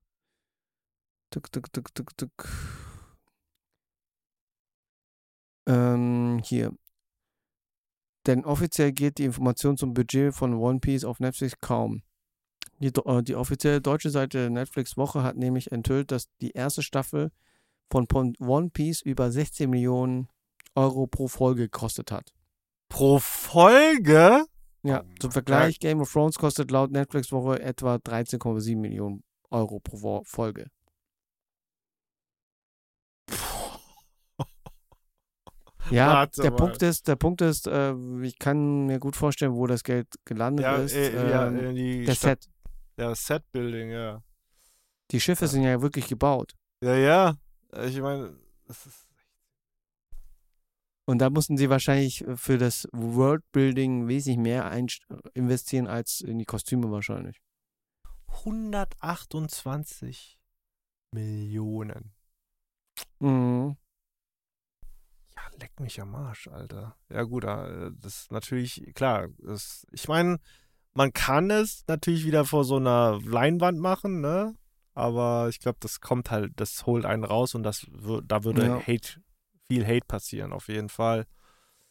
Tuk, 1.33 1.51
tuk, 1.51 1.73
tuk, 1.73 1.93
tuk, 1.93 2.17
tuk. 2.17 2.49
Ähm, 5.67 6.41
hier. 6.45 6.73
Denn 8.27 8.45
offiziell 8.45 8.93
geht 8.93 9.19
die 9.19 9.25
Information 9.25 9.77
zum 9.77 9.93
Budget 9.93 10.33
von 10.33 10.55
One 10.55 10.79
Piece 10.79 11.05
auf 11.05 11.19
Netflix 11.19 11.59
kaum. 11.61 12.03
Die, 12.79 12.93
äh, 12.95 13.23
die 13.25 13.35
offizielle 13.35 13.81
deutsche 13.81 14.11
Seite 14.11 14.51
Netflix 14.51 14.97
Woche 14.97 15.25
hat 15.25 15.37
nämlich 15.37 15.73
enthüllt, 15.73 16.13
dass 16.13 16.29
die 16.41 16.53
erste 16.53 16.85
Staffel 16.85 17.33
von 17.91 18.07
One 18.39 18.71
Piece 18.71 19.03
über 19.03 19.33
16 19.33 19.69
Millionen 19.69 20.29
Euro 20.77 21.09
pro 21.09 21.27
Folge 21.27 21.63
gekostet 21.63 22.13
hat. 22.13 22.33
Pro 22.89 23.19
Folge? 23.19 24.45
Ja, 24.83 25.03
Oh, 25.03 25.15
zum 25.21 25.31
Vergleich, 25.31 25.79
Game 25.79 26.01
of 26.01 26.11
Thrones 26.13 26.39
kostet 26.39 26.71
laut 26.71 26.91
Netflix 26.91 27.31
Woche 27.33 27.61
etwa 27.61 27.97
13,7 27.97 28.77
Millionen 28.77 29.23
Euro 29.51 29.79
pro 29.81 30.23
Folge. 30.25 30.67
Ja, 35.91 36.09
Warte 36.15 36.43
der 36.43 36.51
mal. 36.53 36.57
Punkt 36.59 36.83
ist, 36.83 37.09
der 37.09 37.17
Punkt 37.17 37.41
ist, 37.41 37.67
äh, 37.67 37.95
ich 38.23 38.39
kann 38.39 38.87
mir 38.87 38.99
gut 39.01 39.17
vorstellen, 39.17 39.55
wo 39.55 39.67
das 39.67 39.83
Geld 39.83 40.07
gelandet 40.25 40.65
Ja, 40.65 40.77
ist. 40.77 40.95
äh, 40.95 41.31
ja, 41.31 41.49
ähm, 41.49 42.05
der 42.07 42.15
Stadt, 42.15 42.43
Set. 42.45 42.51
ja, 42.99 43.15
Set-Building, 43.15 43.91
ja. 43.91 44.23
Die 45.11 45.21
Schiffe 45.21 45.49
sind 45.49 45.63
ja 45.65 45.83
wirklich 45.83 46.07
gebaut. 46.07 46.55
Ja, 46.85 46.95
ja. 46.95 47.37
Ich 47.87 48.01
meine, 48.01 48.37
das 48.69 48.87
ist 48.87 49.09
Und 51.11 51.19
da 51.19 51.29
mussten 51.29 51.57
sie 51.57 51.69
wahrscheinlich 51.69 52.25
für 52.37 52.57
das 52.57 52.87
Worldbuilding 52.93 54.07
wesentlich 54.07 54.39
mehr 54.39 54.73
investieren 55.35 55.89
als 55.89 56.21
in 56.21 56.39
die 56.39 56.45
Kostüme 56.45 56.89
wahrscheinlich. 56.93 57.43
128 58.29 60.39
Millionen. 61.13 62.13
Mhm. 63.19 63.77
leck 65.59 65.81
mich 65.81 66.01
am 66.01 66.15
Arsch, 66.15 66.47
Alter. 66.47 66.97
Ja, 67.09 67.25
gut, 67.25 67.43
äh, 67.43 67.91
das 68.01 68.21
ist 68.21 68.31
natürlich, 68.31 68.93
klar, 68.95 69.31
das, 69.39 69.85
ich 69.91 70.07
meine, 70.07 70.39
man 70.93 71.13
kann 71.13 71.51
es 71.51 71.83
natürlich 71.89 72.25
wieder 72.25 72.45
vor 72.45 72.63
so 72.63 72.77
einer 72.77 73.19
Leinwand 73.25 73.81
machen, 73.81 74.21
ne? 74.21 74.55
Aber 74.95 75.49
ich 75.49 75.59
glaube, 75.59 75.79
das 75.81 76.01
kommt 76.01 76.31
halt, 76.31 76.53
das 76.55 76.87
holt 76.87 77.05
einen 77.05 77.25
raus 77.25 77.57
und 77.57 77.65
das 77.65 77.85
da 78.23 78.45
würde 78.45 78.65
Ja. 78.65 78.87
Hate, 78.87 79.21
viel 79.71 79.87
Hate 79.87 80.07
passieren, 80.07 80.53
auf 80.53 80.69
jeden 80.69 80.89
Fall. 80.89 81.27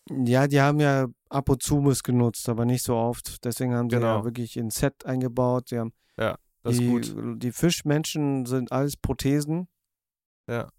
Ja, 0.10 0.48
die 0.48 0.60
haben 0.60 0.80
ja 0.80 1.08
ab 1.30 1.50
und 1.50 1.62
zu 1.62 1.78
Mist 1.78 2.04
genutzt, 2.04 2.50
aber 2.50 2.66
nicht 2.66 2.84
so 2.84 2.96
oft. 2.96 3.44
Deswegen 3.46 3.74
haben 3.76 3.90
sie 3.90 3.96
ja 3.98 4.00
Genau. 4.02 4.24
wirklich 4.26 4.58
ein 4.58 4.70
Set 4.72 5.06
eingebaut. 5.06 5.72
Die, 5.72 5.78
haben 5.78 5.94
Das 6.18 6.74
ist 6.74 6.80
die, 6.82 6.88
gut. 6.88 7.16
die 7.44 7.52
Fischmenschen 7.52 8.46
sind 8.46 8.72
alles 8.72 8.98
Prothesen. 8.98 9.68
Ja. 10.48 10.70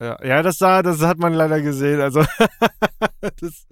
Ja, 0.00 0.16
ja, 0.24 0.42
das 0.42 0.56
sah, 0.56 0.82
das 0.82 1.02
hat 1.02 1.18
man 1.18 1.34
leider 1.34 1.60
gesehen. 1.60 2.00
Also 2.00 2.20
das, 3.20 3.66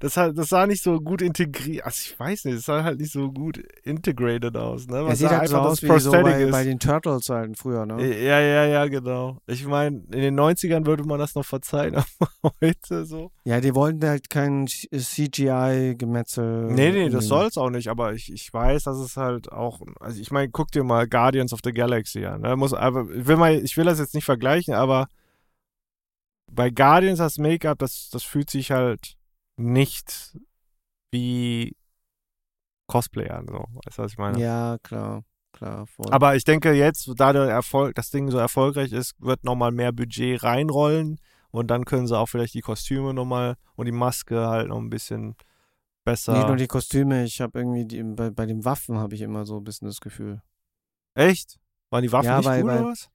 das, 0.00 0.16
hat, 0.16 0.36
das 0.36 0.48
sah 0.48 0.66
nicht 0.66 0.82
so 0.82 1.00
gut 1.00 1.22
integriert. 1.22 1.84
Also 1.84 2.00
ich 2.04 2.18
weiß 2.18 2.46
nicht, 2.46 2.56
es 2.56 2.64
sah 2.64 2.82
halt 2.82 2.98
nicht 2.98 3.12
so 3.12 3.30
gut 3.30 3.58
integrated 3.84 4.56
aus, 4.56 4.88
ne? 4.88 5.02
Es 5.02 5.06
Was 5.06 5.18
sieht 5.20 5.30
halt 5.30 5.48
so 5.48 5.58
aus 5.58 5.80
das 5.80 5.88
wie 5.88 6.00
so 6.00 6.10
bei, 6.10 6.46
bei 6.46 6.64
den 6.64 6.80
Turtles 6.80 7.28
halt 7.28 7.56
früher, 7.56 7.86
ne? 7.86 8.04
Ja, 8.04 8.40
ja, 8.40 8.64
ja, 8.64 8.88
genau. 8.88 9.38
Ich 9.46 9.64
meine, 9.66 10.02
in 10.10 10.20
den 10.20 10.36
90ern 10.38 10.84
würde 10.84 11.04
man 11.04 11.20
das 11.20 11.36
noch 11.36 11.44
verzeihen, 11.44 11.94
aber 11.94 12.06
heute 12.60 13.06
so. 13.06 13.30
Ja, 13.44 13.60
die 13.60 13.76
wollten 13.76 14.04
halt 14.04 14.30
kein 14.30 14.66
CGI-Gemetzel. 14.66 16.72
Nee, 16.72 16.90
nee, 16.90 17.08
das 17.08 17.26
soll's 17.26 17.56
auch 17.56 17.70
nicht, 17.70 17.86
aber 17.86 18.14
ich, 18.14 18.32
ich 18.32 18.52
weiß, 18.52 18.82
dass 18.82 18.98
es 18.98 19.16
halt 19.16 19.52
auch, 19.52 19.80
also 20.00 20.20
ich 20.20 20.32
meine, 20.32 20.48
guck 20.48 20.72
dir 20.72 20.82
mal 20.82 21.06
Guardians 21.06 21.52
of 21.52 21.60
the 21.62 21.72
Galaxy 21.72 22.24
an. 22.24 22.40
Ne? 22.40 22.56
Muss, 22.56 22.74
aber 22.74 23.06
ich 23.14 23.28
will 23.28 23.36
mal, 23.36 23.54
ich 23.54 23.76
will 23.76 23.84
das 23.84 24.00
jetzt 24.00 24.14
nicht 24.14 24.24
vergleichen, 24.24 24.74
aber 24.74 25.06
bei 26.50 26.70
Guardians 26.70 27.18
das 27.18 27.38
Make-up, 27.38 27.78
das, 27.78 28.08
das 28.10 28.22
fühlt 28.22 28.50
sich 28.50 28.70
halt 28.70 29.16
nicht 29.56 30.36
wie 31.12 31.76
Cosplay 32.86 33.28
an, 33.28 33.46
so. 33.48 33.64
Weißt 33.84 33.98
du, 33.98 34.02
was 34.02 34.12
ich 34.12 34.18
meine? 34.18 34.38
Ja, 34.40 34.78
klar, 34.82 35.24
klar. 35.52 35.86
Voll. 35.86 36.06
Aber 36.10 36.36
ich 36.36 36.44
denke 36.44 36.72
jetzt, 36.72 37.10
da 37.16 37.32
der 37.32 37.44
Erfolg, 37.44 37.94
das 37.94 38.10
Ding 38.10 38.30
so 38.30 38.38
erfolgreich 38.38 38.92
ist, 38.92 39.14
wird 39.18 39.44
nochmal 39.44 39.72
mehr 39.72 39.92
Budget 39.92 40.42
reinrollen 40.42 41.18
und 41.50 41.68
dann 41.70 41.84
können 41.84 42.06
sie 42.06 42.16
auch 42.18 42.26
vielleicht 42.26 42.54
die 42.54 42.60
Kostüme 42.62 43.12
nochmal 43.14 43.56
und 43.76 43.86
die 43.86 43.92
Maske 43.92 44.46
halt 44.46 44.68
noch 44.68 44.78
ein 44.78 44.90
bisschen 44.90 45.34
besser. 46.04 46.32
Nicht 46.34 46.46
nur 46.48 46.56
die 46.56 46.66
Kostüme, 46.66 47.24
ich 47.24 47.40
habe 47.40 47.58
irgendwie 47.58 47.84
die, 47.84 48.02
bei, 48.02 48.30
bei 48.30 48.46
den 48.46 48.64
Waffen 48.64 48.96
habe 48.98 49.14
ich 49.14 49.20
immer 49.20 49.44
so 49.44 49.58
ein 49.58 49.64
bisschen 49.64 49.88
das 49.88 50.00
Gefühl. 50.00 50.40
Echt? 51.14 51.58
Waren 51.90 52.02
die 52.02 52.12
Waffen 52.12 52.26
Ja, 52.26 52.38
nicht 52.38 52.46
weil- 52.46 52.62
gut 52.62 52.70
weil- 52.70 52.80
oder 52.82 52.90
was? 52.90 53.10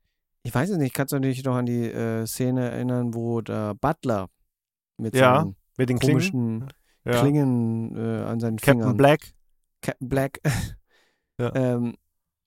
Ich 0.45 0.53
weiß 0.53 0.69
es 0.71 0.77
nicht, 0.77 0.93
kannst 0.93 1.13
du 1.13 1.19
dich 1.19 1.43
noch 1.43 1.55
an 1.55 1.65
die 1.65 1.89
äh, 1.89 2.25
Szene 2.27 2.69
erinnern, 2.71 3.13
wo 3.13 3.39
der 3.41 3.75
Butler 3.75 4.29
mit 4.97 5.15
Ja, 5.15 5.37
seinen 5.39 5.55
Mit 5.77 5.89
den 5.89 5.99
Klingen? 5.99 6.13
komischen 6.15 6.73
Ja. 7.05 7.21
Klingen 7.21 7.95
äh, 7.95 8.23
an 8.23 8.39
seinen 8.39 8.57
Captain 8.57 8.81
Fingern. 8.81 8.97
Black. 8.97 9.33
Captain 9.81 10.09
Black. 10.09 10.39
Ja. 11.39 11.51
ähm, 11.55 11.97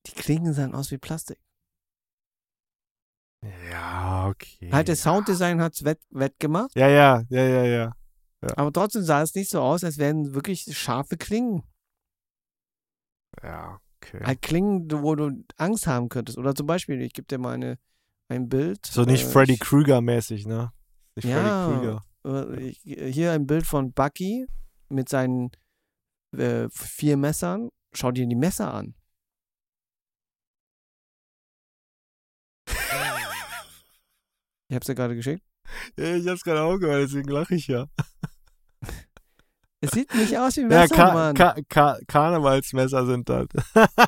die 0.06 0.12
Klingen 0.12 0.52
sahen 0.52 0.72
aus 0.72 0.92
wie 0.92 0.98
Plastik. 0.98 1.40
Ja, 3.68 4.28
okay. 4.28 4.70
Halt, 4.72 4.88
das 4.88 5.02
Sounddesign 5.02 5.60
hat 5.60 5.74
es 5.74 5.84
wett, 5.84 6.00
wettgemacht, 6.10 6.70
Ja, 6.76 6.86
ja, 6.88 7.24
ja, 7.28 7.42
ja, 7.42 7.64
ja. 7.64 7.92
aber 8.56 8.72
trotzdem 8.72 9.02
sah 9.02 9.22
es 9.22 9.34
nicht 9.34 9.50
so 9.50 9.60
aus, 9.60 9.82
als 9.82 9.98
wären 9.98 10.34
wirklich 10.34 10.62
scharfe 10.78 11.16
Klingen. 11.16 11.64
Ja, 13.42 13.80
okay. 14.02 14.24
Halt 14.24 14.42
Klingen, 14.42 14.90
wo 14.90 15.14
du 15.14 15.44
Angst 15.56 15.86
haben 15.86 16.08
könntest. 16.08 16.38
Oder 16.38 16.54
zum 16.54 16.66
Beispiel, 16.66 17.00
ich 17.02 17.12
gebe 17.12 17.26
dir 17.26 17.38
mal 17.38 17.54
eine, 17.54 17.78
ein 18.28 18.48
Bild. 18.48 18.84
So 18.86 19.02
nicht 19.04 19.24
äh, 19.24 19.28
Freddy 19.28 19.56
Krueger-mäßig, 19.56 20.46
ne? 20.46 20.72
Nicht 21.14 21.26
Ja. 21.28 21.66
Freddy 21.68 22.00
Krueger. 22.24 22.74
Äh, 22.84 23.10
Hier 23.10 23.32
ein 23.32 23.46
Bild 23.46 23.66
von 23.66 23.92
Bucky 23.92 24.46
mit 24.88 25.08
seinen 25.08 25.50
äh, 26.36 26.68
vier 26.70 27.16
Messern. 27.16 27.70
Schau 27.92 28.10
dir 28.12 28.26
die 28.26 28.34
Messer 28.36 28.72
an. 28.72 28.94
Ich 34.68 34.74
hab's 34.74 34.86
dir 34.86 34.96
gerade 34.96 35.14
geschickt. 35.14 35.44
Ja, 35.96 36.16
ich 36.16 36.26
hab's 36.26 36.42
gerade 36.42 36.62
auch 36.62 36.76
gehört, 36.78 37.04
deswegen 37.04 37.28
lache 37.28 37.54
ich 37.54 37.68
ja. 37.68 37.86
Es 39.86 39.92
sieht 39.92 40.14
nicht 40.14 40.36
aus 40.38 40.56
wie 40.56 40.62
Ja, 40.62 40.68
Messer, 40.68 40.94
Ka 40.94 41.12
Mann. 41.14 41.34
Ka 41.34 41.56
Ka 41.68 41.98
Karnevalsmesser 42.06 43.06
sind 43.06 43.28
das. 43.28 43.46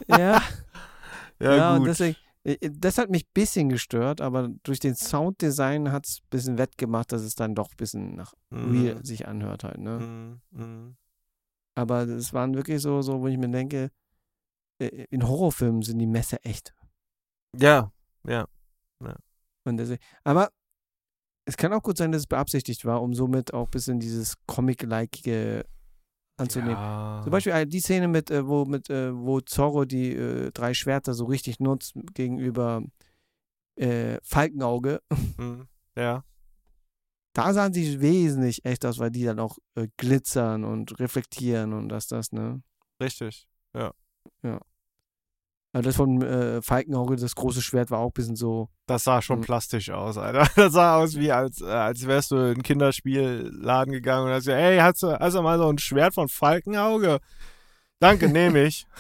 ja, 0.07 0.41
Ja, 1.41 1.57
ja, 1.57 1.79
gut. 1.79 1.87
deswegen, 1.89 2.17
äh, 2.45 2.57
das 2.73 2.99
hat 2.99 3.11
mich 3.11 3.25
ein 3.25 3.31
bisschen 3.33 3.69
gestört, 3.69 4.21
aber 4.21 4.49
durch 4.65 4.81
den 4.81 4.95
Sounddesign 4.97 5.93
hat 5.93 6.07
es 6.07 6.19
ein 6.21 6.27
bisschen 6.31 6.59
wettgemacht, 6.59 7.13
dass 7.13 7.23
es 7.23 7.35
dann 7.37 7.55
doch 7.55 7.71
ein 7.71 7.77
bisschen 7.77 8.17
nach 8.17 8.35
real 8.53 8.97
Mhm. 8.97 9.05
sich 9.05 9.29
anhört 9.29 9.63
halt, 9.65 9.79
ne? 9.79 9.99
Mhm. 10.01 10.41
Mhm. 10.51 10.97
Aber 11.77 12.03
es 12.09 12.33
waren 12.33 12.55
wirklich 12.55 12.83
so, 12.83 13.03
so, 13.03 13.21
wo 13.21 13.29
ich 13.29 13.39
mir 13.39 13.49
denke, 13.51 13.91
äh, 14.81 15.07
in 15.11 15.27
Horrorfilmen 15.29 15.83
sind 15.83 16.01
die 16.01 16.07
Messer 16.09 16.39
echt. 16.43 16.75
Ja, 17.57 17.93
ja. 18.27 18.47
Und 19.65 19.77
deswegen, 19.77 20.03
aber 20.25 20.51
es 21.49 21.57
kann 21.57 21.73
auch 21.73 21.83
gut 21.83 21.97
sein, 21.97 22.13
dass 22.13 22.21
es 22.21 22.27
beabsichtigt 22.27 22.85
war, 22.85 23.01
um 23.01 23.15
somit 23.15 23.55
auch 23.55 23.69
ein 23.69 23.71
bisschen 23.71 23.99
dieses 23.99 24.35
Comic-like 24.47 25.23
anzunehmen. 26.37 26.75
Ja. 26.75 27.21
Zum 27.23 27.33
Beispiel 27.33 27.53
äh, 27.53 27.67
die 27.67 27.81
Szene 27.81 28.07
mit, 28.07 28.31
äh, 28.31 28.47
wo, 28.47 28.67
mit, 28.67 28.91
äh, 28.91 29.17
wo 29.17 29.41
Zorro 29.41 29.87
die 29.87 30.13
äh, 30.13 30.51
drei 30.53 30.75
Schwerter 30.75 31.15
so 31.15 31.25
richtig 31.25 31.59
nutzt 31.59 31.95
gegenüber 32.13 32.83
äh, 33.77 34.19
Falkenauge. 34.23 35.01
Mhm. 35.39 35.69
Ja. 35.97 36.25
Da 37.33 37.53
sahen 37.53 37.73
sie 37.73 38.01
wesentlich 38.01 38.65
echt 38.65 38.85
aus, 38.85 38.99
weil 38.99 39.11
die 39.11 39.25
dann 39.25 39.39
auch 39.39 39.59
äh, 39.77 39.87
glitzern 39.97 40.65
und 40.65 40.99
reflektieren 40.99 41.73
und 41.73 41.89
das, 41.89 42.09
das, 42.09 42.33
ne? 42.33 42.61
Richtig. 43.01 43.49
Also 45.73 45.89
das 45.89 45.97
von 45.97 46.23
äh, 46.23 46.63
Falkenauge, 46.63 47.17
das 47.17 47.35
große 47.35 47.61
Schwert 47.61 47.91
war 47.91 47.99
auch 47.99 48.07
ein 48.09 48.13
bisschen 48.15 48.37
so, 48.37 48.69
Das 48.87 49.05
sah 49.05 49.21
schon 49.21 49.41
Mhm. 49.41 49.45
plastisch 49.45 49.91
aus, 49.91 50.17
Alter. 50.17 50.49
Das 50.57 50.73
sah 50.73 50.97
aus 50.97 51.17
wie, 51.17 51.31
als, 51.31 51.61
äh, 51.61 51.67
als 51.67 52.07
wärst 52.07 52.31
du 52.31 52.37
in 52.37 52.43
einen 52.55 52.63
Kinderspielladen 52.63 53.93
gegangen 53.93 54.27
und 54.27 54.33
hast 54.33 54.47
gesagt, 54.47 54.61
ey, 54.63 54.79
hast 54.79 55.03
du, 55.03 55.09
hast 55.19 55.35
du 55.35 55.43
mal 55.43 55.59
so 55.59 55.69
ein 55.69 55.79
Schwert 55.79 56.15
von 56.15 56.29
Falkenauge? 56.29 57.19
Danke, 58.01 58.29
nehme 58.29 58.65
ich. 58.65 58.87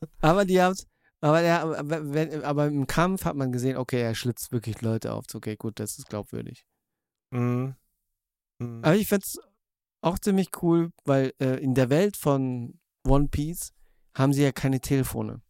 Aber 0.20 0.44
die 0.44 0.60
haben 0.62 0.76
aber, 1.20 1.40
der, 1.42 1.62
aber, 1.64 2.44
aber 2.44 2.66
im 2.68 2.86
Kampf 2.86 3.24
hat 3.24 3.34
man 3.34 3.50
gesehen, 3.50 3.76
okay, 3.76 4.00
er 4.00 4.14
schlitzt 4.14 4.52
wirklich 4.52 4.80
Leute 4.82 5.12
auf. 5.12 5.24
Okay, 5.34 5.56
gut, 5.56 5.80
das 5.80 5.98
ist 5.98 6.08
glaubwürdig. 6.08 6.64
Mhm. 7.32 7.74
Mhm. 8.60 8.84
Aber 8.84 8.94
ich 8.94 9.08
find's 9.08 9.36
auch 10.00 10.20
ziemlich 10.20 10.50
cool, 10.62 10.92
weil 11.04 11.32
äh, 11.40 11.56
in 11.60 11.74
der 11.74 11.90
Welt 11.90 12.16
von 12.16 12.78
One 13.04 13.26
Piece 13.26 13.72
haben 14.16 14.32
sie 14.32 14.44
ja 14.44 14.52
keine 14.52 14.80
Telefone. 14.80 15.42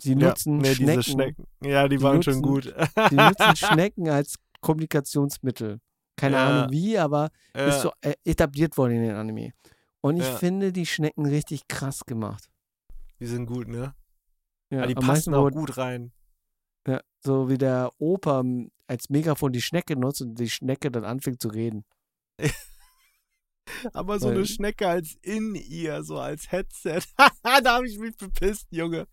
Sie 0.00 0.12
Ja, 0.12 0.28
nutzen 0.28 0.58
nee, 0.58 0.74
Schnecken. 0.74 1.00
diese 1.00 1.10
Schnecken. 1.12 1.44
Ja, 1.62 1.88
die, 1.88 1.96
Die 1.96 2.02
waren 2.02 2.22
schon 2.22 2.40
nutzen- 2.40 2.42
gut. 2.42 2.74
Sie 3.10 3.16
nutzen 3.16 3.56
Schnecken 3.56 4.08
als 4.08 4.36
Kommunikationsmittel. 4.60 5.80
Keine 6.16 6.36
Ja. 6.36 6.46
Ahnung 6.48 6.72
wie, 6.72 6.98
aber 6.98 7.30
Ja, 7.54 7.66
ist 7.66 7.80
so 7.82 7.92
äh, 8.00 8.14
etabliert 8.24 8.76
worden 8.76 8.94
in 8.96 9.02
den 9.02 9.14
Anime. 9.16 9.52
Und 10.00 10.16
ich 10.16 10.24
Ja. 10.26 10.36
finde 10.36 10.72
die 10.72 10.86
Schnecken 10.86 11.26
richtig 11.26 11.66
krass 11.68 12.04
gemacht. 12.06 12.48
die 13.20 13.26
sind 13.26 13.46
gut, 13.46 13.66
ne? 13.68 13.94
Ja, 14.70 14.80
Ja, 14.80 14.86
die 14.86 14.96
am 14.96 15.04
passen 15.04 15.34
auch 15.34 15.50
gut 15.50 15.76
rein. 15.76 16.12
Ja, 16.86 17.00
so 17.20 17.48
wie 17.48 17.58
der 17.58 17.90
Opa 17.98 18.40
m, 18.40 18.70
als 18.86 19.08
Megafon 19.10 19.52
die 19.52 19.60
Schnecke 19.62 19.96
nutzt 19.96 20.22
und 20.22 20.36
die 20.38 20.48
Schnecke 20.50 20.90
dann 20.90 21.04
anfängt 21.04 21.40
zu 21.42 21.48
reden. 21.48 21.84
Aber 23.92 24.18
so 24.18 24.28
Weil- 24.28 24.36
eine 24.36 24.46
Schnecke 24.46 24.88
als 24.88 25.16
in 25.22 25.54
ihr, 25.54 26.02
so 26.02 26.18
als 26.18 26.50
Headset. 26.50 27.00
da 27.42 27.74
habe 27.76 27.86
ich 27.88 27.98
mich 27.98 28.16
bepisst, 28.16 28.66
Junge. 28.70 29.06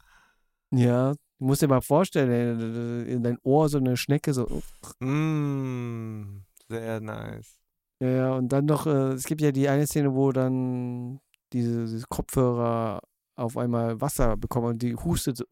Ja, 0.76 1.14
du 1.14 1.46
musst 1.46 1.62
dir 1.62 1.68
mal 1.68 1.82
vorstellen, 1.82 3.08
in 3.08 3.24
dein 3.24 3.38
Ohr 3.44 3.70
so 3.70 3.78
eine 3.78 3.96
Schnecke 3.96 4.34
so. 4.34 4.62
Mm, 5.00 6.42
sehr 6.68 7.00
nice. 7.00 7.58
Ja, 8.02 8.10
ja, 8.10 8.34
und 8.34 8.50
dann 8.50 8.66
noch, 8.66 8.86
äh, 8.88 9.14
es 9.14 9.24
gibt 9.24 9.40
ja 9.42 9.52
die 9.54 9.70
eine 9.70 9.88
Szene, 9.88 10.14
wo 10.14 10.34
dann 10.34 11.22
diese, 11.54 11.86
diese 11.86 12.06
Kopfhörer 12.10 13.00
auf 13.38 13.58
einmal 13.58 14.02
Wasser 14.02 14.36
bekommen 14.36 14.68
und 14.68 14.82
die 14.82 14.96
hustet 14.96 15.38
so. 15.38 15.46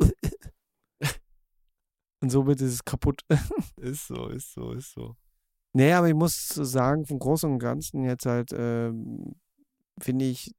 und 2.22 2.30
somit 2.30 2.60
ist 2.60 2.74
es 2.74 2.84
kaputt. 2.84 3.22
Ist 3.78 4.08
so, 4.08 4.28
ist 4.28 4.54
so, 4.54 4.72
ist 4.72 4.94
so. 4.94 5.16
Nee, 5.74 5.92
aber 5.94 6.08
ich 6.08 6.14
muss 6.14 6.48
sagen, 6.48 7.06
vom 7.06 7.20
Großen 7.20 7.52
und 7.52 7.60
Ganzen 7.60 8.04
jetzt 8.04 8.26
halt, 8.26 8.52
ähm, 8.54 9.36
finde 10.00 10.26
ich 10.26 10.54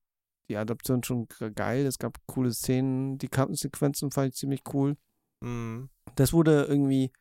die 0.48 0.56
Adaption 0.56 1.02
schon 1.02 1.26
geil. 1.54 1.86
Es 1.86 1.98
gab 1.98 2.18
coole 2.26 2.52
Szenen. 2.52 3.18
Die 3.18 3.28
Kampfsequenzen 3.28 4.10
fand 4.10 4.28
ich 4.28 4.34
ziemlich 4.34 4.62
cool. 4.72 4.96
Mm, 5.40 5.84
Das 6.16 6.32
wurde 6.32 6.64
irgendwie 6.64 7.12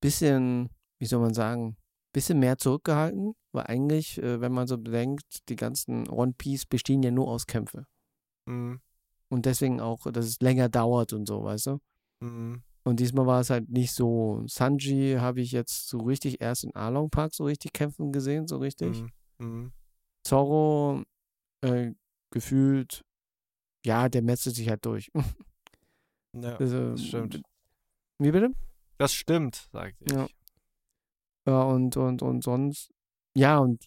bisschen, 0.00 0.68
wie 0.98 1.06
soll 1.06 1.20
man 1.20 1.34
sagen, 1.34 1.76
bisschen 2.12 2.38
mehr 2.38 2.56
zurückgehalten, 2.58 3.34
weil 3.52 3.64
eigentlich, 3.66 4.18
äh, 4.22 4.40
wenn 4.40 4.52
man 4.52 4.66
so 4.66 4.78
bedenkt, 4.78 5.48
die 5.48 5.56
ganzen 5.56 6.08
One 6.08 6.32
Piece 6.36 6.66
bestehen 6.66 7.02
ja 7.02 7.10
nur 7.10 7.28
aus 7.28 7.46
Kämpfe. 7.46 7.86
mm, 8.46 8.76
Und 9.28 9.46
deswegen 9.46 9.80
auch, 9.80 10.10
dass 10.12 10.24
es 10.26 10.40
länger 10.40 10.68
dauert 10.68 11.12
und 11.12 11.26
so, 11.26 11.42
weißt 11.44 11.66
du? 11.66 11.80
mm. 12.20 12.62
Und 12.84 13.00
diesmal 13.00 13.26
war 13.26 13.40
es 13.40 13.50
halt 13.50 13.68
nicht 13.68 13.92
so. 13.92 14.44
Sanji 14.46 15.16
habe 15.18 15.40
ich 15.40 15.50
jetzt 15.50 15.88
so 15.88 15.98
richtig 15.98 16.40
erst 16.40 16.62
in 16.62 16.74
Arlong 16.76 17.10
Park 17.10 17.34
so 17.34 17.42
richtig 17.44 17.72
kämpfen 17.72 18.12
gesehen, 18.12 18.46
so 18.46 18.58
richtig. 18.58 19.02
Mhm. 19.02 19.10
Mhm. 19.38 19.72
Zorro 20.22 21.02
äh, 21.62 21.90
gefühlt, 22.30 23.02
ja, 23.84 24.08
der 24.08 24.22
metzelt 24.22 24.56
sich 24.56 24.68
halt 24.68 24.84
durch. 24.84 25.10
Ja, 26.38 26.56
Also, 26.56 26.90
das 26.90 27.02
stimmt. 27.06 27.40
Wie 28.18 28.30
bitte? 28.30 28.50
Das 28.98 29.14
stimmt, 29.14 29.68
sagt 29.72 29.96
ich. 30.02 30.12
Ja. 30.12 30.26
Ja, 31.48 31.62
und, 31.62 31.96
und, 31.96 32.20
und 32.20 32.44
sonst, 32.44 32.90
ja, 33.34 33.56
und 33.58 33.86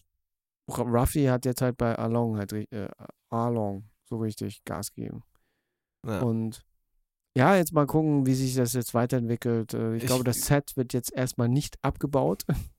Ru- 0.68 0.82
Ruffy 0.90 1.26
hat 1.26 1.44
jetzt 1.44 1.62
halt 1.62 1.76
bei 1.76 1.96
Arlong 1.96 2.38
halt, 2.38 2.52
äh, 2.52 2.88
Arlong 3.28 3.88
so 4.08 4.16
richtig 4.18 4.64
Gas 4.64 4.92
gegeben. 4.92 5.22
Ja. 6.04 6.22
Und 6.22 6.64
ja, 7.36 7.54
jetzt 7.54 7.72
mal 7.72 7.86
gucken, 7.86 8.26
wie 8.26 8.34
sich 8.34 8.56
das 8.56 8.72
jetzt 8.72 8.94
weiterentwickelt. 8.94 9.74
Äh, 9.74 9.94
Ich, 9.94 10.02
Ich- 10.02 10.06
glaube, 10.08 10.24
das 10.24 10.40
Set 10.40 10.76
wird 10.76 10.92
jetzt 10.92 11.12
erstmal 11.12 11.48
nicht 11.48 11.78
abgebaut. 11.84 12.42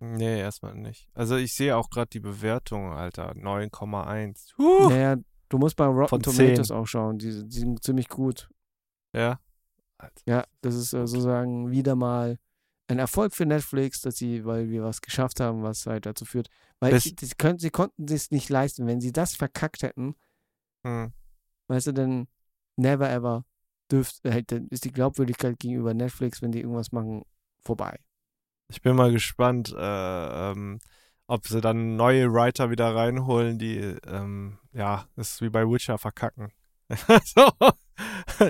Nee, 0.00 0.40
erstmal 0.40 0.74
nicht. 0.74 1.08
Also 1.14 1.36
ich 1.36 1.52
sehe 1.54 1.76
auch 1.76 1.90
gerade 1.90 2.08
die 2.10 2.20
Bewertung, 2.20 2.92
Alter. 2.92 3.32
9,1. 3.34 4.56
Huh. 4.58 4.88
naja, 4.88 5.16
du 5.48 5.58
musst 5.58 5.76
bei 5.76 5.84
Rotten 5.86 6.22
Tomatoes 6.22 6.68
10. 6.68 6.76
auch 6.76 6.86
schauen. 6.86 7.18
Die, 7.18 7.46
die 7.46 7.58
sind 7.58 7.82
ziemlich 7.84 8.08
gut. 8.08 8.48
Ja. 9.14 9.38
Alter. 9.98 10.22
Ja, 10.26 10.44
das 10.62 10.74
ist 10.74 10.92
äh, 10.94 11.06
sozusagen 11.06 11.70
wieder 11.70 11.94
mal 11.96 12.38
ein 12.88 12.98
Erfolg 12.98 13.34
für 13.34 13.44
Netflix, 13.46 14.00
dass 14.00 14.16
sie, 14.16 14.44
weil 14.44 14.70
wir 14.70 14.82
was 14.82 15.00
geschafft 15.02 15.38
haben, 15.38 15.62
was 15.62 15.86
halt 15.86 16.06
dazu 16.06 16.24
führt. 16.24 16.48
Weil 16.80 16.92
Das- 16.92 17.04
sie, 17.04 17.14
können, 17.36 17.58
sie 17.58 17.70
konnten 17.70 18.04
es 18.10 18.30
nicht 18.30 18.48
leisten. 18.48 18.86
Wenn 18.86 19.00
sie 19.00 19.12
das 19.12 19.34
verkackt 19.34 19.82
hätten, 19.82 20.14
Hm. 20.84 21.12
weißt 21.68 21.88
du, 21.88 21.92
dann 21.92 22.26
never 22.76 23.10
ever 23.10 23.44
dürft, 23.92 24.24
äh, 24.24 24.42
dann 24.44 24.66
ist 24.68 24.84
die 24.86 24.92
Glaubwürdigkeit 24.92 25.58
gegenüber 25.58 25.92
Netflix, 25.92 26.40
wenn 26.40 26.52
die 26.52 26.60
irgendwas 26.60 26.90
machen, 26.90 27.22
vorbei. 27.60 27.98
Ich 28.70 28.82
bin 28.82 28.94
mal 28.96 29.10
gespannt, 29.12 29.74
äh, 29.76 30.50
ähm, 30.50 30.78
ob 31.26 31.46
sie 31.46 31.60
dann 31.60 31.96
neue 31.96 32.32
Writer 32.32 32.70
wieder 32.70 32.94
reinholen, 32.94 33.58
die, 33.58 33.78
ähm, 34.06 34.58
ja, 34.72 35.06
das 35.16 35.32
ist 35.32 35.42
wie 35.42 35.50
bei 35.50 35.64
Witcher 35.68 35.98
verkacken. 35.98 36.52
so. 37.24 37.50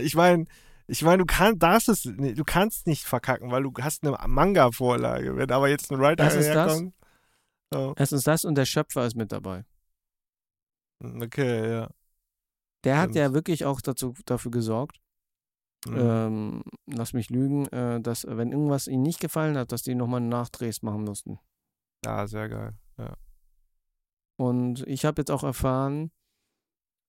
Ich 0.03 0.15
meine, 0.15 0.45
ich 0.87 1.03
meine, 1.03 1.19
du 1.19 1.27
kannst, 1.27 1.63
darfst 1.63 1.89
es, 1.89 2.05
nee, 2.05 2.35
du 2.35 2.45
kannst 2.45 2.87
nicht 2.87 3.05
verkacken, 3.05 3.51
weil 3.51 3.63
du 3.63 3.73
hast 3.81 4.05
eine 4.05 4.17
Manga-Vorlage. 4.27 5.37
Wenn 5.37 5.51
aber 5.51 5.69
jetzt 5.69 5.91
ein 5.91 5.99
Writer 5.99 6.25
Das 6.25 6.35
ist 6.35 6.49
das. 6.49 6.73
herkommt. 6.73 6.95
Oh, 7.75 7.95
Erstens 7.97 8.25
das 8.25 8.45
und 8.45 8.57
der 8.57 8.65
Schöpfer 8.67 9.07
ist 9.07 9.15
mit 9.17 9.33
dabei. 9.33 9.65
okay, 11.03 11.71
ja. 11.71 11.89
Der 12.85 12.97
hat 12.97 13.11
Stimmt. 13.11 13.17
ja 13.17 13.33
wirklich 13.35 13.65
auch 13.65 13.81
dazu, 13.81 14.15
dafür 14.27 14.51
gesorgt, 14.51 15.01
Mhm. 15.87 15.97
ähm, 15.97 16.63
lass 16.87 17.13
mich 17.15 17.31
lügen, 17.31 17.67
äh, 17.69 18.01
dass, 18.01 18.25
äh, 18.25 18.37
wenn 18.37 18.53
irgendwas 18.53 18.87
ihnen 18.87 19.03
nicht 19.03 19.21
gefallen 19.21 19.57
hat, 19.57 19.73
dass 19.73 19.83
die 19.83 19.95
nochmal 19.95 20.21
Nachdrehs 20.21 20.83
machen 20.83 21.05
mussten. 21.05 21.39
Ja, 22.05 22.27
sehr 22.27 22.49
geil. 22.49 22.75
Ja. 22.99 23.17
Und 24.39 24.87
ich 24.87 25.05
habe 25.05 25.21
jetzt 25.21 25.31
auch 25.31 25.43
erfahren, 25.43 26.11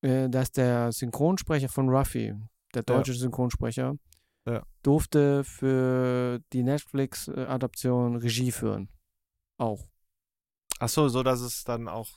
äh, 0.01 0.29
dass 0.29 0.51
der 0.51 0.91
Synchronsprecher 0.91 1.69
von 1.69 1.89
Ruffy, 1.89 2.33
der 2.73 2.79
Ja. 2.79 2.83
deutsche 2.83 3.13
Synchronsprecher, 3.13 3.95
Ja. 4.47 4.65
durfte 4.83 5.43
für 5.43 6.39
die 6.51 6.63
Netflix-Adaption 6.63 8.15
Regie 8.17 8.51
führen. 8.51 8.89
Auch. 9.57 9.87
Ach 10.79 10.89
so, 10.89 11.07
so 11.09 11.23
dass 11.23 11.41
es 11.41 11.63
dann 11.63 11.87
auch. 11.87 12.09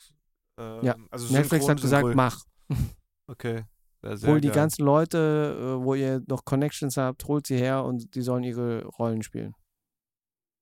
Ähm, 0.58 0.84
Ja, 0.84 0.96
also 1.10 1.32
Netflix 1.32 1.68
hat 1.68 1.80
gesagt, 1.80 2.14
mach. 2.14 2.44
Okay. 3.26 3.64
Ja, 4.04 4.10
Hol 4.28 4.40
die 4.40 4.48
geil. 4.48 4.54
ganzen 4.54 4.84
Leute, 4.84 5.78
äh, 5.80 5.84
wo 5.84 5.94
ihr 5.94 6.22
noch 6.26 6.44
Connections 6.44 6.96
habt, 6.96 7.26
holt 7.26 7.46
sie 7.46 7.56
her 7.56 7.84
und 7.84 8.14
die 8.14 8.20
sollen 8.22 8.44
ihre 8.44 8.84
Rollen 8.84 9.22
spielen. 9.22 9.54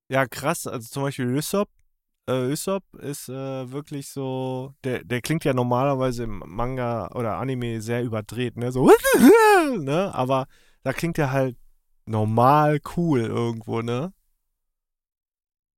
Ja, 0.08 0.26
krass. 0.26 0.66
Also 0.66 0.88
zum 0.88 1.02
Beispiel 1.02 1.26
Usopp. 1.34 1.68
Äh, 2.28 2.52
Usopp 2.52 2.84
ist 2.94 3.28
äh, 3.28 3.70
wirklich 3.72 4.08
so. 4.10 4.74
Der, 4.84 5.02
der 5.04 5.20
klingt 5.22 5.44
ja 5.44 5.54
normalerweise 5.54 6.24
im 6.24 6.42
Manga 6.46 7.08
oder 7.14 7.38
Anime 7.38 7.80
sehr 7.80 8.04
überdreht, 8.04 8.56
ne? 8.56 8.70
So. 8.70 8.90
ne? 9.78 10.14
Aber 10.14 10.46
da 10.84 10.92
klingt 10.92 11.18
er 11.18 11.32
halt 11.32 11.56
normal 12.06 12.80
cool 12.96 13.20
irgendwo, 13.22 13.80
ne? 13.82 14.12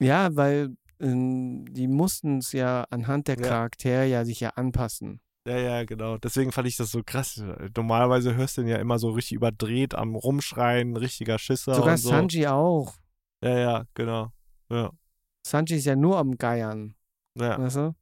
Ja, 0.02 0.34
weil 0.36 0.76
ähm, 1.00 1.64
die 1.72 1.86
mussten 1.88 2.38
es 2.38 2.52
ja 2.52 2.84
anhand 2.90 3.28
der 3.28 3.36
Ja. 3.38 3.42
Charaktere 3.48 4.06
ja 4.06 4.24
sich 4.24 4.40
ja 4.40 4.50
anpassen. 4.50 5.20
Ja, 5.46 5.58
ja, 5.58 5.84
genau. 5.84 6.16
Deswegen 6.16 6.52
fand 6.52 6.68
ich 6.68 6.76
das 6.76 6.90
so 6.90 7.02
krass. 7.04 7.42
Normalerweise 7.76 8.34
hörst 8.34 8.56
du 8.56 8.62
ihn 8.62 8.68
ja 8.68 8.76
immer 8.78 8.98
so 8.98 9.10
richtig 9.10 9.32
überdreht 9.36 9.94
am 9.94 10.14
Rumschreien, 10.14 10.96
richtiger 10.96 11.38
Schisser 11.38 11.74
Sogar 11.74 11.98
so. 11.98 12.08
Sanji 12.08 12.46
auch. 12.46 12.94
Ja, 13.42 13.58
ja, 13.58 13.84
genau. 13.92 14.32
Ja. 14.70 14.90
Sanji 15.46 15.76
ist 15.76 15.84
ja 15.84 15.96
nur 15.96 16.16
am 16.18 16.38
Geiern. 16.38 16.94
Ja, 17.38 17.58
Weißt 17.58 17.76
du? 17.76 17.94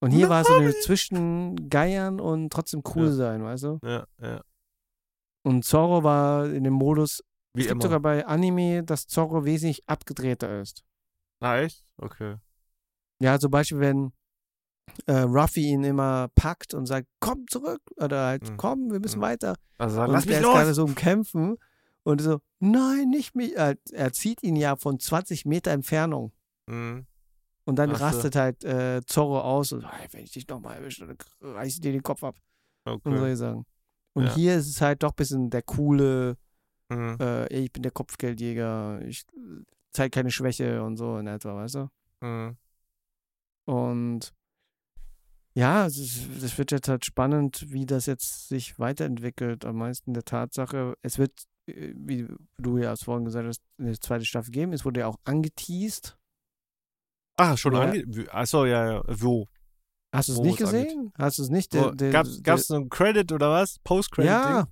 Und 0.00 0.10
hier 0.10 0.28
war 0.28 0.40
es 0.40 0.48
so 0.48 0.54
eine 0.54 0.74
zwischen 0.80 1.68
Geiern 1.70 2.18
und 2.18 2.50
trotzdem 2.52 2.82
cool 2.96 3.06
Ja. 3.06 3.12
sein, 3.12 3.44
weißt 3.44 3.62
du? 3.64 3.78
ja, 3.84 4.04
ja. 4.20 4.40
Und 5.44 5.64
Zorro 5.64 6.02
war 6.02 6.46
in 6.48 6.64
dem 6.64 6.72
Modus, 6.74 7.22
Wie 7.54 7.60
es 7.62 7.66
gibt 7.68 7.72
immer. 7.74 7.82
sogar 7.82 8.00
bei 8.00 8.26
Anime, 8.26 8.82
dass 8.82 9.06
Zorro 9.06 9.44
wesentlich 9.44 9.88
abgedrehter 9.88 10.60
ist. 10.60 10.82
Ah, 11.40 11.58
echt? 11.58 11.84
Okay. 11.98 12.36
Ja, 13.20 13.38
zum 13.38 13.50
Beispiel, 13.52 13.78
wenn 13.80 14.12
äh, 15.06 15.12
Ruffy 15.20 15.68
ihn 15.70 15.84
immer 15.84 16.28
packt 16.34 16.74
und 16.74 16.86
sagt, 16.86 17.08
komm 17.20 17.46
zurück, 17.48 17.80
oder 17.96 18.26
halt, 18.26 18.50
Mhm. 18.50 18.56
komm, 18.56 18.90
wir 18.92 19.00
müssen 19.00 19.18
Mhm. 19.18 19.22
weiter. 19.22 19.54
Also 19.78 19.96
dann 19.96 20.08
Und 20.10 20.12
lass 20.14 20.26
der 20.26 20.38
mich 20.40 20.46
ist 20.46 20.52
gerade 20.52 20.68
los. 20.68 20.76
so 20.76 20.86
im 20.86 20.94
Kämpfen 20.94 21.56
und 22.04 22.20
so, 22.20 22.40
nein, 22.58 23.08
nicht 23.10 23.34
mich. 23.34 23.54
Er, 23.56 23.76
er 23.92 24.12
zieht 24.12 24.42
ihn 24.42 24.56
ja 24.56 24.76
von 24.76 24.98
20 25.00 25.44
Meter 25.46 25.70
Entfernung. 25.70 26.32
Mhm. 26.66 27.06
Und 27.64 27.76
dann 27.76 27.90
Ach 27.92 27.98
so. 27.98 28.04
rastet 28.04 28.34
halt 28.36 28.64
äh, 28.64 29.00
Zorro 29.06 29.40
aus 29.40 29.72
und 29.72 29.84
"Hey, 29.90 30.08
wenn 30.10 30.24
ich 30.24 30.32
dich 30.32 30.48
nochmal 30.48 30.76
erwische, 30.78 31.06
dann 31.06 31.16
reiß 31.54 31.74
ich 31.74 31.80
dir 31.80 31.92
den 31.92 32.02
Kopf 32.02 32.24
ab. 32.24 32.36
Und 32.84 32.92
Okay. 33.06 33.18
soll 33.18 33.28
ich 33.30 33.38
sagen. 33.38 33.64
Und 34.14 34.24
Ja. 34.26 34.34
hier 34.34 34.56
ist 34.56 34.68
es 34.68 34.80
halt 34.80 35.02
doch 35.04 35.10
ein 35.10 35.16
bisschen 35.16 35.48
der 35.50 35.62
coole, 35.62 36.36
Mhm. 36.90 37.16
äh, 37.20 37.46
ich 37.52 37.72
bin 37.72 37.82
der 37.82 37.92
Kopfgeldjäger, 37.92 39.00
ich 39.06 39.24
zeige 39.92 40.10
keine 40.10 40.30
Schwäche 40.32 40.82
und 40.82 40.96
so 40.96 41.16
in 41.18 41.26
etwa, 41.28 41.54
weißt 41.54 41.76
du? 41.76 41.88
Mhm. 42.20 42.56
Und 43.64 44.32
ja, 45.54 45.86
es 45.86 45.98
es 45.98 46.58
wird 46.58 46.70
jetzt 46.72 46.88
halt 46.88 47.04
spannend, 47.04 47.66
wie 47.68 47.86
das 47.86 48.06
jetzt 48.06 48.48
sich 48.48 48.78
weiterentwickelt. 48.78 49.64
Am 49.64 49.76
meisten 49.76 50.14
der 50.14 50.24
Tatsache, 50.24 50.94
es 51.02 51.18
wird, 51.18 51.32
äh, 51.66 51.92
wie 51.94 52.26
du 52.58 52.78
ja 52.78 52.94
vorhin 52.96 53.24
gesagt 53.24 53.46
hast, 53.46 53.62
eine 53.78 53.98
zweite 53.98 54.24
Staffel 54.24 54.50
geben. 54.50 54.72
Es 54.72 54.84
wurde 54.84 55.00
ja 55.00 55.06
auch 55.06 55.18
angeteased. 55.24 56.16
Ah, 57.36 57.56
schon 57.56 57.74
Ja. 57.74 57.80
ange... 57.80 58.04
Achso, 58.30 58.64
ja, 58.64 58.92
ja. 58.92 59.02
Wo? 59.06 59.48
Hast 60.14 60.28
du 60.28 60.34
es 60.34 60.40
nicht 60.40 60.58
gesehen? 60.58 61.12
Hast 61.16 61.38
du 61.38 61.42
es 61.42 61.48
nicht? 61.48 61.74
Wo? 61.74 61.90
Der, 61.90 62.12
der, 62.12 62.24
Gab 62.42 62.58
es 62.58 62.70
einen 62.70 62.90
Credit 62.90 63.32
oder 63.32 63.50
was? 63.50 63.78
Post-Credit-Ding? 63.80 64.28
ja, 64.28 64.68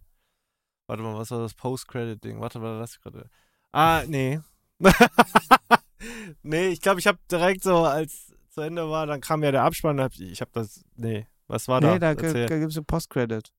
Warte 0.87 1.03
mal, 1.03 1.15
was 1.17 1.31
war 1.31 1.39
das 1.39 1.55
Post-Credit-Ding? 1.55 2.41
Warte 2.41 2.59
mal, 2.59 2.79
das 2.79 3.01
gerade. 3.01 3.31
Ah, 3.73 4.03
nee. 4.07 4.41
nee, 6.43 6.69
ich 6.69 6.81
glaube, 6.81 7.01
ich 7.01 7.07
habe 7.07 7.19
direkt 7.31 7.63
so, 7.63 7.85
als 7.85 8.30
zu 8.51 8.61
Ende 8.61 8.89
war, 8.91 9.07
dann 9.07 9.21
kam 9.21 9.43
ja 9.43 9.51
der 9.53 9.63
Abspann. 9.65 9.97
da 9.97 10.05
Hab 10.05 10.15
ich 10.15 10.41
habe 10.41 10.51
das. 10.53 10.85
Nee, 10.97 11.27
was 11.47 11.69
war 11.69 11.81
nee, 11.81 11.99
da? 11.99 12.15
da 12.15 12.23
Erzähl. 12.23 12.47
gibt 12.49 12.71
es 12.73 12.77
einen 12.77 12.87
Post-Credit. 12.87 13.53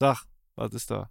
Sag, 0.00 0.24
was 0.56 0.72
ist 0.74 0.90
da? 0.90 1.10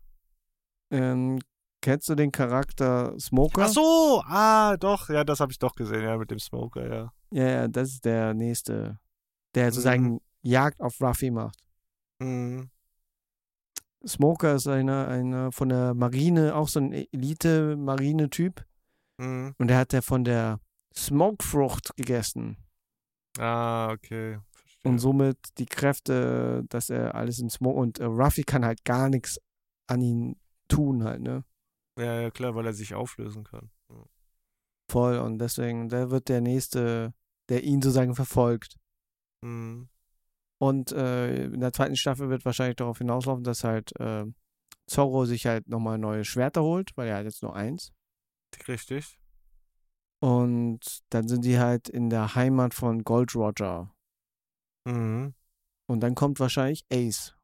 Ähm, 0.91 1.39
kennst 1.81 2.09
du 2.09 2.15
den 2.15 2.31
Charakter 2.31 3.13
Smoker? 3.19 3.63
Ach 3.65 3.69
so, 3.69 4.23
ah, 4.25 4.75
doch, 4.77 5.09
ja, 5.09 5.23
das 5.23 5.39
habe 5.39 5.51
ich 5.51 5.59
doch 5.59 5.75
gesehen, 5.75 6.03
ja, 6.03 6.17
mit 6.17 6.31
dem 6.31 6.39
Smoker, 6.39 6.87
ja. 6.91 7.13
Ja, 7.31 7.47
ja, 7.47 7.67
das 7.67 7.89
ist 7.89 8.05
der 8.05 8.33
nächste, 8.33 8.99
der 9.53 9.71
sozusagen 9.71 10.13
Mhm. 10.13 10.19
Jagd 10.41 10.81
auf 10.81 10.99
Ruffy 11.01 11.29
macht. 11.31 11.59
Mhm. 12.19 12.69
Smoker 14.07 14.55
ist 14.55 14.67
einer, 14.67 15.07
einer 15.09 15.51
von 15.51 15.69
der 15.69 15.93
Marine, 15.93 16.55
auch 16.55 16.69
so 16.69 16.79
ein 16.79 16.93
Elite-Marine-Typ. 16.93 18.65
Mhm. 19.17 19.53
Und 19.57 19.67
der 19.67 19.77
hat 19.77 19.93
ja 19.93 20.01
von 20.01 20.23
der 20.23 20.59
Smokefrucht 20.95 21.95
gegessen. 21.97 22.57
Ah, 23.39 23.91
okay. 23.91 24.39
Verstehe. 24.51 24.91
Und 24.91 24.99
somit 24.99 25.37
die 25.57 25.65
Kräfte, 25.65 26.63
dass 26.69 26.89
er 26.89 27.15
alles 27.15 27.39
in 27.39 27.49
Smoke. 27.49 27.79
Und 27.79 27.99
äh, 27.99 28.05
Ruffy 28.05 28.43
kann 28.43 28.65
halt 28.65 28.83
gar 28.83 29.09
nichts 29.09 29.39
an 29.87 30.01
ihn 30.01 30.39
tun, 30.67 31.03
halt, 31.03 31.21
ne? 31.21 31.43
Ja, 31.97 32.21
ja, 32.21 32.31
klar, 32.31 32.55
weil 32.55 32.65
er 32.65 32.73
sich 32.73 32.93
auflösen 32.93 33.43
kann. 33.43 33.71
Ja. 33.89 34.05
Voll. 34.91 35.17
Und 35.17 35.39
deswegen, 35.39 35.89
der 35.89 36.11
wird 36.11 36.29
der 36.29 36.41
Nächste, 36.41 37.13
der 37.49 37.63
ihn 37.63 37.81
sozusagen 37.81 38.15
verfolgt. 38.15 38.77
Mhm. 39.41 39.89
Und 40.61 40.91
äh, 40.91 41.45
in 41.45 41.61
der 41.61 41.71
zweiten 41.71 41.95
Staffel 41.95 42.29
wird 42.29 42.43
wahrscheinlich 42.43 42.75
darauf 42.75 42.97
hinauslaufen, 42.97 43.43
dass 43.43 43.63
halt 43.63 43.97
äh, 43.99 44.25
Zorro 44.87 45.25
sich 45.25 45.45
halt 45.45 45.69
nochmal 45.69 45.97
neue 45.97 46.25
Schwerter 46.25 46.63
holt, 46.63 46.91
weil 46.95 47.07
er 47.07 47.17
hat 47.17 47.25
jetzt 47.25 47.41
nur 47.41 47.55
eins. 47.55 47.93
Richtig. 48.67 49.18
Und 50.21 50.99
dann 51.09 51.27
sind 51.27 51.45
die 51.45 51.59
halt 51.59 51.87
in 51.87 52.09
der 52.09 52.35
Heimat 52.35 52.73
von 52.73 53.03
Gold 53.03 53.35
Roger. 53.35 53.93
Mhm. 54.85 55.33
Und 55.87 56.01
dann 56.01 56.15
kommt 56.15 56.39
wahrscheinlich 56.39 56.85
Ace, 56.91 57.35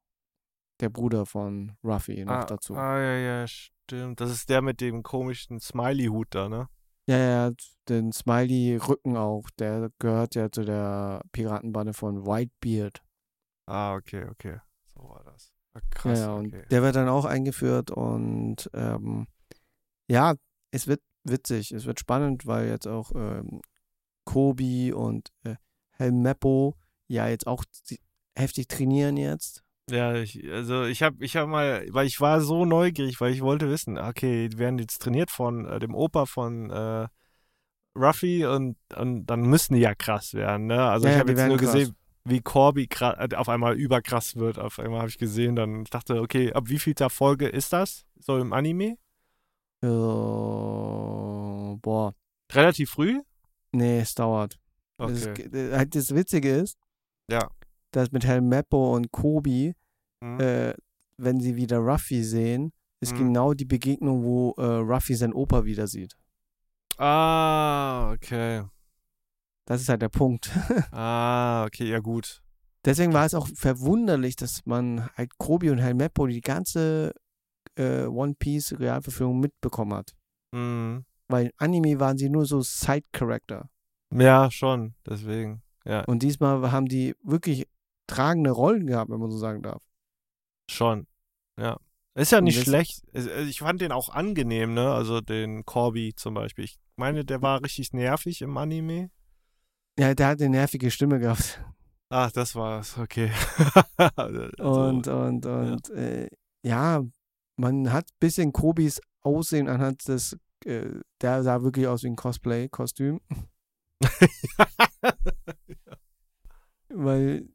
der 0.81 0.89
Bruder 0.89 1.25
von 1.25 1.77
Ruffy, 1.83 2.25
noch 2.25 2.33
ah, 2.33 2.45
dazu. 2.45 2.75
Ah, 2.75 2.99
ja, 2.99 3.15
ja, 3.15 3.47
stimmt. 3.47 4.19
Das 4.19 4.29
ist 4.29 4.49
der 4.49 4.61
mit 4.61 4.81
dem 4.81 5.03
komischen 5.03 5.59
Smiley-Hut 5.59 6.27
da, 6.31 6.49
ne? 6.49 6.67
Ja, 7.07 7.17
ja, 7.17 7.51
den 7.87 8.11
Smiley-Rücken 8.11 9.15
auch. 9.15 9.49
Der 9.59 9.91
gehört 9.99 10.35
ja 10.35 10.51
zu 10.51 10.63
der 10.63 11.21
Piratenbande 11.31 11.93
von 11.93 12.25
Whitebeard. 12.25 13.03
Ah, 13.67 13.95
okay, 13.95 14.25
okay. 14.29 14.59
So 14.85 15.01
war 15.09 15.23
das. 15.23 15.53
Ah, 15.73 15.79
Ja, 15.79 15.87
krass, 15.91 16.19
ja, 16.19 16.33
und 16.33 16.47
okay. 16.47 16.65
der 16.69 16.81
wird 16.81 16.95
dann 16.95 17.09
auch 17.09 17.25
eingeführt 17.25 17.91
und 17.91 18.69
ähm, 18.73 19.27
ja, 20.09 20.35
es 20.71 20.87
wird 20.87 21.01
witzig, 21.25 21.71
es 21.71 21.85
wird 21.85 21.99
spannend, 21.99 22.45
weil 22.45 22.67
jetzt 22.67 22.87
auch 22.87 23.11
ähm, 23.15 23.61
Kobi 24.25 24.93
und 24.93 25.31
äh, 25.43 25.55
Helmeppo 25.91 26.75
ja 27.07 27.27
jetzt 27.27 27.47
auch 27.47 27.63
heftig 28.37 28.67
trainieren 28.67 29.17
jetzt. 29.17 29.63
Ja, 29.89 30.15
ich, 30.15 30.43
also 30.51 30.85
ich 30.85 31.03
habe 31.03 31.23
ich 31.23 31.35
hab 31.35 31.47
mal, 31.47 31.85
weil 31.89 32.07
ich 32.07 32.19
war 32.19 32.41
so 32.41 32.65
neugierig, 32.65 33.21
weil 33.21 33.33
ich 33.33 33.41
wollte 33.41 33.69
wissen, 33.69 33.99
okay, 33.99 34.49
die 34.49 34.57
werden 34.57 34.79
jetzt 34.79 34.99
trainiert 35.01 35.29
von 35.29 35.65
äh, 35.65 35.79
dem 35.79 35.93
Opa 35.93 36.25
von 36.25 36.71
äh, 36.71 37.07
Ruffy 37.95 38.45
und, 38.45 38.77
und 38.95 39.25
dann 39.27 39.41
müssen 39.41 39.75
die 39.75 39.81
ja 39.81 39.93
krass 39.93 40.33
werden, 40.33 40.65
ne? 40.65 40.89
Also 40.89 41.07
Ja, 41.07 41.13
ich 41.13 41.19
habe 41.19 41.31
jetzt 41.31 41.45
nur 41.45 41.57
krass. 41.57 41.73
gesehen, 41.73 41.95
wie 42.25 42.41
Corby 42.41 42.89
äh, 42.99 43.35
auf 43.35 43.47
einmal 43.47 43.75
überkrass 43.75 44.35
wird. 44.35 44.57
Auf 44.57 44.79
einmal 44.79 44.99
habe 44.99 45.09
ich 45.09 45.19
gesehen, 45.19 45.55
dann 45.55 45.83
ich 45.83 45.91
dachte, 45.91 46.19
okay, 46.19 46.51
ab 46.51 46.63
wie 46.67 46.79
vielter 46.79 47.11
Folge 47.11 47.47
ist 47.47 47.71
das? 47.71 48.05
So 48.19 48.37
im 48.37 48.53
Anime? 48.53 48.97
Äh, 49.85 51.77
boah, 51.81 52.13
Relativ 52.51 52.89
früh? 52.91 53.21
nee, 53.71 53.99
es 53.99 54.13
dauert. 54.15 54.57
Okay. 54.97 55.13
Das, 55.49 55.53
äh, 55.53 55.75
halt 55.77 55.95
das 55.95 56.13
Witzige 56.15 56.49
ist, 56.55 56.77
Ja. 57.29 57.49
dass 57.91 58.11
mit 58.11 58.25
Helmeppo 58.25 58.95
und 58.95 59.11
Kobi, 59.11 59.73
Mhm. 60.21 60.39
äh, 60.39 60.73
wenn 61.17 61.39
sie 61.39 61.55
wieder 61.55 61.79
Ruffy 61.79 62.23
sehen, 62.23 62.71
ist 63.01 63.13
Mhm. 63.13 63.17
genau 63.17 63.53
die 63.53 63.65
Begegnung, 63.65 64.23
wo 64.23 64.51
äh, 64.57 64.63
Ruffy 64.63 65.15
seinen 65.15 65.33
Opa 65.33 65.65
wieder 65.65 65.87
sieht. 65.87 66.15
Ah, 66.97 68.11
okay. 68.13 68.63
Das 69.65 69.81
ist 69.81 69.89
halt 69.89 70.01
der 70.01 70.09
Punkt. 70.09 70.49
Ah, 70.93 71.65
okay, 71.65 71.89
ja 71.89 71.99
gut. 71.99 72.41
Deswegen 72.85 73.13
war 73.13 73.25
es 73.25 73.33
auch 73.33 73.47
verwunderlich, 73.55 74.35
dass 74.35 74.65
man 74.65 75.09
halt 75.15 75.37
Kobi 75.37 75.71
und 75.71 75.79
Helmeppo 75.79 76.27
die 76.27 76.41
ganze 76.41 77.13
äh, 77.75 78.05
One 78.05 78.35
Piece 78.37 78.77
Realverfilmung 78.79 79.39
mitbekommen 79.39 79.93
hat. 79.93 80.13
Mhm. 80.51 81.05
Weil 81.27 81.47
im 81.47 81.51
Anime 81.57 81.99
waren 81.99 82.17
sie 82.17 82.29
nur 82.29 82.45
so 82.45 82.61
Side-Character. 82.61 83.69
Ja, 84.13 84.49
schon, 84.51 84.93
deswegen. 85.05 85.61
Ja, 85.85 86.03
Und 86.05 86.23
diesmal 86.23 86.71
haben 86.71 86.87
die 86.87 87.15
wirklich 87.23 87.67
tragende 88.07 88.51
Rollen 88.51 88.85
gehabt, 88.87 89.09
wenn 89.11 89.19
man 89.19 89.31
so 89.31 89.37
sagen 89.37 89.61
darf. 89.63 89.83
schon. 90.69 91.07
Ja. 91.59 91.79
Ist 92.17 92.31
ja 92.31 92.39
nicht 92.41 92.61
schlecht. 92.63 93.03
Äh, 93.13 93.43
Ich 93.43 93.59
fand 93.59 93.81
den 93.81 93.91
auch 93.91 94.09
angenehm, 94.09 94.73
ne? 94.73 94.91
Also 94.93 95.19
den 95.21 95.65
Corby 95.65 96.13
zum 96.15 96.33
Beispiel. 96.35 96.63
Ich 96.65 96.77
meine, 96.95 97.25
der 97.25 97.41
war 97.41 97.61
richtig 97.61 97.91
nervig 97.91 98.41
im 98.41 98.55
Anime. 98.57 99.09
Ja, 99.99 100.13
der 100.13 100.27
hat 100.27 100.39
eine 100.41 100.49
nervige 100.49 100.91
Stimme 100.91 101.19
gehabt. 101.19 101.61
Ach, 102.09 102.31
das 102.31 102.55
war's, 102.55 102.97
okay. 102.97 103.31
also, 104.15 104.47
Und, 104.59 105.07
und, 105.07 105.45
und, 105.45 105.89
äh, 105.89 106.29
ja, 106.63 107.03
man 107.57 107.91
hat 107.91 108.05
ein 108.11 108.17
bisschen 108.19 108.53
Kobis 108.53 109.01
Aussehen 109.21 109.67
anhand 109.67 110.07
des, 110.07 110.37
äh, 110.65 110.99
der 111.21 111.43
sah 111.43 111.63
wirklich 111.63 111.87
aus 111.87 112.03
wie 112.03 112.07
ein 112.07 112.15
Cosplay-Kostüm. 112.15 113.19
Weil, 116.89 117.49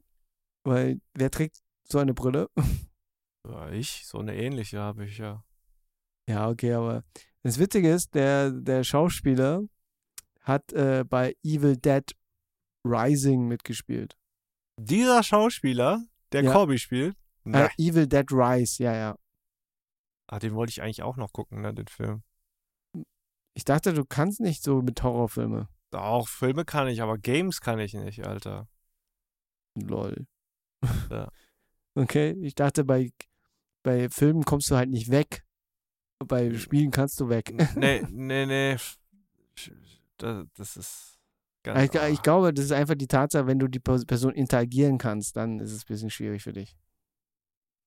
weil, 0.63 1.01
wer 1.13 1.31
trägt 1.31 1.57
so 1.83 1.97
eine 1.97 2.13
Brille? 2.13 2.49
ja, 3.47 3.69
ich, 3.71 4.05
so 4.05 4.19
eine 4.19 4.35
ähnliche 4.35 4.79
habe 4.79 5.05
ich 5.05 5.17
ja. 5.17 5.43
Ja, 6.29 6.49
okay, 6.49 6.73
aber 6.73 7.03
das 7.43 7.57
Witzige 7.57 7.91
ist, 7.91 8.13
der, 8.13 8.51
der 8.51 8.83
Schauspieler 8.83 9.63
hat 10.41 10.71
äh, 10.73 11.03
bei 11.07 11.35
Evil 11.43 11.77
Dead 11.77 12.03
Rising 12.85 13.47
mitgespielt. 13.47 14.15
Dieser 14.79 15.23
Schauspieler, 15.23 16.03
der 16.31 16.43
Ja. 16.43 16.51
Corby 16.51 16.77
spielt, 16.77 17.15
Äh, 17.45 17.69
Evil 17.77 18.05
Dead 18.07 18.31
Rise, 18.31 18.83
ja, 18.83 18.93
ja. 18.93 19.15
Ah, 20.31 20.39
den 20.39 20.55
wollte 20.55 20.71
ich 20.71 20.81
eigentlich 20.81 21.03
auch 21.03 21.17
noch 21.17 21.33
gucken, 21.33 21.61
ne, 21.61 21.73
den 21.73 21.87
Film. 21.87 22.23
Ich 23.53 23.65
dachte, 23.65 23.93
du 23.93 24.05
kannst 24.05 24.39
nicht 24.39 24.63
so 24.63 24.81
mit 24.81 25.03
Horrorfilme. 25.03 25.67
Auch 25.91 26.27
Filme 26.27 26.63
kann 26.63 26.87
ich, 26.87 27.01
aber 27.01 27.17
Games 27.17 27.59
kann 27.59 27.79
ich 27.79 27.93
nicht, 27.93 28.25
Alter. 28.25 28.67
Lol. 29.75 30.25
Ja. 31.09 31.29
Okay, 31.93 32.37
ich 32.41 32.55
dachte, 32.55 32.85
bei, 32.85 33.11
bei 33.83 34.07
Filmen 34.07 34.45
kommst 34.45 34.71
du 34.71 34.77
halt 34.77 34.89
nicht 34.89 35.11
weg. 35.11 35.43
Bei 36.25 36.53
Spielen 36.53 36.89
kannst 36.89 37.19
du 37.19 37.27
weg. 37.27 37.53
nee, 37.75 38.01
nee, 38.09 38.45
nee. 38.45 38.77
Das, 40.15 40.45
das 40.55 40.77
ist 40.77 41.19
ganz. 41.63 41.75
Aber 41.75 41.83
ich, 41.83 41.99
ah. 41.99 42.07
ich 42.07 42.21
glaube, 42.21 42.53
das 42.53 42.63
ist 42.63 42.71
einfach 42.71 42.95
die 42.95 43.07
Tatsache, 43.07 43.45
wenn 43.45 43.59
du 43.59 43.67
die 43.67 43.81
Pers- 43.81 44.05
Person 44.05 44.33
interagieren 44.33 44.97
kannst, 44.99 45.35
dann 45.35 45.59
ist 45.59 45.73
es 45.73 45.81
ein 45.81 45.87
bisschen 45.87 46.09
schwierig 46.09 46.43
für 46.43 46.53
dich. 46.53 46.77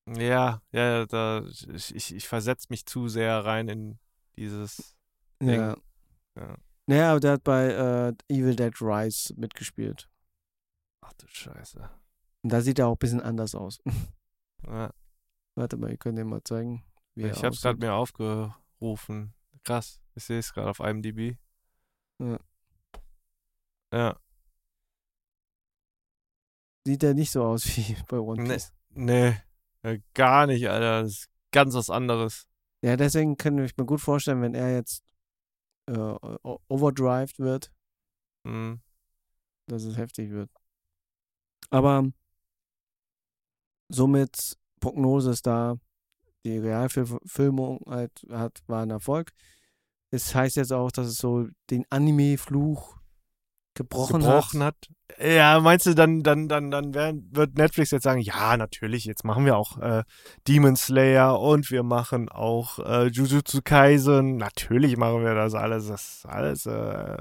Ja, 0.07 0.61
ja, 0.73 1.07
da, 1.07 1.45
ich, 1.73 1.95
ich, 1.95 2.15
ich 2.15 2.29
versetze 2.29 2.67
mich 2.71 2.85
zu 2.85 3.09
sehr 3.09 3.45
rein 3.45 3.69
in 3.69 3.99
dieses. 4.37 4.97
Ding. 5.41 5.61
Ja. 5.61 5.77
Ja. 6.37 6.57
Naja, 6.87 7.11
aber 7.13 7.21
der 7.21 7.33
hat 7.33 7.45
bei 7.45 7.67
äh, 7.69 8.15
Evil 8.29 8.55
Dead 8.57 8.75
Rise 8.83 9.33
mitgespielt. 9.39 10.09
Ach 11.01 11.13
du 11.15 11.27
Scheiße. 11.27 11.89
Und 12.43 12.53
da 12.53 12.61
sieht 12.61 12.79
er 12.79 12.89
auch 12.89 12.97
ein 12.97 12.99
bisschen 12.99 13.21
anders 13.21 13.55
aus. 13.55 13.79
Ja, 14.67 14.91
Warte 15.57 15.77
mal, 15.77 15.93
ich 15.93 15.99
könnte 15.99 16.23
dir 16.23 16.27
mal 16.27 16.43
zeigen, 16.43 16.83
wie 17.15 17.27
ich 17.27 17.45
habe 17.45 17.55
es 17.55 17.61
gerade 17.61 17.79
mir 17.79 17.93
aufgerufen. 17.93 19.35
Krass, 19.63 20.01
ich 20.15 20.25
sehe 20.25 20.39
es 20.39 20.55
gerade 20.55 20.71
auf 20.71 20.81
IMDb. 20.81 21.37
Ja. 22.19 22.39
Ja, 23.93 24.19
Sieht 26.87 27.03
er 27.03 27.13
nicht 27.15 27.31
so 27.31 27.45
aus 27.45 27.65
wie 27.77 27.95
bei 28.09 28.19
One 28.19 28.43
Nee. 28.43 28.55
Piece. 28.55 28.73
nee, 28.91 29.37
äh, 29.85 30.01
gar 30.15 30.47
nicht, 30.47 30.69
Alter. 30.69 31.03
Das 31.03 31.13
ist 31.13 31.29
ganz 31.53 31.75
was 31.75 31.91
anderes. 31.91 32.49
Ja, 32.83 32.97
deswegen 32.97 33.37
kann 33.37 33.59
ich 33.59 33.77
mir 33.77 33.87
gut 33.87 34.01
vorstellen, 34.01 34.43
wenn 34.43 34.55
er 34.55 34.75
jetzt 34.75 35.03
äh, 35.87 36.17
overdrived 36.69 37.39
wird, 37.39 37.71
Hm. 38.47 38.81
dass 39.67 39.85
es 39.85 39.97
heftig 39.97 40.31
wird. 40.31 40.51
Aber 41.71 42.11
somit 43.89 44.57
Prognose 44.81 45.31
ist 45.31 45.47
da, 45.47 45.79
die 46.45 46.59
Realverfilmung 46.59 47.81
halt, 47.87 48.13
hat, 48.31 48.63
war 48.67 48.83
ein 48.83 48.91
Erfolg. 48.91 49.33
Es 50.11 50.35
heißt 50.35 50.57
jetzt 50.57 50.73
auch, 50.73 50.93
dass 50.93 51.07
es 51.07 51.17
so 51.17 51.49
den 51.71 51.87
Anime-Fluch 51.91 52.99
gebrochen, 53.75 54.21
gebrochen 54.21 54.63
hat. 54.63 54.77
hat. 54.77 55.25
Ja, 55.25 55.61
meinst 55.61 55.87
du, 55.87 55.95
dann, 55.95 56.23
dann, 56.23 56.49
dann, 56.49 56.71
dann 56.71 56.95
wird 56.95 57.57
Netflix 57.57 57.91
jetzt 57.91 58.03
sagen, 58.03 58.21
ja, 58.21 58.57
natürlich, 58.57 59.05
jetzt 59.05 59.25
machen 59.25 59.45
wir 59.45 59.57
auch 59.57 59.79
äh, 59.79 60.03
Demon 60.49 60.77
Slayer 60.77 61.39
und 61.39 61.71
wir 61.71 61.83
machen 61.83 62.29
auch 62.29 62.79
äh, 62.79 63.07
Jujutsu 63.07 63.61
Kaisen. 63.63 64.37
Natürlich 64.37 64.97
machen 64.97 65.23
wir 65.23 65.35
das 65.35 65.55
alles. 65.55 65.89
Das 65.89 66.23
alles 66.27 66.67
äh, 66.67 67.19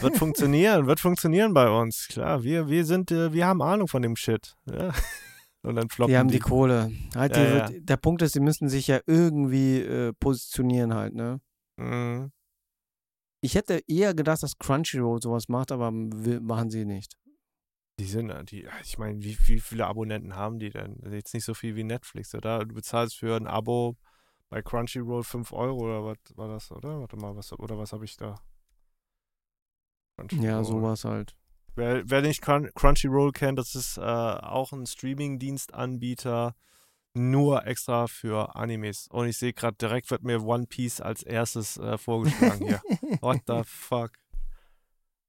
wird 0.00 0.16
funktionieren, 0.18 0.86
wird 0.86 1.00
funktionieren 1.00 1.54
bei 1.54 1.68
uns. 1.68 2.06
Klar, 2.08 2.42
wir, 2.44 2.68
wir 2.68 2.84
sind, 2.84 3.10
äh, 3.10 3.32
wir 3.32 3.46
haben 3.46 3.62
Ahnung 3.62 3.88
von 3.88 4.02
dem 4.02 4.16
Shit. 4.16 4.54
Ja. 4.66 4.92
Und 5.62 5.74
dann 5.74 5.88
floppen 5.88 6.12
Die 6.12 6.18
haben 6.18 6.28
die 6.28 6.38
Kohle. 6.38 6.92
Halt, 7.16 7.34
die, 7.34 7.40
Ja, 7.40 7.68
Der 7.68 7.96
Punkt 7.96 8.22
ist, 8.22 8.32
sie 8.32 8.40
müssen 8.40 8.68
sich 8.68 8.86
ja 8.86 9.00
irgendwie 9.06 9.80
äh, 9.80 10.12
positionieren 10.12 10.94
halt, 10.94 11.14
ne? 11.14 11.40
Mhm. 11.76 12.30
Ich 13.40 13.54
hätte 13.54 13.82
eher 13.86 14.14
gedacht, 14.14 14.42
dass 14.42 14.58
Crunchyroll 14.58 15.22
sowas 15.22 15.48
macht, 15.48 15.70
aber 15.72 15.90
machen 15.90 16.70
sie 16.70 16.84
nicht. 16.84 17.16
Die 18.00 18.04
sind, 18.04 18.30
äh, 18.30 18.44
die, 18.44 18.68
ich 18.82 18.98
meine, 18.98 19.22
wie, 19.22 19.36
wie 19.46 19.60
viele 19.60 19.86
Abonnenten 19.86 20.36
haben 20.36 20.58
die 20.58 20.70
denn? 20.70 21.00
Jetzt 21.10 21.34
nicht 21.34 21.44
so 21.44 21.54
viel 21.54 21.74
wie 21.76 21.84
Netflix, 21.84 22.34
oder? 22.34 22.64
Du 22.64 22.74
bezahlst 22.74 23.16
für 23.16 23.36
ein 23.36 23.46
Abo 23.46 23.96
bei 24.50 24.62
Crunchyroll 24.62 25.24
5 25.24 25.52
Euro 25.52 25.80
oder 25.84 26.04
was 26.04 26.18
war 26.36 26.48
das, 26.48 26.70
oder? 26.70 27.00
Warte 27.00 27.16
mal, 27.16 27.36
was, 27.36 27.52
oder 27.52 27.76
was 27.78 27.92
habe 27.92 28.04
ich 28.04 28.16
da? 28.16 28.40
Ja, 30.32 30.64
sowas 30.64 31.04
halt. 31.04 31.36
Wer, 31.74 32.08
wer 32.10 32.22
nicht 32.22 32.42
Crun- 32.42 32.72
Crunchyroll 32.74 33.30
kennt, 33.32 33.58
das 33.58 33.74
ist 33.76 33.98
äh, 33.98 34.00
auch 34.00 34.72
ein 34.72 34.86
Streaming-Dienstanbieter, 34.86 36.56
nur 37.18 37.66
extra 37.66 38.06
für 38.06 38.54
Animes. 38.56 39.08
Und 39.10 39.26
ich 39.28 39.36
sehe 39.38 39.52
gerade, 39.52 39.76
direkt 39.76 40.10
wird 40.10 40.22
mir 40.24 40.42
One 40.42 40.66
Piece 40.66 41.00
als 41.00 41.22
erstes 41.22 41.76
äh, 41.76 41.98
vorgeschlagen 41.98 42.66
hier. 42.66 42.80
What 43.20 43.42
the 43.46 43.62
fuck? 43.64 44.12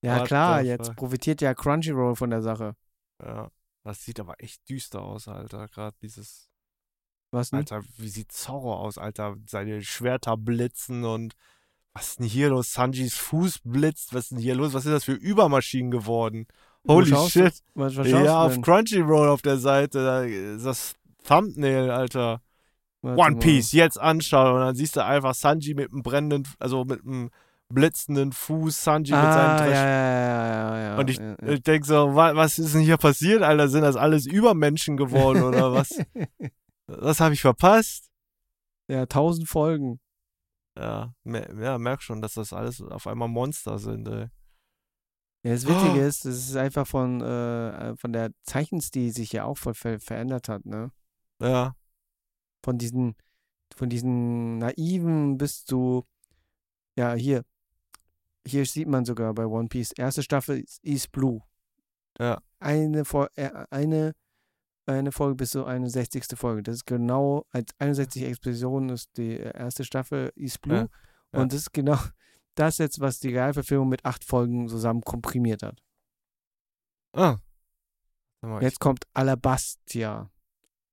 ja, 0.01 0.19
What 0.19 0.27
klar, 0.27 0.61
jetzt 0.61 0.87
fuck? 0.87 0.95
profitiert 0.95 1.41
ja 1.41 1.53
Crunchyroll 1.53 2.15
von 2.15 2.29
der 2.29 2.41
Sache. 2.41 2.75
Ja, 3.21 3.49
das 3.83 4.03
sieht 4.03 4.19
aber 4.19 4.35
echt 4.37 4.67
düster 4.69 5.01
aus, 5.01 5.27
Alter. 5.27 5.67
Gerade 5.67 5.95
dieses 6.01 6.49
Was 7.31 7.49
denn? 7.49 7.59
Alter, 7.59 7.81
wie 7.97 8.09
sieht 8.09 8.31
Zorro 8.31 8.75
aus, 8.75 8.97
Alter? 8.97 9.35
Seine 9.47 9.81
Schwerter 9.81 10.37
blitzen 10.37 11.03
und 11.03 11.33
was 11.93 12.09
ist 12.09 12.19
denn 12.19 12.27
hier 12.27 12.49
los? 12.49 12.71
Sanjis 12.71 13.15
Fuß 13.15 13.59
blitzt. 13.63 14.13
Was 14.13 14.25
ist 14.25 14.31
denn 14.31 14.37
hier 14.37 14.55
los? 14.55 14.73
Was 14.73 14.85
ist 14.85 14.91
das 14.91 15.03
für 15.03 15.13
Übermaschinen 15.13 15.91
geworden? 15.91 16.47
Wo 16.83 16.93
Holy 16.95 17.11
du? 17.11 17.27
shit. 17.27 17.61
Was, 17.73 17.97
was 17.97 18.07
Ja, 18.07 18.45
auf? 18.45 18.61
Crunchyroll 18.61 19.27
auf 19.27 19.41
der 19.41 19.57
Seite. 19.57 20.03
Da 20.05 20.63
das 20.63 20.93
Thumbnail, 21.29 21.91
Alter. 21.91 22.41
Warte 23.01 23.21
One 23.21 23.31
mal. 23.35 23.39
Piece, 23.39 23.71
jetzt 23.71 23.99
anschauen. 23.99 24.55
Und 24.55 24.59
dann 24.61 24.75
siehst 24.75 24.95
du 24.95 25.05
einfach 25.05 25.33
Sanji 25.33 25.73
mit 25.73 25.91
einem 25.91 26.03
brennenden, 26.03 26.47
also 26.59 26.83
mit 26.83 27.01
einem 27.05 27.29
blitzenden 27.71 28.31
Fuß, 28.33 28.83
Sanji 28.83 29.13
mit 29.13 29.21
seinem 29.21 29.51
Ah, 29.51 29.57
Dresch. 29.57 29.73
ja, 29.75 29.85
ja, 29.87 30.47
ja, 30.47 30.79
ja. 30.81 30.97
Und 30.97 31.09
ich, 31.09 31.17
ja, 31.17 31.35
ja. 31.41 31.47
ich 31.49 31.61
denke 31.61 31.87
so, 31.87 32.15
wa 32.15 32.35
was 32.35 32.57
ist 32.59 32.73
denn 32.73 32.81
hier 32.81 32.97
passiert, 32.97 33.41
Alter? 33.43 33.69
Sind 33.69 33.83
das 33.83 33.95
alles 33.95 34.25
Übermenschen 34.25 34.97
geworden 34.97 35.43
oder 35.43 35.71
was? 35.73 35.89
Was 36.87 37.19
habe 37.19 37.35
ich 37.35 37.41
verpasst? 37.41 38.09
ja, 38.89 39.05
tausend 39.05 39.47
Folgen. 39.47 39.99
Ja, 40.75 41.13
mer 41.23 41.47
ja, 41.61 41.77
merk 41.77 42.01
schon, 42.01 42.19
dass 42.21 42.33
das 42.33 42.51
alles 42.51 42.81
auf 42.81 43.05
einmal 43.05 43.27
Monster 43.27 43.77
sind, 43.77 44.07
ey. 44.07 44.27
Ja, 45.45 45.53
das 45.53 45.65
Oh. 45.65 45.69
Witzige 45.69 45.99
ist, 46.01 46.25
es 46.25 46.49
ist 46.49 46.55
einfach 46.55 46.87
von, 46.87 47.21
äh, 47.21 47.95
von 47.95 48.11
der 48.11 48.31
Zeichenstil 48.43 49.13
sich 49.13 49.31
ja 49.33 49.43
auch 49.43 49.57
voll 49.59 49.75
ver 49.75 49.99
verändert 49.99 50.49
hat, 50.49 50.65
ne? 50.65 50.91
Ja. 51.41 51.75
Von 52.63 52.77
diesen, 52.77 53.15
von 53.75 53.89
diesen 53.89 54.57
naiven 54.57 55.37
bis 55.37 55.65
zu, 55.65 56.05
ja, 56.97 57.13
hier. 57.13 57.43
Hier 58.45 58.65
sieht 58.65 58.87
man 58.87 59.05
sogar 59.05 59.33
bei 59.33 59.45
One 59.45 59.67
Piece, 59.67 59.91
erste 59.91 60.23
Staffel 60.23 60.59
ist 60.59 60.83
East 60.83 61.11
Blue. 61.11 61.41
Ja. 62.19 62.41
Eine, 62.59 63.03
äh, 63.35 63.65
eine, 63.69 64.13
eine 64.85 65.11
Folge 65.11 65.35
bis 65.35 65.51
zur 65.51 65.67
61. 65.67 66.25
Folge. 66.35 66.63
Das 66.63 66.75
ist 66.75 66.85
genau, 66.85 67.45
als 67.51 67.73
61 67.79 68.23
Expeditionen 68.23 68.89
ist 68.89 69.09
die 69.17 69.37
erste 69.37 69.83
Staffel 69.83 70.31
East 70.35 70.61
Blue. 70.61 70.77
Ja, 70.77 70.87
ja. 71.33 71.41
Und 71.41 71.53
das 71.53 71.61
ist 71.61 71.73
genau 71.73 71.97
das 72.55 72.77
jetzt, 72.79 72.99
was 72.99 73.19
die 73.19 73.29
Realverfilmung 73.29 73.89
mit 73.89 74.03
acht 74.05 74.23
Folgen 74.25 74.67
zusammen 74.67 75.01
komprimiert 75.01 75.63
hat. 75.63 75.81
Ah. 77.13 77.37
Jetzt 78.61 78.79
kommt 78.79 79.05
Alabastia. 79.13 80.29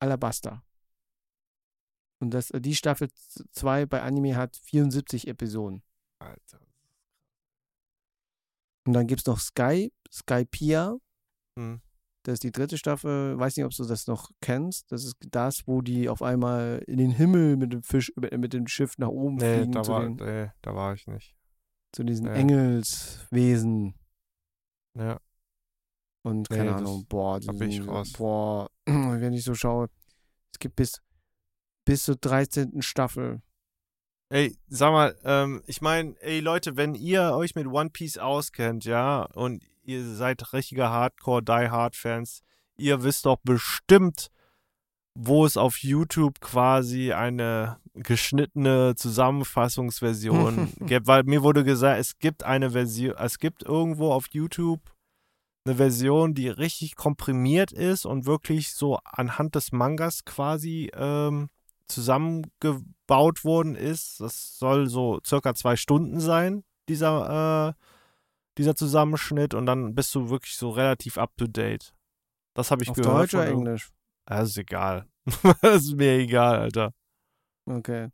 Alabasta. 0.00 0.62
Und 2.18 2.30
das, 2.30 2.48
die 2.48 2.74
Staffel 2.74 3.08
2 3.52 3.86
bei 3.86 4.02
Anime 4.02 4.36
hat 4.36 4.56
74 4.56 5.28
Episoden. 5.28 5.82
Alter. 6.18 6.60
Und 8.86 8.92
dann 8.92 9.06
gibt 9.06 9.20
es 9.20 9.26
noch 9.26 9.38
Sky, 9.38 9.92
Skypia. 10.10 10.96
Hm. 11.58 11.82
Das 12.22 12.34
ist 12.34 12.42
die 12.44 12.52
dritte 12.52 12.78
Staffel. 12.78 13.38
Weiß 13.38 13.56
nicht, 13.56 13.66
ob 13.66 13.72
du 13.72 13.84
das 13.84 14.06
noch 14.06 14.30
kennst. 14.40 14.90
Das 14.90 15.04
ist 15.04 15.16
das, 15.30 15.66
wo 15.66 15.82
die 15.82 16.08
auf 16.08 16.22
einmal 16.22 16.82
in 16.86 16.98
den 16.98 17.10
Himmel 17.10 17.56
mit 17.56 17.72
dem 17.72 17.82
Fisch, 17.82 18.12
mit, 18.16 18.52
dem 18.52 18.66
Schiff 18.66 18.96
nach 18.98 19.08
oben 19.08 19.36
Nee, 19.36 19.58
fliegen 19.58 19.72
da 19.72 19.82
zu, 19.82 19.92
war, 19.92 20.02
den, 20.02 20.16
nee, 20.16 20.50
da 20.62 20.74
war 20.74 20.94
ich 20.94 21.06
nicht. 21.06 21.36
zu 21.92 22.02
diesen 22.02 22.26
Ja. 22.26 22.32
Engelswesen. 22.32 23.94
Ja. 24.96 25.20
Und 26.26 26.50
keine 26.50 26.74
Ahnung, 26.74 27.06
boah, 27.08 27.38
da 27.38 27.52
bin 27.52 27.70
ich 27.70 27.86
raus. 27.86 28.14
boah, 28.14 28.68
wenn 28.84 29.32
ich 29.32 29.44
so 29.44 29.54
schaue, 29.54 29.88
es 30.52 30.58
gibt 30.58 30.74
bis, 30.74 31.00
bis 31.84 32.02
zur 32.02 32.16
13. 32.16 32.82
Staffel. 32.82 33.42
Ey, 34.30 34.58
sag 34.66 34.90
mal, 34.90 35.16
ähm, 35.22 35.62
ich 35.68 35.80
meine, 35.82 36.16
ey 36.20 36.40
Leute, 36.40 36.76
wenn 36.76 36.96
ihr 36.96 37.30
euch 37.34 37.54
mit 37.54 37.68
One 37.68 37.90
Piece 37.90 38.18
auskennt, 38.18 38.84
ja, 38.84 39.22
und 39.34 39.62
ihr 39.84 40.04
seid 40.04 40.52
richtige 40.52 40.88
Hardcore 40.88 41.44
Die 41.44 41.70
Hard 41.70 41.94
Fans, 41.94 42.42
ihr 42.76 43.04
wisst 43.04 43.24
doch 43.24 43.38
bestimmt, 43.44 44.32
wo 45.14 45.46
es 45.46 45.56
auf 45.56 45.78
YouTube 45.78 46.40
quasi 46.40 47.12
eine 47.12 47.78
geschnittene 47.94 48.96
Zusammenfassungsversion 48.96 50.72
gibt, 50.80 51.06
weil 51.06 51.22
mir 51.22 51.44
wurde 51.44 51.62
gesagt, 51.62 52.00
es 52.00 52.18
gibt 52.18 52.42
eine 52.42 52.72
Version, 52.72 53.14
es 53.16 53.38
gibt 53.38 53.62
irgendwo 53.62 54.10
auf 54.10 54.26
YouTube 54.32 54.80
eine 55.66 55.76
Version, 55.76 56.34
die 56.34 56.48
richtig 56.48 56.96
komprimiert 56.96 57.72
ist 57.72 58.06
und 58.06 58.26
wirklich 58.26 58.72
so 58.72 58.98
anhand 59.04 59.54
des 59.54 59.72
Mangas 59.72 60.24
quasi 60.24 60.90
ähm, 60.94 61.50
zusammengebaut 61.88 63.44
worden 63.44 63.74
ist. 63.74 64.20
Das 64.20 64.58
soll 64.58 64.86
so 64.88 65.20
circa 65.26 65.54
zwei 65.54 65.76
Stunden 65.76 66.20
sein, 66.20 66.64
dieser, 66.88 67.74
äh, 67.76 67.82
dieser 68.58 68.76
Zusammenschnitt. 68.76 69.54
Und 69.54 69.66
dann 69.66 69.94
bist 69.94 70.14
du 70.14 70.30
wirklich 70.30 70.56
so 70.56 70.70
relativ 70.70 71.18
up 71.18 71.36
to 71.36 71.46
date. 71.46 71.94
Das 72.54 72.70
habe 72.70 72.82
ich 72.82 72.90
Auf 72.90 72.96
gehört. 72.96 73.32
Deutsch 73.32 73.34
oder 73.34 73.48
Englisch? 73.48 73.90
Ja, 74.28 74.40
ist 74.40 74.56
egal. 74.56 75.06
das 75.60 75.84
ist 75.84 75.96
mir 75.96 76.18
egal, 76.18 76.58
Alter. 76.58 76.92
Okay. 77.66 78.10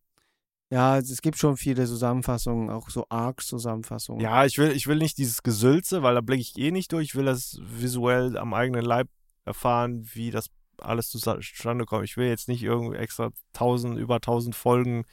Ja, 0.72 0.96
es 0.96 1.20
gibt 1.20 1.36
schon 1.36 1.58
viele 1.58 1.84
Zusammenfassungen, 1.84 2.70
auch 2.70 2.88
so 2.88 3.04
Arcs-Zusammenfassungen. 3.10 4.22
Ja, 4.22 4.46
ich 4.46 4.56
will, 4.56 4.70
ich 4.70 4.86
will 4.86 4.96
nicht 4.96 5.18
dieses 5.18 5.42
Gesülze, 5.42 6.02
weil 6.02 6.14
da 6.14 6.22
blicke 6.22 6.40
ich 6.40 6.56
eh 6.56 6.70
nicht 6.70 6.92
durch. 6.92 7.08
Ich 7.08 7.14
will 7.14 7.26
das 7.26 7.58
visuell 7.62 8.38
am 8.38 8.54
eigenen 8.54 8.82
Leib 8.82 9.08
erfahren, 9.44 10.08
wie 10.14 10.30
das 10.30 10.46
alles 10.78 11.10
zustande 11.10 11.84
kommt. 11.84 12.04
Ich 12.04 12.16
will 12.16 12.26
jetzt 12.26 12.48
nicht 12.48 12.62
irgendwie 12.62 12.96
extra 12.96 13.32
tausend, 13.52 13.98
über 13.98 14.22
tausend 14.22 14.54
Folgen 14.56 15.04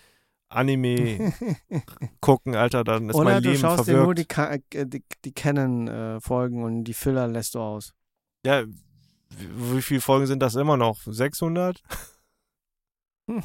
Anime 0.48 1.34
gucken, 2.22 2.56
Alter, 2.56 2.86
dann 2.86 3.10
ist 3.10 3.16
Oder 3.16 3.34
mein 3.34 3.44
du 3.44 3.50
Leben 3.50 3.60
schaust 3.60 3.86
dir 3.86 3.98
nur 3.98 4.06
verwirrt. 4.06 4.20
die, 4.20 4.26
Ka 4.26 4.54
äh, 4.54 4.86
die, 4.88 5.04
die 5.26 5.34
Canon-Folgen 5.34 6.64
und 6.64 6.86
die 6.86 6.94
Filler 6.94 7.28
lässt 7.28 7.56
du 7.56 7.60
aus. 7.60 7.94
Ja, 8.46 8.64
wie, 8.66 9.76
wie 9.76 9.82
viele 9.82 10.00
Folgen 10.00 10.26
sind 10.26 10.40
das 10.40 10.56
immer 10.56 10.78
noch? 10.78 11.02
600? 11.06 11.84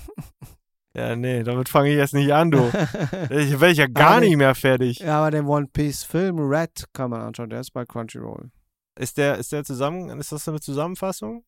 Ja, 0.97 1.17
nee, 1.17 1.43
damit 1.43 1.69
fange 1.69 1.91
ich 1.91 1.97
jetzt 1.97 2.15
nicht 2.15 2.33
an, 2.33 2.51
du. 2.53 2.59
Ich 3.31 3.61
werde 3.61 3.71
ich 3.71 3.79
ja 3.79 3.89
gar 3.89 4.21
nicht 4.21 4.37
mehr 4.37 4.55
fertig. 4.55 5.01
ja, 5.01 5.19
aber 5.19 5.33
den 5.33 5.47
One 5.47 5.67
Piece-Film 5.67 6.39
Red 6.39 6.85
kann 6.93 7.11
man 7.11 7.21
anschauen, 7.21 7.51
der 7.51 7.61
ist 7.61 7.73
bei 7.73 7.85
Crunchyroll. 7.85 8.51
Ist 8.97 9.19
der, 9.19 9.39
ist 9.39 9.51
der 9.51 9.65
zusammen, 9.65 10.09
ist 10.21 10.31
das 10.31 10.49
eine 10.49 10.61
Zusammenfassung? 10.61 11.45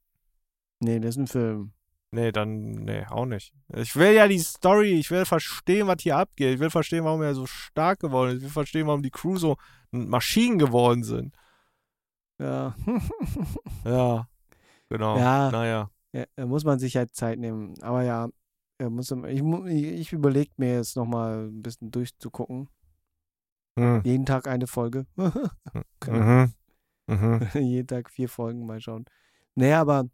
Nee, 0.80 0.98
das 0.98 1.10
ist 1.10 1.18
ein 1.18 1.26
Film. 1.28 1.72
Nee, 2.10 2.32
dann, 2.32 2.70
nee, 2.70 3.04
auch 3.08 3.26
nicht. 3.26 3.52
Ich 3.74 3.94
will 3.94 4.12
ja 4.12 4.26
die 4.26 4.38
Story, 4.38 4.92
ich 4.94 5.10
will 5.10 5.24
verstehen, 5.24 5.86
was 5.86 5.98
hier 6.00 6.16
abgeht. 6.16 6.54
Ich 6.54 6.60
will 6.60 6.70
verstehen, 6.70 7.04
warum 7.04 7.22
er 7.22 7.34
so 7.34 7.46
stark 7.46 8.00
geworden 8.00 8.30
ist. 8.30 8.36
Ich 8.38 8.42
will 8.44 8.50
verstehen, 8.50 8.86
warum 8.86 9.02
die 9.02 9.10
Crew 9.10 9.36
so 9.36 9.56
Maschinen 9.90 10.58
geworden 10.58 11.04
sind. 11.04 11.34
Ja. 12.38 12.74
Ja, 13.84 14.28
genau. 14.88 15.16
Ja. 15.16 15.50
Naja. 15.50 15.90
ja, 16.12 16.24
da 16.34 16.46
muss 16.46 16.64
man 16.64 16.78
sich 16.80 16.96
halt 16.96 17.14
Zeit 17.14 17.38
nehmen. 17.38 17.74
Aber 17.82 18.02
ja, 18.02 18.28
er 18.78 18.90
muss, 18.90 19.10
ich, 19.10 19.42
ich 19.84 20.12
überlege 20.12 20.52
mir 20.56 20.74
jetzt 20.74 20.96
nochmal 20.96 21.46
ein 21.48 21.62
bisschen 21.62 21.90
durchzugucken. 21.90 22.68
Hm. 23.78 24.02
Jeden 24.04 24.26
Tag 24.26 24.46
eine 24.46 24.66
Folge. 24.66 25.06
Genau. 26.00 26.18
Mhm. 26.20 26.54
Mhm. 27.06 27.48
Jeden 27.54 27.86
Tag 27.88 28.10
vier 28.10 28.28
Folgen 28.28 28.66
mal 28.66 28.80
schauen. 28.80 29.06
Naja, 29.54 29.80
aber 29.80 30.08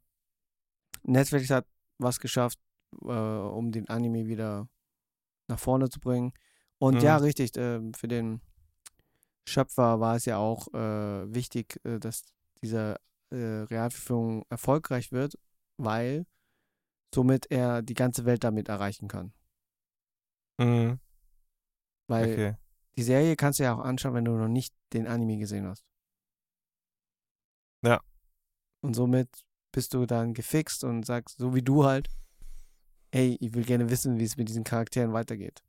Netflix 1.03 1.51
hat 1.51 1.67
was 1.99 2.21
geschafft, 2.21 2.59
äh, 3.03 3.07
um 3.07 3.73
den 3.73 3.89
Anime 3.89 4.27
wieder 4.27 4.69
nach 5.49 5.59
vorne 5.59 5.89
zu 5.89 6.01
bringen. 6.01 6.33
Und 6.79 6.97
Mhm. 6.97 7.01
ja, 7.01 7.17
richtig, 7.17 7.53
ähm, 7.57 7.95
für 7.95 8.09
den 8.09 8.41
Schöpfer 9.47 10.01
war 10.01 10.17
es 10.17 10.25
ja 10.25 10.39
auch 10.39 10.69
äh, 10.73 11.35
wichtig, 11.35 11.81
äh, 11.85 11.99
dass 11.99 12.23
diese 12.63 12.97
äh, 13.31 13.37
Realverfilmung 13.37 14.45
erfolgreich 14.49 15.11
wird, 15.13 15.37
weil 15.79 16.27
somit 17.15 17.51
er 17.51 17.83
die 17.83 17.95
ganze 17.95 18.25
Welt 18.25 18.45
damit 18.45 18.69
erreichen 18.69 19.09
kann. 19.09 19.33
Mhm. 20.59 20.99
Weil 22.09 22.33
Okay. 22.33 22.57
die 22.97 23.03
Serie 23.03 23.37
kannst 23.37 23.59
du 23.59 23.65
ja 23.65 23.75
auch 23.75 23.85
anschauen, 23.85 24.15
wenn 24.15 24.25
du 24.25 24.33
noch 24.33 24.49
nicht 24.49 24.75
den 24.93 25.07
Anime 25.07 25.39
gesehen 25.39 25.67
hast. 25.67 25.85
Ja. 27.85 28.01
Und 28.83 28.95
somit 28.95 29.29
bist 29.73 29.95
du 29.95 30.07
dann 30.07 30.35
gefixt 30.35 30.85
und 30.85 31.05
sagst, 31.05 31.39
so 31.39 31.55
wie 31.55 31.63
du 31.63 31.85
halt, 31.85 32.09
hey, 33.13 33.37
ich 33.41 33.55
will 33.55 33.65
gerne 33.65 33.91
wissen, 33.91 34.19
wie 34.19 34.25
es 34.25 34.37
mit 34.37 34.49
diesen 34.49 34.65
Charakteren 34.65 35.13
weitergeht. 35.13 35.63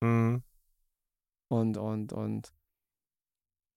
Mhm. 0.00 0.42
Und, 1.50 1.76
und, 1.78 2.12
und, 2.12 2.52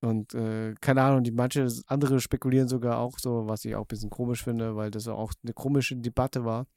und, 0.01 0.34
äh, 0.34 0.76
keine 0.82 1.03
Ahnung, 1.03 1.24
die 1.24 1.32
manche 1.32 1.68
andere 1.88 2.20
spekulieren 2.20 2.68
sogar 2.68 2.97
auch 2.99 3.18
so, 3.20 3.47
was 3.47 3.64
ich 3.66 3.76
auch 3.76 3.86
ein 3.86 3.88
bisschen 3.88 4.09
komisch 4.09 4.43
finde, 4.43 4.76
weil 4.76 4.91
das 4.91 5.07
auch 5.07 5.34
eine 5.43 5.53
komische 5.53 5.95
Debatte 5.95 6.43
war. 6.43 6.68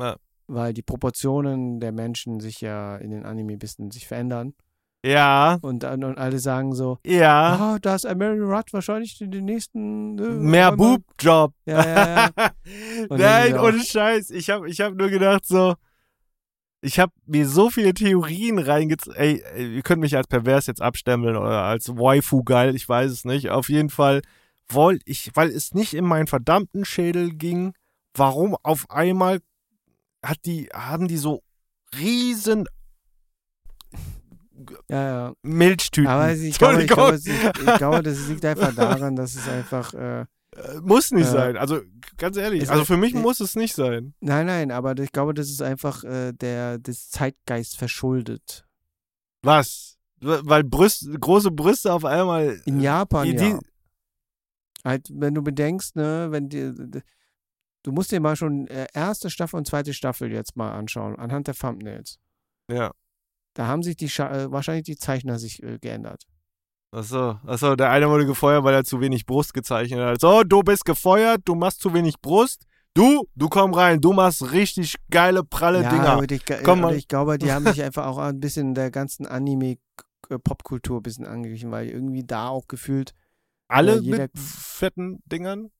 Ja. 0.00 0.16
Weil 0.48 0.72
die 0.72 0.82
Proportionen 0.82 1.80
der 1.80 1.92
Menschen 1.92 2.40
sich 2.40 2.60
ja 2.60 2.96
in 2.96 3.10
den 3.10 3.24
Anime 3.24 3.54
ein 3.54 3.58
bisschen 3.58 3.90
sich 3.90 4.06
verändern. 4.06 4.54
Ja, 5.04 5.58
Und, 5.62 5.84
und 5.84 6.18
alle 6.18 6.38
sagen 6.40 6.74
so, 6.74 6.98
ja. 7.06 7.74
ah, 7.74 7.78
da 7.80 7.94
ist 7.94 8.06
American 8.06 8.50
Rudd 8.50 8.72
wahrscheinlich 8.72 9.20
in 9.20 9.30
den 9.30 9.44
nächsten. 9.44 10.18
Äh, 10.18 10.30
Mehr 10.30 10.72
Boob-Job. 10.72 11.52
Ja, 11.64 11.86
ja, 11.86 12.30
ja. 12.36 12.50
Nein, 13.10 13.58
ohne 13.58 13.78
Scheiß. 13.84 14.30
Ich 14.30 14.50
habe 14.50 14.68
ich 14.68 14.80
hab 14.80 14.94
nur 14.94 15.08
gedacht 15.08 15.46
so, 15.46 15.74
ich 16.80 16.98
habe 16.98 17.12
mir 17.26 17.48
so 17.48 17.70
viele 17.70 17.94
Theorien 17.94 18.58
reingezogen. 18.58 19.16
Ey, 19.16 19.42
ihr 19.56 19.82
könnt 19.82 20.00
mich 20.00 20.16
als 20.16 20.26
pervers 20.26 20.66
jetzt 20.66 20.82
abstempeln 20.82 21.36
oder 21.36 21.62
als 21.62 21.88
Waifu 21.88 22.42
geil, 22.42 22.74
ich 22.74 22.88
weiß 22.88 23.10
es 23.10 23.24
nicht. 23.24 23.50
Auf 23.50 23.68
jeden 23.68 23.90
Fall 23.90 24.22
wollte 24.68 25.02
ich, 25.06 25.30
weil 25.34 25.50
es 25.50 25.72
nicht 25.72 25.94
in 25.94 26.04
meinen 26.04 26.26
verdammten 26.26 26.84
Schädel 26.84 27.30
ging, 27.30 27.74
warum 28.14 28.56
auf 28.62 28.90
einmal 28.90 29.40
hat 30.28 30.38
die, 30.44 30.68
haben 30.72 31.08
die 31.08 31.16
so 31.16 31.42
riesen 31.98 32.66
ja, 34.88 35.26
ja. 35.28 35.32
Milchtüten. 35.42 36.10
Aber 36.10 36.32
ich 36.32 36.58
glaube, 36.58 36.82
ich, 36.82 36.88
glaube, 36.88 37.14
es 37.14 37.26
ich 37.26 37.74
glaube, 37.76 38.02
das 38.02 38.28
liegt 38.28 38.44
einfach 38.44 38.74
daran, 38.74 39.16
dass 39.16 39.34
es 39.34 39.48
einfach, 39.48 39.94
äh, 39.94 40.24
Äh, 40.56 40.80
muss 40.80 41.10
nicht 41.10 41.28
Äh, 41.28 41.30
sein. 41.30 41.56
Also 41.56 41.80
ganz 42.16 42.36
ehrlich, 42.36 42.70
also 42.70 42.84
für 42.84 42.96
mich 42.96 43.14
äh, 43.14 43.18
muss 43.18 43.40
es 43.40 43.56
nicht 43.56 43.74
sein. 43.74 44.14
Nein, 44.20 44.46
nein, 44.46 44.70
aber 44.70 44.96
ich 44.98 45.12
glaube, 45.12 45.34
das 45.34 45.50
ist 45.50 45.60
einfach 45.60 46.02
äh, 46.04 46.32
der 46.32 46.78
des 46.78 47.10
Zeitgeist 47.10 47.76
verschuldet. 47.76 48.64
Was? 49.42 49.98
Weil 50.20 50.64
Brüste, 50.64 51.12
große 51.18 51.50
Brüste 51.50 51.92
auf 51.92 52.04
einmal. 52.06 52.60
In 52.64 52.80
Japan, 52.80 53.36
die, 53.36 53.36
ja. 53.36 53.58
Halt, 54.82 55.08
wenn 55.12 55.34
du 55.34 55.42
bedenkst, 55.42 55.94
ne, 55.96 56.28
wenn 56.30 56.48
die, 56.48 56.72
du 57.86 57.92
musst 57.92 58.10
dir 58.10 58.20
mal 58.20 58.36
schon 58.36 58.66
äh, 58.66 58.86
erste 58.92 59.30
Staffel 59.30 59.56
und 59.56 59.66
zweite 59.66 59.94
Staffel 59.94 60.32
jetzt 60.32 60.56
mal 60.56 60.72
anschauen, 60.72 61.16
anhand 61.18 61.46
der 61.46 61.54
Thumbnails. 61.54 62.18
ja. 62.70 62.92
Da 63.54 63.68
haben 63.68 63.82
sich 63.82 63.96
die 63.96 64.10
Scha 64.10 64.30
äh, 64.36 64.52
wahrscheinlich 64.52 64.84
die 64.84 64.96
Zeichner 64.96 65.38
sich 65.38 65.62
äh, 65.62 65.78
geändert. 65.78 66.26
Achso, 66.90 67.38
achso, 67.46 67.74
der 67.74 67.90
eine 67.90 68.06
wurde 68.10 68.26
gefeuert, 68.26 68.64
weil 68.64 68.74
er 68.74 68.84
zu 68.84 69.00
wenig 69.00 69.24
Brust 69.24 69.54
gezeichnet 69.54 69.98
hat. 70.00 70.20
So, 70.20 70.42
du 70.42 70.62
bist 70.62 70.84
gefeuert, 70.84 71.40
du 71.46 71.54
machst 71.54 71.80
zu 71.80 71.94
wenig 71.94 72.20
Brust. 72.20 72.66
Du, 72.92 73.24
du 73.34 73.48
komm 73.48 73.72
rein, 73.72 74.00
du 74.02 74.12
machst 74.12 74.52
richtig 74.52 74.96
geile, 75.10 75.42
pralle 75.42 75.82
ja, 75.82 75.90
Dinger. 75.90 76.08
aber 76.08 76.30
ich, 76.30 76.42
Komm 76.64 76.82
mal. 76.82 76.94
ich 76.94 77.08
glaube, 77.08 77.38
die 77.38 77.50
haben 77.52 77.64
sich 77.66 77.82
einfach 77.82 78.06
auch 78.06 78.18
ein 78.18 78.40
bisschen 78.40 78.74
der 78.74 78.90
ganzen 78.90 79.26
Anime-Popkultur 79.26 81.00
ein 81.00 81.02
bisschen 81.02 81.26
angeglichen, 81.26 81.70
weil 81.70 81.88
irgendwie 81.88 82.24
da 82.24 82.48
auch 82.48 82.68
gefühlt, 82.68 83.14
Alle 83.68 84.02
mit 84.02 84.32
fetten 84.38 85.22
Dingern? 85.24 85.70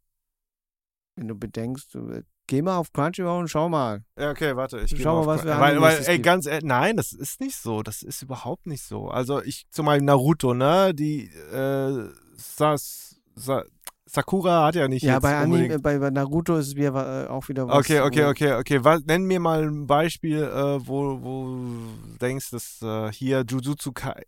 Wenn 1.17 1.29
du 1.29 1.35
bedenkst, 1.35 1.95
du, 1.95 2.11
äh, 2.11 2.23
geh 2.47 2.63
mal 2.63 2.77
auf 2.77 2.93
Crunchyroll 2.93 3.41
und 3.41 3.49
schau 3.49 3.69
mal. 3.69 4.05
Ja, 4.19 4.31
okay, 4.31 4.55
warte. 4.55 4.81
Ich 4.81 4.95
Schau 5.03 5.21
mal 5.21 5.27
was 5.27 5.41
Cra- 5.41 5.55
für 5.55 5.61
weil, 5.61 5.81
weil, 5.81 6.05
ey, 6.07 6.19
ganz 6.21 6.47
ehrlich, 6.47 6.65
nein, 6.65 6.97
das 6.97 7.13
ist 7.13 7.41
nicht 7.41 7.57
so. 7.57 7.83
Das 7.83 8.03
ist 8.03 8.23
überhaupt 8.23 8.67
nicht 8.67 8.83
so. 8.83 9.09
Also 9.09 9.43
ich, 9.43 9.65
zum 9.71 9.87
Beispiel 9.87 10.05
Naruto, 10.05 10.55
ne? 10.55 10.95
Die, 10.95 11.25
äh, 11.29 12.09
Sas, 12.37 13.21
Sa, 13.35 13.65
Sakura 14.05 14.67
hat 14.67 14.77
ja 14.77 14.87
nicht 14.89 15.03
Ja, 15.03 15.19
bei, 15.19 15.37
Anime, 15.37 15.81
bei, 15.81 15.99
bei 15.99 16.11
Naruto 16.11 16.57
ist 16.57 16.69
es 16.69 16.77
wieder 16.77 17.25
äh, 17.25 17.29
auch 17.29 17.49
wieder 17.49 17.67
was. 17.67 17.79
Okay, 17.79 18.01
okay, 18.01 18.25
okay, 18.27 18.53
okay. 18.53 18.85
Was, 18.85 19.05
nenn 19.05 19.25
mir 19.25 19.41
mal 19.41 19.65
ein 19.67 19.87
Beispiel, 19.87 20.43
äh, 20.43 20.87
wo, 20.87 21.21
wo 21.23 21.45
du 21.47 22.17
denkst, 22.19 22.51
dass 22.51 22.81
äh, 22.83 23.11
hier 23.13 23.45
Jujutsu 23.49 23.93
Kai. 23.93 24.23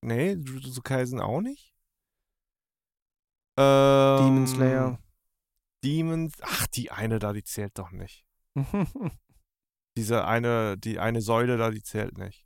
Nee, 0.00 0.32
Jujutsu 0.34 0.80
Kaisen 0.80 1.20
auch 1.20 1.40
nicht? 1.40 1.74
Ähm, 3.58 4.18
Demon 4.18 4.46
Slayer. 4.46 4.98
Demons. 5.84 6.34
Ach, 6.42 6.66
die 6.68 6.90
eine 6.90 7.18
da, 7.18 7.32
die 7.32 7.44
zählt 7.44 7.78
doch 7.78 7.90
nicht. 7.92 8.24
Diese 9.96 10.24
eine, 10.24 10.76
die 10.78 10.98
eine 10.98 11.20
Säule 11.20 11.56
da, 11.56 11.70
die 11.70 11.82
zählt 11.82 12.18
nicht. 12.18 12.44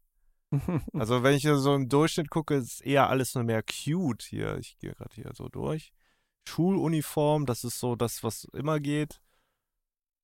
Also, 0.93 1.23
wenn 1.23 1.35
ich 1.35 1.43
hier 1.43 1.57
so 1.57 1.75
im 1.75 1.89
Durchschnitt 1.89 2.29
gucke, 2.29 2.55
ist 2.57 2.83
eher 2.83 3.09
alles 3.09 3.35
nur 3.35 3.45
mehr 3.45 3.63
cute 3.63 4.23
hier. 4.23 4.59
Ich 4.59 4.77
gehe 4.79 4.93
gerade 4.93 5.15
hier 5.15 5.31
so 5.35 5.49
durch. 5.49 5.93
Schuluniform, 6.47 7.47
das 7.47 7.65
ist 7.65 7.79
so 7.79 7.97
das, 7.97 8.23
was 8.23 8.45
immer 8.53 8.79
geht. 8.81 9.23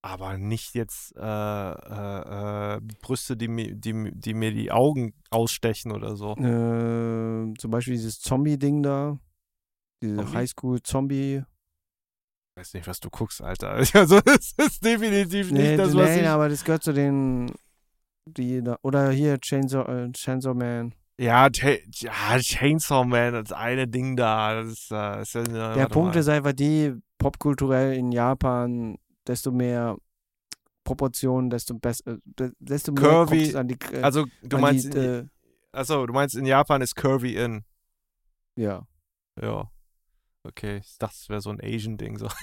Aber 0.02 0.36
nicht 0.36 0.74
jetzt 0.74 1.16
äh, 1.16 1.20
äh, 1.20 2.76
äh, 2.76 2.80
Brüste, 3.00 3.36
die, 3.36 3.48
mi- 3.48 3.74
die, 3.74 4.11
die 4.12 4.34
mir 4.34 4.52
die 4.52 4.70
Augen 4.70 5.14
ausstechen 5.30 5.92
oder 5.92 6.14
so. 6.14 6.32
äh, 6.36 7.54
zum 7.59 7.70
Beispiel 7.70 7.94
dieses 7.94 8.20
Zombie-Ding 8.20 8.82
da. 8.82 9.18
Diese 10.02 10.16
Zombie? 10.16 10.32
Highschool-Zombie. 10.36 11.42
Ich 12.59 12.62
weiß 12.62 12.74
nicht, 12.74 12.88
was 12.88 12.98
du 12.98 13.09
guckst, 13.09 13.40
Alter. 13.40 13.76
Also, 13.94 14.18
es 14.26 14.52
ist 14.59 14.84
definitiv 14.84 15.52
nicht 15.52 15.62
Nee, 15.62 15.76
das, 15.76 15.94
was 15.94 16.09
nee, 16.11 16.22
ich... 16.22 16.26
aber 16.28 16.48
das 16.48 16.64
gehört 16.64 16.82
zu 16.82 16.92
den. 16.92 17.52
Die 18.26 18.61
da, 18.62 18.76
oder 18.82 19.11
hier 19.12 19.38
Chainsaw, 19.38 19.86
äh, 19.88 20.11
Chainsaw 20.12 20.54
Man. 20.54 20.92
Ja, 21.20 21.48
ja, 21.52 22.38
Chainsaw 22.40 23.04
Man, 23.04 23.32
das 23.32 23.52
eine 23.52 23.86
Ding 23.86 24.16
da. 24.16 24.54
Das 24.61 24.72
ist, 24.72 24.90
äh, 24.90 25.22
ist 25.22 25.34
ja, 25.34 25.74
Der 25.74 25.86
Punkt 25.86 26.14
mal. 26.14 26.20
ist 26.20 26.28
einfach 26.28 26.52
die, 26.52 26.94
popkulturell 27.18 27.94
in 27.96 28.11
Japan, 28.11 28.98
desto 29.24 29.52
mehr 29.52 29.96
Proportionen, 30.82 31.50
desto 31.50 31.74
besser, 31.74 32.18
de- 32.24 32.50
desto 32.59 32.90
mehr 32.90 33.02
Curvy, 33.02 33.54
an 33.54 33.68
die, 33.68 33.78
äh, 33.92 34.02
Also, 34.02 34.26
du 34.42 34.59
meinst, 34.59 34.92
die, 34.92 34.98
äh, 34.98 35.26
achso, 35.70 36.04
du 36.06 36.12
meinst, 36.12 36.34
in 36.34 36.44
Japan 36.44 36.82
ist 36.82 36.96
Curvy 36.96 37.36
in. 37.36 37.62
ja. 38.56 38.82
Ja. 39.40 39.70
Okay, 40.49 40.78
ich 40.78 40.96
dachte, 40.99 41.14
es 41.20 41.28
wäre 41.28 41.40
so 41.42 41.51
ein 41.51 41.61
Asian-Ding. 41.62 42.18
So. 42.18 42.28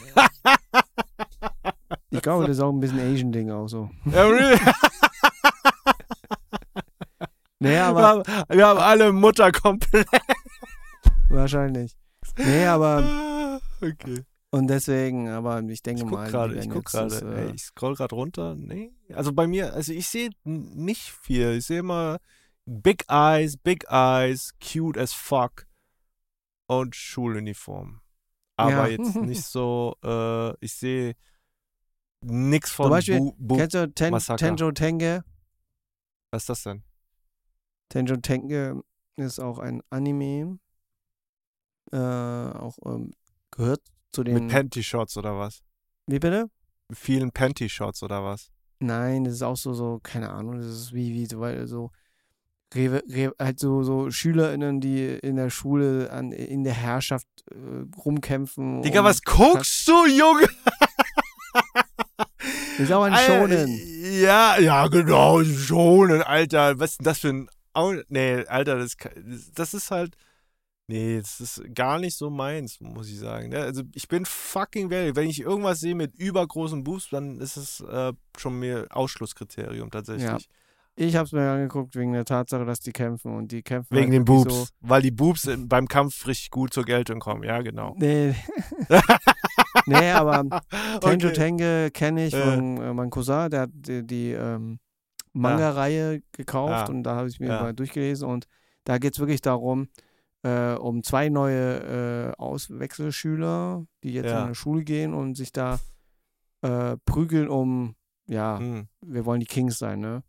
Ich 2.12 2.22
glaube, 2.22 2.48
das 2.48 2.58
ist 2.58 2.64
auch 2.64 2.72
ein 2.72 2.80
bisschen 2.80 3.00
Asian-Ding 3.00 3.52
auch 3.52 3.68
so. 3.68 3.90
ja, 4.06 4.24
really? 4.26 4.58
Nee, 7.60 7.72
wir, 7.72 7.86
aber 7.86 8.04
haben, 8.04 8.24
wir 8.50 8.68
haben 8.68 8.80
alle 8.80 9.12
Mutter 9.12 9.52
komplett. 9.52 10.08
wahrscheinlich. 11.30 11.96
Nee, 12.38 12.66
aber 12.66 13.60
okay. 13.82 14.24
und 14.52 14.68
deswegen, 14.68 15.30
aber 15.30 15.64
ich 15.64 15.82
denke 15.82 16.04
Ich 16.04 16.08
guck 16.08 16.32
mal, 16.32 16.56
ich 16.58 16.70
guck 16.70 16.86
gerade. 16.86 17.16
äh, 17.50 17.52
Ich 17.56 17.64
scroll 17.64 17.96
gerade 17.96 18.14
runter. 18.14 18.56
Nee. 18.56 18.92
Also 19.14 19.32
bei 19.34 19.48
mir, 19.48 19.74
also 19.74 19.94
ich 19.94 20.08
sehe 20.08 20.30
nicht 20.44 21.12
viel. 21.22 21.54
Ich 21.54 21.66
sehe 21.66 21.80
immer 21.80 22.18
Big 22.66 23.06
Eyes, 23.10 23.58
Big 23.58 23.86
Eyes, 23.90 24.54
cute 24.62 24.98
as 24.98 25.14
fuck 25.14 25.65
und 26.68 26.96
Schuluniform. 26.96 28.02
Aber 28.58 28.70
Ja. 28.72 28.88
jetzt 28.88 29.16
nicht 29.22 29.44
so, 29.44 29.96
äh, 30.04 30.54
ich 30.64 30.74
sehe 30.74 31.16
nix 32.22 32.72
von 32.72 32.86
Zum 32.86 32.92
Beispiel, 32.92 33.20
Bu 33.20 33.34
Bu 33.38 33.58
Kennst 33.58 33.76
du 33.76 33.92
Ten, 33.94 34.12
Massaker. 34.12 34.38
Tenjo 34.56 34.72
Tenge? 34.72 35.24
Was 36.32 36.44
ist 36.44 36.50
das 36.50 36.64
denn? 36.64 36.84
Tenjo 37.90 38.18
Tenge 38.18 38.82
ist 39.18 39.40
auch 39.40 39.60
ein 39.60 39.82
Anime. 39.90 40.60
Äh, 41.92 41.98
auch 41.98 42.78
ähm, 42.86 43.12
gehört 43.52 43.82
zu 44.12 44.24
den. 44.24 44.34
Mit 44.34 44.48
Panty-Shots 44.50 45.18
oder 45.18 45.38
was? 45.38 45.64
Wie 46.08 46.20
bitte? 46.20 46.50
Mit 46.90 46.98
vielen 46.98 47.32
Panty-Shots 47.32 48.02
oder 48.04 48.24
was? 48.24 48.52
Nein, 48.80 49.24
das 49.24 49.36
ist 49.36 49.42
auch 49.44 49.56
so, 49.56 49.74
so, 49.74 50.00
keine 50.04 50.32
Ahnung, 50.32 50.58
das 50.58 50.66
ist 50.66 50.94
wie, 50.94 51.14
wie 51.14 51.26
so, 51.26 51.40
weil 51.40 51.66
so, 51.68 51.92
Rewe, 52.76 53.04
Rewe, 53.10 53.34
halt 53.40 53.60
so, 53.60 53.84
so 53.84 54.12
SchülerInnen, 54.12 54.82
die 54.82 55.06
in 55.06 55.38
der 55.38 55.50
Schule 55.50 56.12
an, 56.12 56.32
in 56.32 56.64
der 56.64 56.74
Herrschaft 56.74 57.28
äh, 57.52 57.56
rumkämpfen. 57.98 58.82
Digga, 58.82 59.04
was 59.04 59.22
guckst 59.24 59.88
du, 59.88 60.06
Junge? 60.06 60.48
Ist 62.78 62.92
auch 62.92 63.04
ein 63.04 63.16
Shonen. 63.16 63.80
Ja, 64.22 64.60
ja, 64.60 64.88
genau, 64.88 65.44
Schonen, 65.44 66.22
Alter. 66.22 66.78
Was 66.80 66.92
ist 66.92 67.00
denn 67.00 67.06
das 67.06 67.20
für 67.20 67.30
ein. 67.30 67.50
Nee, 68.10 68.46
Alter, 68.48 68.78
das, 68.78 68.96
das- 69.54 69.74
ist 69.74 69.92
halt. 69.92 70.16
Nee, 70.88 71.18
das 71.20 71.40
ist 71.42 71.64
gar 71.74 71.98
nicht 71.98 72.16
so 72.16 72.30
meins, 72.30 72.80
muss 72.80 73.10
ich 73.10 73.18
sagen. 73.18 73.50
ne? 73.50 73.60
Also, 73.60 73.82
ich 73.96 74.08
bin 74.08 74.24
fucking 74.26 74.92
well. 74.92 75.16
Wenn 75.16 75.28
ich 75.30 75.40
irgendwas 75.42 75.80
sehe 75.80 75.96
mit 75.96 76.14
übergroßen 76.16 76.84
Boobs, 76.84 77.10
dann 77.10 77.40
ist 77.40 77.58
es 77.58 77.80
äh, 77.80 78.14
schon 78.38 78.60
mir 78.60 78.86
Ausschlusskriterium 78.92 79.90
tatsächlich. 79.90 80.26
Ja. 80.30 80.38
Ich 80.98 81.16
hab's 81.18 81.34
mir 81.34 81.50
angeguckt 81.52 81.96
wegen 81.96 82.14
der 82.14 82.24
Tatsache, 82.24 82.64
dass 82.66 82.80
die 82.80 82.94
kämpfen 82.94 83.36
und 83.36 83.52
die 83.52 83.62
kämpfen. 83.64 83.94
Wegen 83.96 84.06
halt 84.12 84.14
den 84.14 84.26
Boobs. 84.26 84.74
Weil 84.80 85.02
die 85.02 85.12
Boobs 85.12 85.50
beim 85.68 85.88
Kampf 85.88 86.26
richtig 86.26 86.52
gut 86.52 86.74
zur 86.74 86.86
Geltung 86.86 87.20
kommen. 87.20 87.44
Ja, 87.44 87.62
genau. 87.62 87.90
So, 87.90 87.96
nee. 88.00 88.34
nee, 89.86 90.12
aber 90.12 90.44
Tenjo 91.02 91.28
Okay. 91.28 91.34
Tenge 91.34 91.92
kenne 91.92 92.28
ich 92.28 92.34
Ja. 92.34 92.46
von 92.54 92.78
äh, 92.78 92.94
meinem 92.94 93.10
Cousin, 93.10 93.50
der 93.50 93.62
hat 93.62 93.70
die, 93.74 94.06
die 94.08 94.32
ähm, 94.32 94.80
Manga-Reihe 95.34 96.22
gekauft 96.32 96.88
Ja. 96.88 96.94
und 96.94 97.04
da 97.04 97.16
habe 97.16 97.28
ich 97.28 97.40
mir 97.42 97.48
Ja. 97.48 97.62
mal 97.62 97.74
durchgelesen 97.74 98.28
und 98.30 98.48
da 98.86 98.98
geht 98.98 99.14
es 99.14 99.20
wirklich 99.20 99.42
darum, 99.42 99.90
äh, 100.44 100.76
um 100.76 101.04
zwei 101.04 101.28
neue 101.28 102.32
äh, 102.32 102.42
Auswechselschüler, 102.42 103.86
die 104.04 104.14
jetzt 104.14 104.32
Ja. 104.32 104.44
in 104.44 104.50
die 104.50 104.56
Schule 104.56 104.84
gehen 104.86 105.14
und 105.14 105.36
sich 105.36 105.52
da 105.52 105.80
äh, 106.62 106.96
prügeln 107.06 107.50
um, 107.50 107.96
ja, 108.28 108.60
Hm, 108.60 108.88
wir 109.02 109.26
wollen 109.26 109.40
die 109.42 109.46
Kings 109.46 109.78
sein, 109.78 110.00
ne? 110.00 110.24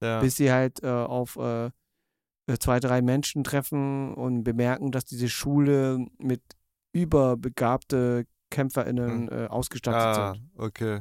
Ja. 0.00 0.20
Bis 0.20 0.36
sie 0.36 0.50
halt 0.50 0.82
äh, 0.82 0.88
auf 0.88 1.36
äh, 1.36 1.66
äh, 1.66 2.58
zwei, 2.58 2.80
drei 2.80 3.02
Menschen 3.02 3.44
treffen 3.44 4.14
und 4.14 4.44
bemerken, 4.44 4.90
dass 4.92 5.04
diese 5.04 5.28
Schule 5.28 6.06
mit 6.18 6.42
überbegabte 6.92 8.26
KämpferInnen 8.50 9.28
äh, 9.28 9.46
ausgestattet 9.48 10.00
ah, 10.18 10.34
sind. 10.34 10.50
okay. 10.56 11.00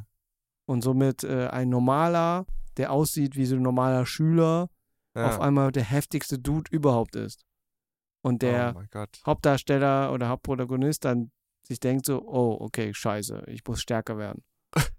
Und 0.67 0.81
somit 0.83 1.23
äh, 1.23 1.47
ein 1.47 1.69
normaler, 1.69 2.45
der 2.77 2.91
aussieht 2.91 3.35
wie 3.35 3.45
so 3.45 3.55
ein 3.55 3.61
normaler 3.63 4.05
Schüler, 4.05 4.69
Ja. 5.15 5.27
auf 5.29 5.39
einmal 5.39 5.71
der 5.71 5.83
heftigste 5.83 6.37
Dude 6.37 6.69
überhaupt 6.71 7.15
ist. 7.15 7.43
Und 8.21 8.41
der 8.43 8.75
Oh. 8.75 9.05
Hauptdarsteller 9.25 10.11
oder 10.13 10.29
Hauptprotagonist 10.29 11.05
dann 11.05 11.31
sich 11.63 11.79
denkt 11.79 12.05
so, 12.05 12.21
oh, 12.21 12.57
okay, 12.59 12.93
scheiße, 12.93 13.43
ich 13.47 13.65
muss 13.65 13.81
stärker 13.81 14.17
werden. 14.17 14.43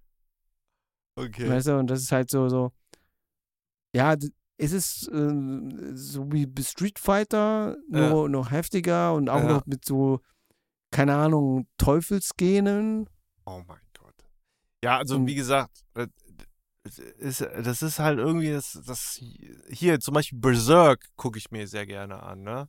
Okay. 1.16 1.48
Weißt 1.48 1.66
du, 1.68 1.78
und 1.78 1.88
das 1.90 2.00
ist 2.00 2.12
halt 2.12 2.30
so, 2.30 2.48
so, 2.48 2.72
ja, 3.94 4.14
es 4.56 4.72
ist 4.72 5.08
äh, 5.08 5.94
so 5.94 6.30
wie 6.32 6.46
Street 6.62 6.98
Fighter, 6.98 7.76
nur 7.88 8.28
noch 8.28 8.50
heftiger 8.50 9.14
und 9.14 9.28
auch 9.30 9.40
Ja. 9.42 9.48
noch 9.48 9.66
mit 9.66 9.84
so, 9.84 10.20
keine 10.90 11.16
Ahnung, 11.16 11.66
Teufelsgenen. 11.78 13.08
Oh 13.46 13.62
mein 13.66 13.80
Gott. 13.98 14.14
Ja, 14.84 14.98
also 14.98 15.16
Und- 15.16 15.26
wie 15.26 15.34
gesagt, 15.34 15.82
äh, 15.94 16.06
ist, 17.18 17.40
das 17.42 17.82
ist 17.82 17.98
halt 17.98 18.18
irgendwie 18.18 18.50
das, 18.52 18.80
das 18.86 19.20
hier 19.68 20.00
zum 20.00 20.14
Beispiel 20.14 20.38
Berserk 20.38 21.04
gucke 21.16 21.38
ich 21.38 21.50
mir 21.50 21.66
sehr 21.68 21.86
gerne 21.86 22.22
an, 22.22 22.42
ne? 22.42 22.68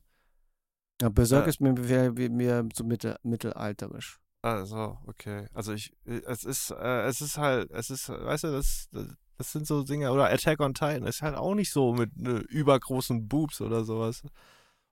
Ja, 1.00 1.08
Berserk 1.08 1.46
Äh. 1.46 1.48
ist 1.50 1.60
mir, 1.60 1.72
mir, 1.72 2.12
mir 2.30 2.68
so 2.74 2.84
mittel, 2.84 3.16
mittelalterisch. 3.22 4.18
Also, 4.42 4.98
okay. 5.06 5.46
Also 5.54 5.72
ich, 5.72 5.92
äh, 6.04 6.20
es 6.26 6.44
ist, 6.44 6.70
äh, 6.72 7.02
es 7.06 7.20
ist 7.20 7.38
halt, 7.38 7.70
es 7.70 7.90
ist, 7.90 8.08
weißt 8.08 8.44
du, 8.44 8.52
das, 8.52 8.88
das, 8.92 9.06
das 9.42 9.50
sind 9.50 9.66
so 9.66 9.82
Dinge, 9.82 10.12
oder 10.12 10.30
Attack 10.30 10.60
on 10.60 10.72
Titan 10.72 11.04
ist 11.04 11.20
halt 11.20 11.34
auch 11.34 11.54
nicht 11.56 11.72
so 11.72 11.92
mit 11.92 12.16
ne, 12.16 12.44
übergroßen 12.48 13.26
Boobs 13.26 13.60
oder 13.60 13.84
sowas. 13.84 14.22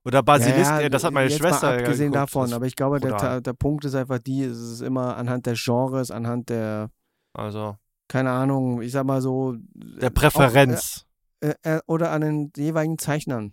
Oder 0.04 0.24
Basilisk, 0.24 0.70
Ja, 0.70 0.78
ja, 0.78 0.80
ey, 0.80 0.90
das 0.90 1.04
hat 1.04 1.12
meine 1.12 1.30
Schwester 1.30 1.68
mal 1.68 1.74
ja 1.74 1.84
abgesehen 1.84 2.10
geguckt, 2.10 2.34
davon, 2.34 2.52
aber 2.52 2.66
ich 2.66 2.74
glaube, 2.74 2.98
der, 2.98 3.40
der 3.40 3.52
Punkt 3.52 3.84
ist 3.84 3.94
einfach 3.94 4.18
die, 4.18 4.42
es 4.42 4.58
ist 4.58 4.80
immer 4.80 5.16
anhand 5.16 5.46
der 5.46 5.54
Genres, 5.54 6.10
anhand 6.10 6.48
der, 6.48 6.90
Also, 7.32 7.76
keine 8.08 8.32
Ahnung, 8.32 8.82
ich 8.82 8.90
sag 8.90 9.06
mal 9.06 9.22
so. 9.22 9.54
der 9.74 10.10
Präferenz. 10.10 11.06
Äh, 11.40 11.54
äh, 11.62 11.80
oder 11.86 12.10
an 12.10 12.22
den 12.22 12.52
jeweiligen 12.56 12.98
Zeichnern 12.98 13.52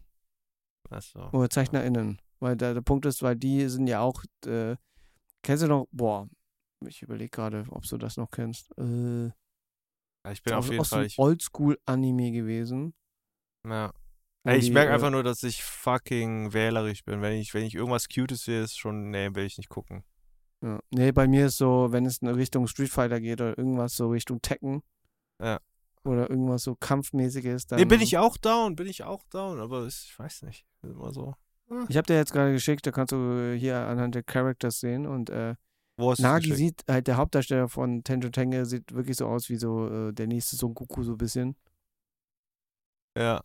Achso. 0.90 1.30
oder 1.32 1.50
ZeichnerInnen. 1.50 2.20
Weil 2.40 2.56
der, 2.56 2.74
der 2.74 2.82
Punkt 2.82 3.06
ist, 3.06 3.22
weil 3.22 3.36
die 3.36 3.68
sind 3.70 3.88
ja 3.88 4.00
auch, 4.00 4.24
äh, 4.46 4.76
kennst 5.44 5.64
du 5.64 5.68
noch, 5.68 5.88
boah, 5.92 6.28
ich 6.86 7.04
überlege 7.04 7.30
gerade, 7.30 7.66
ob 7.70 7.84
du 7.84 7.98
das 7.98 8.18
noch 8.18 8.32
kennst. 8.32 8.72
Äh, 8.80 9.26
Ja, 9.28 9.32
ich 10.32 10.44
bin 10.44 10.54
aus, 10.54 10.66
auf 10.66 10.70
jeden 10.70 10.82
aus 10.82 10.90
Fall, 10.90 11.04
dem 11.04 11.08
ich, 11.08 11.20
Oldschool-Anime 11.20 12.32
gewesen. 12.32 12.94
ja. 13.66 13.92
Ey, 14.44 14.60
ich 14.60 14.72
merke 14.72 14.92
äh, 14.92 14.94
einfach 14.94 15.10
nur, 15.12 15.24
dass 15.24 15.44
ich 15.44 15.62
fucking 15.62 16.54
wählerisch 16.54 17.04
bin. 17.04 17.22
Wenn 17.22 17.34
ich, 17.34 17.54
wenn 17.54 17.66
ich 17.66 17.76
irgendwas 17.76 18.08
Cutes 18.08 18.46
sehe, 18.46 18.62
ist 18.64 18.78
schon, 18.78 19.10
nee, 19.10 19.30
will 19.34 19.44
ich 19.44 19.58
nicht 19.58 19.68
gucken. 19.68 20.06
Ja. 20.64 20.80
Nee, 20.90 21.12
bei 21.12 21.28
mir 21.28 21.48
ist 21.48 21.58
so, 21.58 21.92
wenn 21.92 22.06
es 22.06 22.20
in 22.20 22.30
Richtung 22.30 22.66
Street 22.68 22.90
Fighter 22.90 23.20
geht 23.20 23.42
oder 23.42 23.58
irgendwas 23.58 23.98
so 23.98 24.08
Richtung 24.10 24.42
Tekken. 24.42 24.84
Ja. 25.42 25.60
Oder 26.06 26.30
irgendwas 26.30 26.64
so 26.64 26.76
kampfmäßiges, 26.76 27.68
dann. 27.68 27.80
Nee, 27.80 27.86
bin 27.86 28.00
ich 28.00 28.18
auch 28.18 28.38
down, 28.38 28.78
bin 28.78 28.88
ich 28.88 29.04
auch 29.04 29.24
down, 29.24 29.60
aber 29.60 29.86
ich 29.86 30.18
weiß 30.18 30.44
nicht. 30.44 30.66
Ist 30.82 30.92
immer 30.92 31.12
so. 31.12 31.36
Ich 31.90 31.98
habe 31.98 32.08
dir 32.08 32.16
jetzt 32.16 32.32
gerade 32.32 32.54
geschickt, 32.54 32.88
da 32.88 32.92
kannst 32.92 33.12
du 33.12 33.54
hier 33.54 33.78
anhand 33.80 34.16
der 34.16 34.24
Characters 34.24 34.80
sehen 34.80 35.06
und 35.06 35.30
äh, 35.30 35.56
Du's 35.98 36.20
Nagi 36.20 36.50
geschickt? 36.50 36.82
sieht, 36.82 36.84
halt 36.88 37.08
der 37.08 37.18
Hauptdarsteller 37.18 37.68
von 37.70 38.04
Tenjo 38.04 38.30
Tenge 38.30 38.66
sieht 38.66 38.94
wirklich 38.94 39.18
so 39.18 39.28
aus 39.28 39.50
wie 39.50 39.56
so 39.58 39.88
äh, 39.90 40.14
der 40.14 40.28
nächste 40.28 40.56
Son 40.56 40.74
Goku 40.74 41.04
so 41.04 41.14
ein 41.14 41.18
bisschen. 41.18 41.56
Ja. 43.18 43.42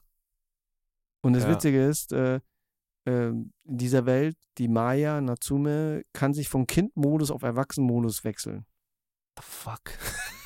Und 1.25 1.35
das 1.35 1.45
Ja. 1.45 1.51
Witzige 1.51 1.87
ist, 1.87 2.13
äh, 2.13 2.41
äh, 3.09 3.29
in 3.29 3.53
dieser 3.65 4.07
Welt, 4.07 4.37
die 4.59 4.69
Maya 4.69 5.21
Natsume 5.21 6.03
kann 6.13 6.35
sich 6.35 6.49
von 6.49 6.67
Kindmodus 6.67 7.31
auf 7.31 7.43
Erwachsenenmodus 7.43 8.25
wechseln. 8.25 8.67
The 9.39 9.43
fuck? 9.45 9.83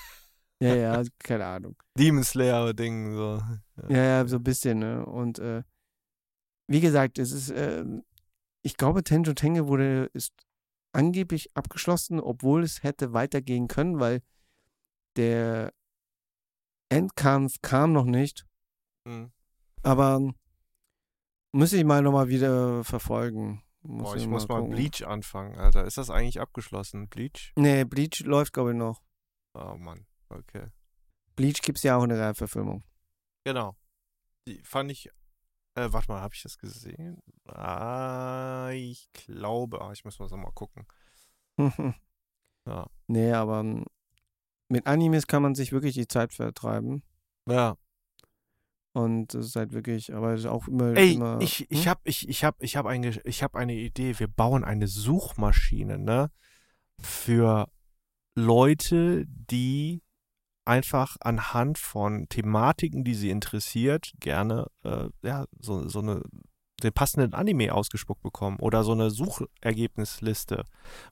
Ja, 0.58 0.74
ja, 0.74 1.02
keine 1.18 1.44
Ahnung. 1.44 1.76
Demon 1.98 2.24
Slayer 2.24 2.72
Ding, 2.72 3.14
so. 3.14 3.42
Ja, 3.90 4.02
ja, 4.02 4.26
so 4.26 4.36
ein 4.36 4.42
bisschen, 4.42 4.78
ne? 4.78 5.04
Und 5.04 5.38
äh, 5.38 5.62
wie 6.66 6.80
gesagt, 6.80 7.18
es 7.18 7.30
ist, 7.30 7.50
äh, 7.50 7.84
ich 8.62 8.78
glaube, 8.78 9.04
Tenjo 9.04 9.34
Tenge 9.34 9.68
wurde, 9.68 10.08
ist 10.14 10.32
angeblich 10.96 11.54
abgeschlossen, 11.54 12.18
obwohl 12.20 12.62
es 12.62 12.82
hätte 12.82 13.12
weitergehen 13.12 13.68
können, 13.68 14.00
weil 14.00 14.22
der 15.16 15.72
Endkampf 16.88 17.60
kam 17.62 17.92
noch 17.92 18.04
nicht. 18.04 18.46
Hm. 19.06 19.30
Aber 19.82 20.32
müsste 21.52 21.76
ich 21.76 21.84
mal 21.84 22.02
nochmal 22.02 22.28
wieder 22.28 22.82
verfolgen. 22.82 23.62
Muss 23.82 24.10
Boah, 24.10 24.16
ich 24.16 24.26
muss 24.26 24.48
mal 24.48 24.60
gucken. 24.60 24.74
Bleach 24.74 25.06
anfangen, 25.06 25.54
Alter. 25.56 25.84
Ist 25.84 25.98
das 25.98 26.10
eigentlich 26.10 26.40
abgeschlossen? 26.40 27.08
Bleach? 27.08 27.52
Nee, 27.56 27.84
Bleach 27.84 28.20
läuft, 28.24 28.52
glaube 28.52 28.72
ich, 28.72 28.76
noch. 28.76 29.02
Oh 29.54 29.76
Mann, 29.76 30.06
okay. 30.28 30.68
Bleach 31.36 31.60
gibt 31.62 31.78
es 31.78 31.84
ja 31.84 31.96
auch 31.96 32.02
in 32.02 32.08
der 32.08 32.18
Realverfilmung. 32.18 32.82
Genau. 33.44 33.76
Die 34.48 34.60
fand 34.64 34.90
ich. 34.90 35.10
Äh, 35.76 35.92
warte 35.92 36.10
mal, 36.10 36.22
habe 36.22 36.34
ich 36.34 36.42
das 36.42 36.58
gesehen? 36.58 37.22
Ah, 37.46 38.70
ich 38.72 39.10
glaube. 39.12 39.82
Ah, 39.82 39.92
ich 39.92 40.04
muss 40.04 40.18
mal 40.18 40.28
so 40.28 40.36
mal 40.36 40.52
gucken. 40.52 40.86
Ja. 42.68 42.90
Nee, 43.06 43.32
aber 43.32 43.60
ähm, 43.60 43.84
mit 44.68 44.88
Animes 44.88 45.28
kann 45.28 45.40
man 45.40 45.54
sich 45.54 45.70
wirklich 45.70 45.94
die 45.94 46.08
Zeit 46.08 46.34
vertreiben. 46.34 47.04
Ja. 47.48 47.76
Und 48.92 49.34
es 49.34 49.46
ist 49.46 49.54
halt 49.54 49.72
wirklich, 49.72 50.12
aber 50.12 50.34
es 50.34 50.40
ist 50.40 50.46
auch 50.46 50.66
immer. 50.66 50.96
Ey, 50.96 51.14
immer, 51.14 51.38
ich, 51.40 51.70
ich 51.70 51.84
hm? 51.84 51.90
hab, 51.90 52.00
ich, 52.02 52.28
ich 52.28 52.42
hab, 52.42 52.60
ich 52.60 52.76
hab 52.76 52.86
eine, 52.86 53.20
ich 53.22 53.44
hab 53.44 53.54
eine 53.54 53.74
Idee. 53.74 54.18
Wir 54.18 54.26
bauen 54.26 54.64
eine 54.64 54.88
Suchmaschine, 54.88 55.96
ne? 55.96 56.32
Für 56.98 57.70
Leute, 58.34 59.26
die 59.28 60.02
einfach 60.66 61.16
anhand 61.20 61.78
von 61.78 62.28
Thematiken, 62.28 63.04
die 63.04 63.14
sie 63.14 63.30
interessiert, 63.30 64.12
gerne 64.20 64.66
äh, 64.84 65.08
ja, 65.22 65.46
so, 65.60 65.88
so 65.88 66.00
eine 66.00 66.22
den 66.82 66.92
passenden 66.92 67.32
Anime 67.32 67.72
ausgespuckt 67.72 68.22
bekommen 68.22 68.58
oder 68.60 68.84
so 68.84 68.92
eine 68.92 69.10
Suchergebnisliste. 69.10 70.64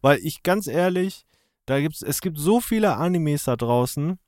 Weil 0.02 0.18
ich 0.18 0.42
ganz 0.42 0.66
ehrlich, 0.66 1.24
da 1.66 1.80
gibt's, 1.80 2.02
es 2.02 2.20
gibt 2.20 2.38
so 2.38 2.60
viele 2.60 2.96
Animes 2.96 3.44
da 3.44 3.56
draußen, 3.56 4.18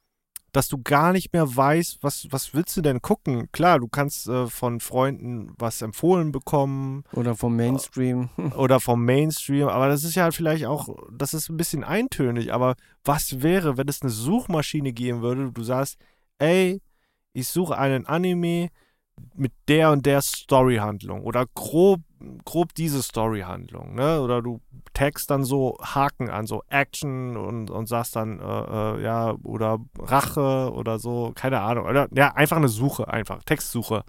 dass 0.53 0.69
du 0.69 0.79
gar 0.83 1.13
nicht 1.13 1.33
mehr 1.33 1.57
weißt, 1.57 1.99
was, 2.03 2.29
was 2.31 2.55
willst 2.55 2.77
du 2.77 2.81
denn 2.81 3.03
gucken? 3.03 3.51
Klar, 3.53 3.79
du 3.79 3.89
kannst 3.89 4.27
äh, 4.29 4.47
von 4.47 4.81
Freunden 4.81 5.53
was 5.59 5.83
empfohlen 5.83 6.33
bekommen 6.33 7.05
Oder 7.13 7.35
vom 7.35 7.57
Mainstream. 7.57 8.31
oder 8.57 8.81
vom 8.81 9.05
Mainstream, 9.05 9.69
aber 9.69 9.89
das 9.89 10.05
ist 10.05 10.15
ja 10.15 10.31
vielleicht 10.31 10.65
auch, 10.67 10.89
das 11.13 11.35
ist 11.35 11.51
ein 11.51 11.57
bisschen 11.57 11.85
eintönig, 11.85 12.53
aber 12.53 12.75
was 13.05 13.43
wäre, 13.43 13.77
wenn 13.77 13.89
es 13.89 14.03
eine 14.03 14.11
Suchmaschine 14.11 14.93
geben 14.93 15.21
würde, 15.21 15.53
du 15.53 15.63
sagst, 15.63 15.99
ey, 16.39 16.81
ich 17.33 17.49
suche 17.49 17.77
einen 17.77 18.07
Anime 18.07 18.71
mit 19.35 19.53
der 19.69 19.91
und 19.91 20.07
der 20.07 20.23
Storyhandlung 20.23 21.23
oder 21.23 21.47
grob, 21.55 22.01
grob 22.45 22.75
diese 22.75 23.03
Storyhandlung, 23.03 23.95
ne? 23.95 24.21
Oder 24.21 24.43
du 24.43 24.61
tagst 24.95 25.31
dann 25.31 25.45
so 25.45 25.77
Haken 25.83 26.31
an, 26.31 26.47
so 26.47 26.63
Action 26.69 27.37
und, 27.37 27.71
und 27.71 27.87
sagst 27.87 28.17
dann, 28.17 28.41
äh, 28.41 28.45
äh, 28.45 29.03
ja, 29.03 29.35
oder 29.43 29.79
Rache 29.99 30.73
oder 30.73 30.99
so, 30.99 31.33
keine 31.35 31.61
Ahnung. 31.61 31.87
Oder 31.87 32.09
ja, 32.15 32.35
einfach 32.35 32.57
eine 32.57 32.69
Suche, 32.69 33.09
einfach, 33.09 33.43
Textsuche. 33.45 34.05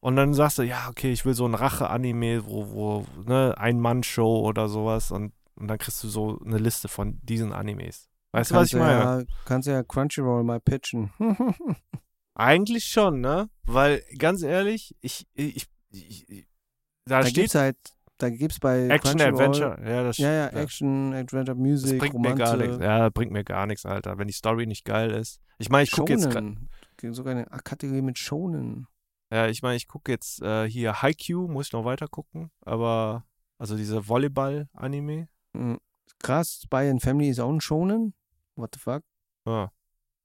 Und 0.00 0.16
dann 0.16 0.34
sagst 0.34 0.58
du, 0.58 0.62
ja, 0.62 0.88
okay, 0.88 1.10
ich 1.12 1.24
will 1.24 1.34
so 1.34 1.46
ein 1.46 1.54
Rache-Anime, 1.54 2.46
wo, 2.46 2.70
wo, 2.70 3.06
ne, 3.26 3.54
Ein-Mann-Show 3.56 4.40
oder 4.40 4.68
sowas 4.68 5.10
und, 5.10 5.32
und 5.56 5.68
dann 5.68 5.78
kriegst 5.78 6.04
du 6.04 6.08
so 6.08 6.38
eine 6.44 6.58
Liste 6.58 6.88
von 6.88 7.18
diesen 7.22 7.52
Animes. 7.52 8.08
Weißt 8.32 8.50
du, 8.50 8.56
was 8.56 8.68
ich 8.68 8.74
meine? 8.74 8.98
Ja, 8.98 9.22
kannst 9.44 9.68
ja 9.68 9.82
Crunchyroll 9.82 10.44
mal 10.44 10.60
pitchen. 10.60 11.10
Eigentlich 12.34 12.84
schon, 12.86 13.20
ne? 13.20 13.48
Weil, 13.64 14.02
ganz 14.18 14.42
ehrlich, 14.42 14.96
ich, 15.00 15.26
ich, 15.34 15.68
ich, 15.90 16.28
ich 16.28 16.46
da, 17.06 17.20
da 17.20 17.26
steht 17.26 17.54
halt, 17.54 17.76
da 18.18 18.30
gibt's 18.30 18.60
bei 18.60 18.88
Action 18.88 19.20
Adventure. 19.20 19.78
Ja, 19.84 20.02
das, 20.02 20.18
Ja, 20.18 20.28
ja, 20.32 20.52
ja. 20.52 20.60
Action, 20.60 21.12
Adventure, 21.12 21.44
das 21.44 21.56
Music, 21.56 21.98
bringt 21.98 22.14
mir 22.14 22.34
gar 22.34 22.52
Romanze. 22.52 22.66
nichts. 22.68 22.84
Ja, 22.84 23.08
bringt 23.10 23.32
mir 23.32 23.44
gar 23.44 23.66
nichts, 23.66 23.86
Alter. 23.86 24.18
Wenn 24.18 24.26
die 24.28 24.32
Story 24.34 24.66
nicht 24.66 24.84
geil 24.84 25.10
ist. 25.10 25.40
Ich 25.58 25.68
meine, 25.68 25.84
ich 25.84 25.92
gucke 25.92 26.12
jetzt 26.12 26.28
Sogar 27.10 27.32
eine 27.32 27.44
Kategorie 27.44 28.00
mit 28.02 28.18
Shonen. 28.18 28.86
Ja, 29.30 29.48
ich 29.48 29.62
meine, 29.62 29.76
ich 29.76 29.88
gucke 29.88 30.10
jetzt 30.12 30.40
äh, 30.40 30.68
hier 30.68 31.02
Haikyuu, 31.02 31.48
muss 31.48 31.66
ich 31.66 31.72
noch 31.72 31.84
weiter 31.84 32.08
gucken, 32.08 32.50
aber 32.64 33.26
also 33.58 33.76
diese 33.76 34.08
Volleyball-Anime. 34.08 35.28
Mhm. 35.52 35.80
Krass, 36.22 36.62
Spy 36.62 36.88
and 36.88 37.02
Family 37.02 37.28
ist 37.28 37.40
auch 37.40 37.50
ein 37.50 37.60
Shonen. 37.60 38.14
What 38.56 38.70
the 38.74 38.80
fuck? 38.80 39.02
Ja. 39.46 39.70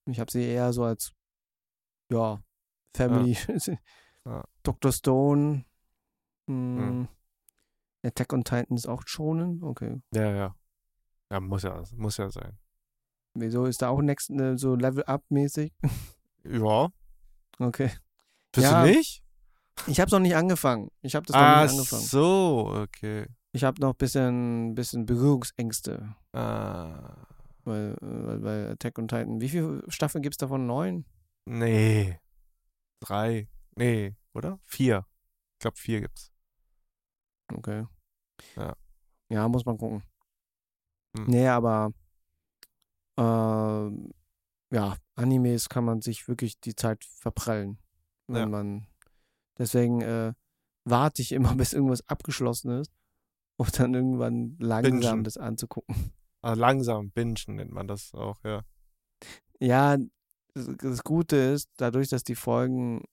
Ich 0.06 0.20
habe 0.20 0.32
sie 0.32 0.44
eher 0.44 0.72
so 0.72 0.84
als, 0.84 1.12
ja, 2.12 2.42
Family. 2.96 3.38
Ja. 4.26 4.44
Dr. 4.64 4.92
Stone. 4.92 5.66
Mhm. 6.50 7.08
Attack 8.04 8.34
on 8.34 8.43
Titan 8.43 8.76
ist 8.78 8.88
auch 8.88 9.04
Shonen. 9.06 9.62
Okay. 9.64 10.02
Ja, 10.14 10.32
ja. 10.34 10.56
Ja, 11.32 11.39
muss 11.39 11.64
ja, 11.64 11.84
muss 11.95 12.18
ja 12.18 12.30
sein. 12.30 12.58
Wieso 13.36 13.66
ist 13.66 13.82
da 13.82 13.89
auch 13.89 14.02
next, 14.02 14.30
äh, 14.32 14.58
so 14.58 14.76
Level-Up-mäßig? 14.76 15.74
Ja. 16.45 16.88
Okay. 17.60 17.91
Findest 18.56 18.74
Ja. 18.74 18.84
du 18.86 18.89
nicht? 18.91 19.22
Ich 19.88 20.00
habe 20.00 20.10
noch 20.10 20.20
nicht 20.22 20.36
angefangen. 20.38 20.89
Ich 21.02 21.16
habe 21.16 21.26
das 21.26 21.34
noch 21.36 21.41
Ah, 21.41 21.64
nicht 21.64 21.74
angefangen. 21.74 22.02
so, 22.04 22.72
okay. 22.74 23.26
Ich 23.52 23.64
habe 23.66 23.82
noch 23.82 23.91
ein 23.93 23.97
bisschen, 23.97 24.74
bisschen 24.74 25.06
Berührungsängste. 25.06 26.16
Ah, 26.32 27.26
Weil, 27.66 27.97
weil, 28.00 28.41
weil 28.43 28.68
Attack 28.72 28.97
on 28.97 29.08
Titan. 29.10 29.41
Wie 29.41 29.50
viele 29.50 29.84
Staffeln 29.89 30.22
gibt 30.22 30.36
es 30.36 30.38
davon? 30.38 30.66
Neun? 30.66 31.06
nee. 31.45 32.18
Drei. 33.02 33.47
Nee, 33.76 34.16
oder? 34.34 34.60
Vier. 34.66 35.06
Ich 35.56 35.60
glaube, 35.60 35.78
vier 35.78 36.02
gibt's. 36.02 36.32
Okay. 37.54 37.86
Ja. 38.56 38.76
Ja, 39.30 39.47
muss 39.47 39.66
man 39.66 39.78
gucken. 39.78 40.04
Hm. 41.18 41.26
Nee, 41.28 41.47
aber 41.47 41.91
ähm, 43.18 44.12
ja, 44.72 44.97
Animes 45.16 45.70
kann 45.70 45.84
man 45.86 46.02
sich 46.02 46.28
wirklich 46.28 46.60
die 46.60 46.76
Zeit 46.76 47.04
verprellen. 47.04 47.80
Wenn 48.28 48.38
Ja. 48.41 48.45
man. 48.47 48.88
Deswegen 49.58 50.02
äh, 50.02 50.34
warte 50.86 51.22
ich 51.22 51.32
immer, 51.32 51.56
bis 51.58 51.74
irgendwas 51.74 52.08
abgeschlossen 52.08 52.72
ist, 52.80 52.91
um 53.58 53.68
dann 53.74 53.93
irgendwann 53.93 54.56
langsam 54.60 55.00
Bingen. 55.00 55.24
das 55.24 55.38
anzugucken. 55.38 56.14
Ah, 56.41 56.54
langsam, 56.54 57.12
bingen 57.12 57.36
nennt 57.47 57.72
man 57.72 57.88
das 57.88 58.14
auch, 58.14 58.41
ja. 58.45 58.64
Ja, 59.60 59.97
das 60.54 61.04
Gute 61.04 61.36
ist, 61.36 61.70
dadurch, 61.78 62.08
dass 62.08 62.24
die 62.24 62.36
Folgen 62.36 63.04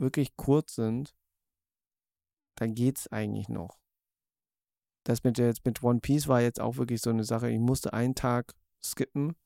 wirklich 0.00 0.36
kurz 0.36 0.74
sind, 0.74 1.14
dann 2.56 2.74
geht's 2.74 3.08
eigentlich 3.08 3.48
noch. 3.48 3.78
das 5.06 5.22
mit 5.22 5.36
jetzt 5.38 5.64
mit 5.66 5.82
One 5.82 6.00
Piece 6.00 6.28
war 6.28 6.40
jetzt 6.40 6.60
auch 6.60 6.76
wirklich 6.78 7.00
so 7.02 7.10
eine 7.10 7.24
Sache. 7.24 7.50
Ich 7.50 7.58
musste 7.58 7.92
einen 7.92 8.14
Tag 8.14 8.54
skippen, 8.82 9.36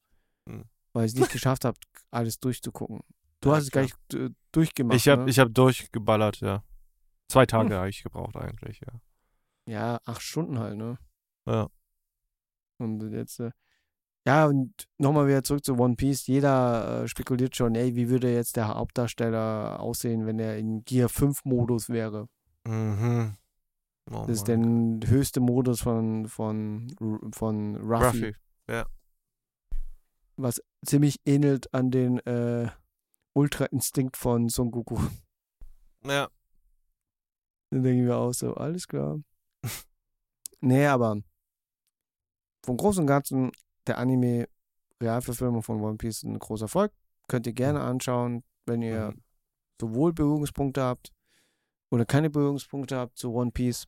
Hm. 0.49 0.65
weil 0.93 1.07
ich 1.07 1.13
es 1.15 1.19
nicht 1.19 1.33
geschafft 1.33 1.65
habe, 1.65 1.77
alles 2.13 2.39
durchzugucken. 2.39 3.01
Du 3.41 3.51
Ja, 3.51 3.57
hast 3.57 3.75
es 3.75 3.75
nicht 3.75 4.15
äh, 4.15 4.31
durchgemacht. 4.53 4.97
Ich 4.97 5.09
habe 5.09 5.23
ne? 5.25 5.31
ich 5.31 5.39
hab 5.41 5.53
durchgeballert, 5.53 6.41
ja. 6.41 6.63
Zwei 7.29 7.45
Tage 7.47 7.71
Hm. 7.71 7.77
habe 7.79 7.89
ich 7.91 8.03
gebraucht 8.05 8.37
eigentlich, 8.37 8.81
ja. 8.81 9.01
Ja, 9.67 10.01
acht 10.05 10.23
Stunden 10.23 10.59
halt, 10.59 10.77
ne? 10.77 10.97
Ja. 11.47 11.69
Und 12.79 13.11
jetzt, 13.13 13.41
äh, 13.41 13.51
ja, 14.27 14.47
und 14.47 14.73
nochmal 14.99 15.27
wieder 15.27 15.43
zurück 15.43 15.65
zu 15.65 15.77
One 15.77 15.97
Piece. 15.97 16.27
Jeder 16.27 17.03
äh, 17.03 17.09
spekuliert 17.09 17.57
schon, 17.57 17.75
ey, 17.75 17.97
wie 17.97 18.09
würde 18.09 18.33
jetzt 18.33 18.57
der 18.57 18.69
Hauptdarsteller 18.69 19.81
aussehen, 19.81 20.27
wenn 20.27 20.39
er 20.39 20.57
in 20.59 20.85
Gear 20.85 21.09
5 21.09 21.45
Modus 21.45 21.89
wäre? 21.89 22.29
Mhm. 22.67 23.37
Oh 24.11 24.25
Das 24.27 24.39
ist 24.39 24.49
der 24.49 24.57
höchste 24.59 25.41
Modus 25.41 25.81
von, 25.83 26.29
von, 26.29 26.89
von 27.33 27.77
Ruffy, 27.77 28.35
Ruffy. 28.69 28.85
was 30.37 30.63
ziemlich 30.87 31.21
ähnelt 31.27 31.73
an 31.75 31.91
den 31.91 32.19
äh, 32.21 32.71
Ultra-Instinkt 33.35 34.17
von 34.17 34.49
Son 34.49 34.71
Goku. 34.71 34.99
Ja. 36.05 36.29
Dann 37.71 37.83
denken 37.83 38.07
wir 38.07 38.17
auch 38.17 38.33
so, 38.33 38.55
alles 38.55 38.89
klar. 38.89 39.21
nee, 40.61 40.87
aber 40.87 41.21
vom 42.65 42.77
Großen 42.77 43.03
und 43.03 43.07
Ganzen, 43.09 43.51
der 43.87 43.99
Anime 43.99 44.49
Realverfilmung 45.03 45.63
von 45.63 45.81
One 45.83 45.97
Piece 45.97 46.19
ist 46.19 46.23
ein 46.25 46.39
großer 46.39 46.65
Erfolg. 46.65 46.93
Könnt 47.29 47.47
ihr 47.47 47.53
gerne 47.53 47.81
anschauen, 47.83 48.43
wenn 48.67 48.81
ihr 48.83 49.11
Mhm. 49.13 49.23
sowohl 49.81 50.13
Berührungspunkte 50.13 50.83
habt 50.83 51.13
oder 51.91 52.05
keine 52.05 52.31
Berührungspunkte 52.31 52.97
habt 52.97 53.17
zu 53.17 53.33
One 53.33 53.51
Piece. 53.51 53.87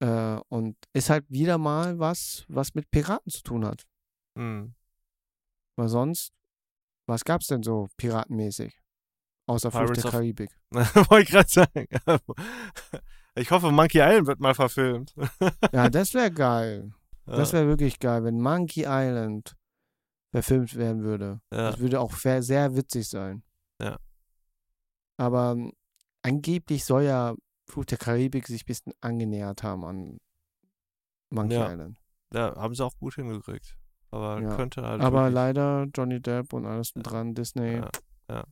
Äh, 0.00 0.40
und 0.48 0.76
ist 0.92 1.10
halt 1.10 1.24
wieder 1.28 1.58
mal 1.58 1.98
was, 1.98 2.44
was 2.48 2.74
mit 2.74 2.90
Piraten 2.90 3.30
zu 3.30 3.42
tun 3.42 3.64
hat. 3.64 3.86
Mhm. 4.34 4.74
Weil 5.76 5.88
sonst, 5.88 6.32
was 7.06 7.24
gab's 7.24 7.46
denn 7.46 7.62
so 7.62 7.88
piratenmäßig? 7.96 8.80
Außer 9.46 9.70
Flucht 9.70 9.96
der 9.96 10.10
Karibik. 10.10 10.50
Wollte 10.70 11.22
ich 11.22 11.28
gerade 11.30 11.48
sagen. 11.48 11.86
Ich 13.34 13.50
hoffe, 13.50 13.70
Monkey 13.70 13.98
Island 13.98 14.26
wird 14.26 14.40
mal 14.40 14.54
verfilmt. 14.54 15.14
Ja, 15.72 15.88
das 15.88 16.12
wäre 16.14 16.30
geil. 16.30 16.92
Das 17.24 17.52
wäre 17.52 17.68
wirklich 17.68 18.00
geil, 18.00 18.24
wenn 18.24 18.40
Monkey 18.40 18.80
Island 18.84 19.56
verfilmt 20.32 20.74
werden 20.74 21.04
würde. 21.04 21.40
ja. 21.52 21.70
Das 21.70 21.78
würde 21.78 22.00
auch 22.00 22.12
sehr, 22.12 22.42
witzig 22.74 23.08
sein. 23.08 23.44
Ja. 23.80 23.96
Aber 25.18 25.56
angeblich 26.22 26.84
soll 26.84 27.02
ja 27.04 27.34
Fluch 27.68 27.84
der 27.84 27.98
Karibik 27.98 28.46
sich 28.46 28.62
ein 28.62 28.66
bisschen 28.66 28.92
angenähert 29.00 29.62
haben 29.62 29.84
an 29.84 30.18
Monkey 31.30 31.54
Ja. 31.54 31.70
Island. 31.72 31.98
ja, 32.34 32.54
haben 32.56 32.74
sie 32.74 32.84
auch 32.84 32.96
gut 32.98 33.14
hingekriegt. 33.14 33.76
Aber 34.10 34.40
Ja. 34.40 34.56
könnte 34.56 34.82
halt. 34.82 35.00
Aber 35.00 35.30
leider 35.30 35.86
Johnny 35.94 36.20
Depp 36.20 36.52
und 36.52 36.66
alles 36.66 36.92
dran, 36.94 37.34
Disney. 37.34 37.76
Ja, 37.76 37.90
ja. 38.28 38.44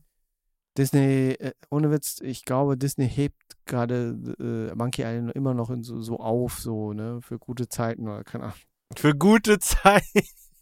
Disney, 0.77 1.33
äh, 1.39 1.51
ohne 1.69 1.91
Witz, 1.91 2.19
ich 2.21 2.45
glaube, 2.45 2.77
Disney 2.77 3.07
hebt 3.09 3.57
gerade 3.65 4.17
äh, 4.39 4.73
Monkey 4.75 5.01
Island 5.03 5.33
immer 5.33 5.53
noch 5.53 5.69
in 5.69 5.83
so, 5.83 6.01
so 6.01 6.17
auf, 6.19 6.59
so, 6.59 6.93
ne, 6.93 7.21
für 7.21 7.37
gute 7.37 7.67
Zeiten 7.67 8.07
oder 8.07 8.23
keine 8.23 8.45
Ahnung. 8.45 8.57
Für 8.95 9.13
gute 9.13 9.59
Zeit. 9.59 10.03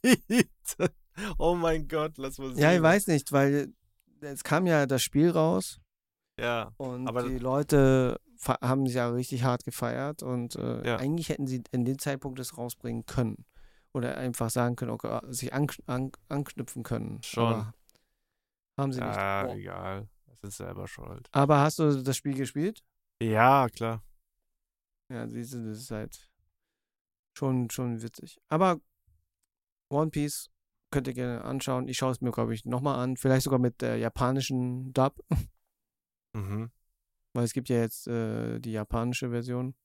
oh 1.37 1.55
mein 1.55 1.87
Gott, 1.87 2.17
lass 2.17 2.37
mal 2.39 2.53
sehen. 2.53 2.61
Ja, 2.63 2.73
ich 2.73 2.81
weiß 2.81 3.07
nicht, 3.07 3.31
weil 3.31 3.73
es 4.21 4.43
kam 4.43 4.65
ja 4.65 4.85
das 4.85 5.01
Spiel 5.01 5.29
raus 5.29 5.79
Ja, 6.39 6.71
und 6.77 7.07
Aber- 7.07 7.23
die 7.23 7.37
Leute 7.39 8.19
haben 8.61 8.85
sich 8.85 8.95
ja 8.95 9.09
richtig 9.09 9.43
hart 9.43 9.63
gefeiert 9.65 10.23
und 10.23 10.55
äh, 10.55 10.85
Ja. 10.87 10.95
eigentlich 10.97 11.29
hätten 11.29 11.45
sie 11.47 11.61
in 11.71 11.83
dem 11.85 11.99
Zeitpunkt 11.99 12.39
das 12.39 12.57
rausbringen 12.57 13.05
können. 13.05 13.45
Oder 13.93 14.17
einfach 14.17 14.49
sagen 14.49 14.75
können, 14.75 14.91
okay, 14.91 15.19
sich 15.29 15.51
an, 15.53 15.67
an, 15.87 16.11
anknüpfen 16.29 16.83
können. 16.83 17.21
Schon. 17.23 17.53
Aber 17.53 17.73
haben 18.77 18.93
sie 18.93 18.99
ja 18.99 19.43
nicht. 19.43 19.55
Oh. 19.55 19.57
egal. 19.59 20.07
Das 20.27 20.43
ist 20.43 20.57
selber 20.57 20.87
schuld. 20.87 21.27
Aber 21.31 21.59
hast 21.59 21.79
du 21.79 22.01
das 22.03 22.15
Spiel 22.15 22.35
gespielt? 22.35 22.81
Ja, 23.21 23.67
klar. 23.67 24.01
Ja, 25.11 25.27
siehst 25.27 25.53
du, 25.55 25.67
das 25.67 25.79
ist 25.79 25.91
halt 25.91 26.29
schon, 27.33 27.69
schon 27.71 28.01
witzig. 28.01 28.39
Aber 28.47 28.79
One 29.89 30.11
Piece 30.11 30.49
könnt 30.91 31.07
ihr 31.07 31.13
gerne 31.13 31.43
anschauen. 31.43 31.87
Ich 31.87 31.97
schaue 31.97 32.11
es 32.11 32.21
mir, 32.21 32.31
glaube 32.31 32.53
ich, 32.53 32.63
nochmal 32.65 32.99
an. 32.99 33.17
Vielleicht 33.17 33.43
sogar 33.43 33.59
mit 33.59 33.81
der 33.81 33.97
japanischen 33.97 34.93
Dub, 34.93 35.19
Mhm. 36.33 36.71
weil 37.33 37.43
es 37.43 37.53
gibt 37.53 37.69
ja 37.69 37.77
jetzt 37.77 38.07
äh, 38.07 38.59
die 38.59 38.71
japanische 38.71 39.29
Version. 39.29 39.75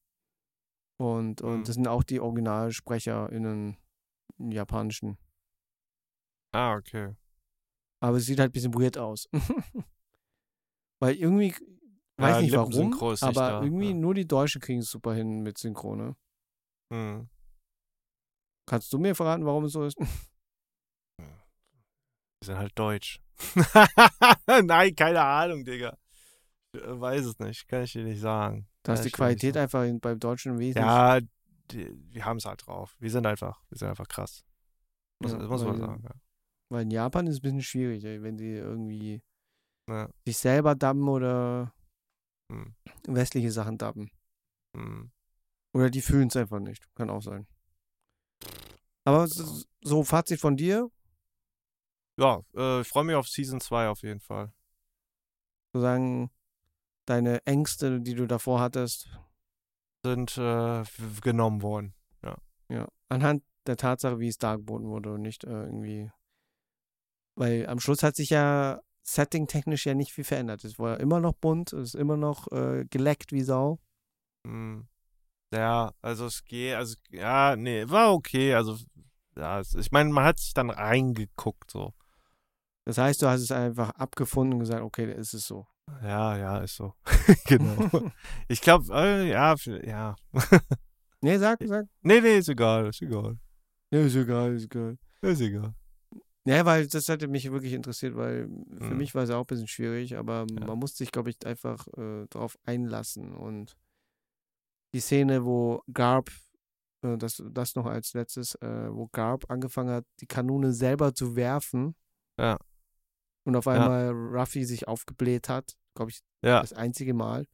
Und, 0.99 1.42
und 1.42 1.59
Mhm. 1.61 1.64
das 1.64 1.74
sind 1.74 1.88
auch 1.88 2.03
die 2.05 2.20
OriginalsprecherInnen 2.20 3.76
im 4.38 4.53
Japanischen. 4.53 5.18
Ah, 6.53 6.74
okay. 6.76 7.16
Aber 8.01 8.16
es 8.18 8.26
sieht 8.26 8.38
halt 8.38 8.51
ein 8.51 8.53
bisschen 8.53 8.74
weird 8.74 8.97
aus. 8.99 9.28
weil 11.01 11.14
irgendwie, 11.16 11.49
Ja, 12.18 12.24
weiß 12.24 12.42
nicht 12.42 12.53
warum, 12.55 12.92
aber 12.95 13.32
da, 13.32 13.62
irgendwie 13.62 13.88
ja. 13.88 13.95
nur 13.95 14.14
die 14.14 14.26
Deutschen 14.26 14.61
kriegen 14.61 14.80
es 14.80 14.90
super 14.90 15.14
hin 15.14 15.42
mit 15.42 15.59
Synchrone. 15.59 16.16
Hm. 16.92 17.28
Kannst 18.66 18.92
du 18.92 18.99
mir 18.99 19.14
verraten, 19.14 19.45
warum 19.45 19.64
es 19.64 19.72
so 19.72 19.84
ist? 19.84 19.99
Die 21.20 22.47
sind 22.47 22.57
halt 22.59 22.78
deutsch. 22.78 23.20
Nein, 24.64 24.95
keine 24.95 25.22
Ahnung, 25.22 25.64
Digga. 25.64 25.97
Weiß 26.74 27.24
es 27.24 27.38
nicht. 27.38 27.68
Kann 27.68 27.82
ich 27.84 27.92
dir 27.92 28.04
nicht 28.04 28.20
sagen. 28.20 28.66
Da 28.82 28.94
ist 28.94 29.04
die 29.04 29.10
Qualität 29.10 29.56
einfach 29.56 29.84
in, 29.84 30.00
beim 30.00 30.18
Deutschen 30.18 30.58
wesentlich. 30.58 30.84
Ja, 30.84 31.20
die, 31.70 31.90
wir 32.12 32.24
haben 32.24 32.36
es 32.38 32.44
halt 32.44 32.66
drauf. 32.66 32.96
Wir 32.98 33.10
sind 33.10 33.26
einfach, 33.26 33.62
wir 33.70 33.78
sind 33.78 33.88
einfach 33.88 34.08
krass. 34.08 34.44
Muss, 35.20 35.32
Ja, 35.32 35.38
das 35.38 35.48
muss 35.48 35.64
man 35.64 35.78
sagen. 35.78 36.02
Ja. 36.04 36.10
Weil 36.70 36.82
in 36.82 36.90
Japan 36.90 37.26
ist 37.26 37.34
es 37.34 37.38
ein 37.38 37.42
bisschen 37.42 37.62
schwierig, 37.62 38.04
ey, 38.04 38.22
wenn 38.22 38.36
die 38.36 38.52
irgendwie 38.54 39.22
Ja. 39.88 40.08
sich 40.26 40.36
selber 40.36 40.74
dubben 40.74 41.08
oder 41.08 41.72
Hm. 42.52 42.74
westliche 43.06 43.50
Sachen 43.52 43.78
dubben. 43.78 44.10
Hm. 44.76 45.10
Oder 45.74 45.90
die 45.90 46.02
fühlen 46.02 46.28
es 46.28 46.36
einfach 46.36 46.60
nicht. 46.60 46.86
Kann 46.94 47.10
auch 47.10 47.22
sein. 47.22 47.46
Aber 49.04 49.24
s- 49.24 49.66
so 49.82 50.02
Fazit 50.04 50.40
von 50.40 50.56
dir, 50.56 50.90
Ja, 52.18 52.40
äh, 52.54 52.80
ich 52.82 52.88
freue 52.88 53.04
mich 53.04 53.16
auf 53.16 53.26
Season 53.28 53.60
2 53.60 53.88
auf 53.88 54.02
jeden 54.02 54.20
Fall. 54.20 54.52
sozusagen 55.72 56.30
deine 57.07 57.44
Ängste, 57.46 58.00
die 58.00 58.14
du 58.14 58.26
davor 58.26 58.61
hattest, 58.61 59.09
Sind 60.05 60.36
äh, 60.38 60.82
genommen 61.22 61.62
worden. 61.62 61.94
ja, 62.68 62.88
anhand 63.09 63.42
der 63.66 63.76
Tatsache, 63.76 64.18
wie 64.18 64.28
es 64.28 64.38
dargeboten 64.38 64.88
wurde 64.88 65.12
und 65.12 65.22
nicht 65.22 65.44
äh, 65.44 65.64
irgendwie. 65.64 66.11
Weil 67.36 67.66
am 67.66 67.80
Schluss 67.80 68.02
hat 68.02 68.16
sich 68.16 68.30
ja 68.30 68.80
setting-technisch 69.02 69.86
ja 69.86 69.94
nicht 69.94 70.12
viel 70.12 70.24
verändert. 70.24 70.64
Es 70.64 70.78
war 70.78 71.00
immer 71.00 71.20
noch 71.20 71.34
bunt, 71.34 71.72
es 71.72 71.90
ist 71.90 71.94
immer 71.94 72.16
noch 72.16 72.50
äh, 72.52 72.84
geleckt 72.88 73.32
wie 73.32 73.42
Sau. 73.42 73.78
Hm. 74.46 74.86
Ja, 75.52 75.93
also 76.01 76.26
es 76.26 76.44
geht, 76.44 76.74
also 76.74 76.97
ja, 77.10 77.55
nee, 77.56 77.89
war 77.89 78.12
okay. 78.12 78.55
Also, 78.55 78.76
ja, 79.36 79.60
ich 79.60 79.93
meine, 79.93 80.10
man 80.10 80.24
hat 80.24 80.39
sich 80.39 80.55
dann 80.55 80.70
reingeguckt, 80.70 81.70
so. 81.70 81.94
Das 82.86 82.98
heißt, 82.98 83.22
du 83.22 83.28
hast 83.28 83.40
es 83.40 83.51
einfach 83.51 83.90
abgefunden 83.90 84.55
und 84.55 84.60
gesagt, 84.60 84.82
okay, 84.82 85.12
ist 85.12 85.32
es 85.32 85.47
so. 85.47 85.66
Ja, 86.02 86.36
ja, 86.36 86.59
ist 86.59 86.77
so. 86.77 86.94
genau. 87.47 88.11
Ich 88.48 88.61
glaube, 88.61 88.85
äh, 88.94 89.28
ja, 89.31 89.55
ja. 89.85 90.16
nee, 91.20 91.39
sag, 91.39 91.59
sag. 91.66 91.86
Nee, 92.02 92.20
nee, 92.20 92.39
ist 92.39 92.48
egal, 92.48 92.89
ist 92.89 93.02
egal. 93.02 93.39
Ja, 93.90 94.01
ist 94.01 94.16
egal, 94.16 94.55
ist 94.55 94.65
egal. 94.65 94.98
Ist 95.23 95.40
egal. 95.40 95.74
Ja, 96.47 96.65
weil 96.66 96.86
das 96.86 97.09
hatte 97.09 97.27
mich 97.28 97.51
wirklich 97.51 97.73
interessiert, 97.73 98.16
weil 98.16 98.48
für 98.78 98.90
Mhm. 98.93 98.97
mich 98.98 99.15
war 99.15 99.23
es 99.23 99.31
auch 99.31 99.40
ein 99.40 99.47
bisschen 99.47 99.66
schwierig, 99.69 100.16
aber 100.16 100.44
Ja. 100.51 100.66
man 100.66 100.78
musste 100.78 100.98
sich, 100.98 101.11
glaube 101.11 101.31
ich, 101.31 101.47
einfach 101.47 101.86
äh, 101.97 102.27
darauf 102.28 102.59
einlassen. 102.65 103.35
Und 103.35 103.77
die 104.93 105.01
Szene, 105.01 105.44
wo 105.44 105.82
Garb, 105.93 106.31
äh, 107.02 107.16
das, 107.16 107.43
das 107.51 107.74
noch 107.77 107.86
als 107.86 108.12
letztes, 108.12 108.56
äh, 108.56 108.89
wo 108.90 109.09
Garb 109.12 109.51
angefangen 109.51 109.90
hat, 109.90 110.05
die 110.20 110.27
Kanone 110.27 110.73
selber 110.73 111.15
zu 111.15 111.35
werfen. 111.35 111.94
Ja. 112.39 112.59
Und 113.46 113.56
auf 113.56 113.66
Ja. 113.66 113.72
einmal 113.72 114.10
Ruffy 114.10 114.64
sich 114.64 114.88
aufgebläht 114.88 115.48
hat, 115.48 115.76
glaube 115.94 116.10
ich, 116.10 116.20
Ja, 116.42 116.60
das 116.60 116.72
einzige 116.72 117.14
Mal. 117.14 117.46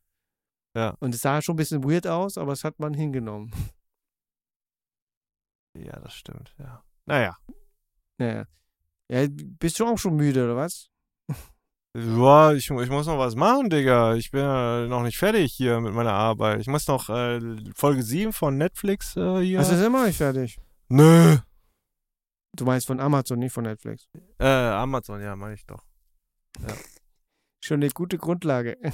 Ja. 0.76 0.96
Und 1.00 1.14
es 1.14 1.20
sah 1.22 1.42
schon 1.42 1.54
ein 1.54 1.56
bisschen 1.56 1.82
weird 1.84 2.06
aus, 2.06 2.38
aber 2.38 2.52
es 2.52 2.62
hat 2.64 2.78
man 2.78 2.94
hingenommen. 2.94 3.50
ja, 5.76 5.98
das 6.00 6.14
stimmt, 6.14 6.54
ja. 6.58 6.82
Naja. 7.06 7.36
Naja. 8.18 8.46
Ja, 9.10 9.26
bist 9.28 9.80
du 9.80 9.86
auch 9.86 9.98
schon 9.98 10.14
müde, 10.14 10.44
oder 10.44 10.56
was? 10.56 10.88
Ja, 11.98 12.52
ich, 12.52 12.70
ich 12.70 12.88
muss 12.90 13.06
noch 13.06 13.18
was 13.18 13.34
machen, 13.34 13.68
Digga. 13.68 14.14
Ich 14.14 14.30
bin 14.30 14.42
ja 14.42 14.86
noch 14.86 15.02
nicht 15.02 15.18
fertig 15.18 15.52
hier 15.52 15.80
mit 15.80 15.92
meiner 15.92 16.12
Arbeit. 16.12 16.60
Ich 16.60 16.68
muss 16.68 16.86
noch 16.86 17.08
äh, 17.10 17.40
Folge 17.74 18.04
7 18.04 18.32
von 18.32 18.56
Netflix 18.56 19.16
äh, 19.16 19.40
hier. 19.40 19.58
Das 19.58 19.72
ist 19.72 19.82
immer 19.84 19.98
noch 20.00 20.06
nicht 20.06 20.18
fertig. 20.18 20.60
Nö. 20.88 21.38
Du 22.56 22.64
meinst 22.64 22.86
von 22.86 23.00
Amazon, 23.00 23.38
nicht 23.38 23.52
von 23.52 23.64
Netflix. 23.64 24.08
Äh, 24.38 24.44
Amazon, 24.46 25.20
ja, 25.22 25.36
meine 25.36 25.54
ich 25.54 25.64
doch. 25.66 25.84
Schon 27.62 27.76
eine 27.82 27.90
gute 27.90 28.18
Grundlage. 28.18 28.76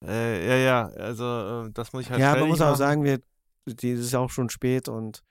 Äh, 0.00 0.46
ja, 0.46 0.54
ja, 0.54 0.86
also 0.90 1.66
äh, 1.66 1.72
das 1.72 1.92
muss 1.92 2.04
ich 2.04 2.10
halt 2.10 2.20
ja, 2.20 2.36
man 2.36 2.46
muss 2.46 2.60
auch 2.60 2.66
machen. 2.66 2.76
sagen, 2.78 3.02
wir 3.02 3.20
die 3.66 3.90
ist 3.90 4.14
auch 4.14 4.30
schon 4.30 4.48
spät 4.48 4.88
und 4.88 5.24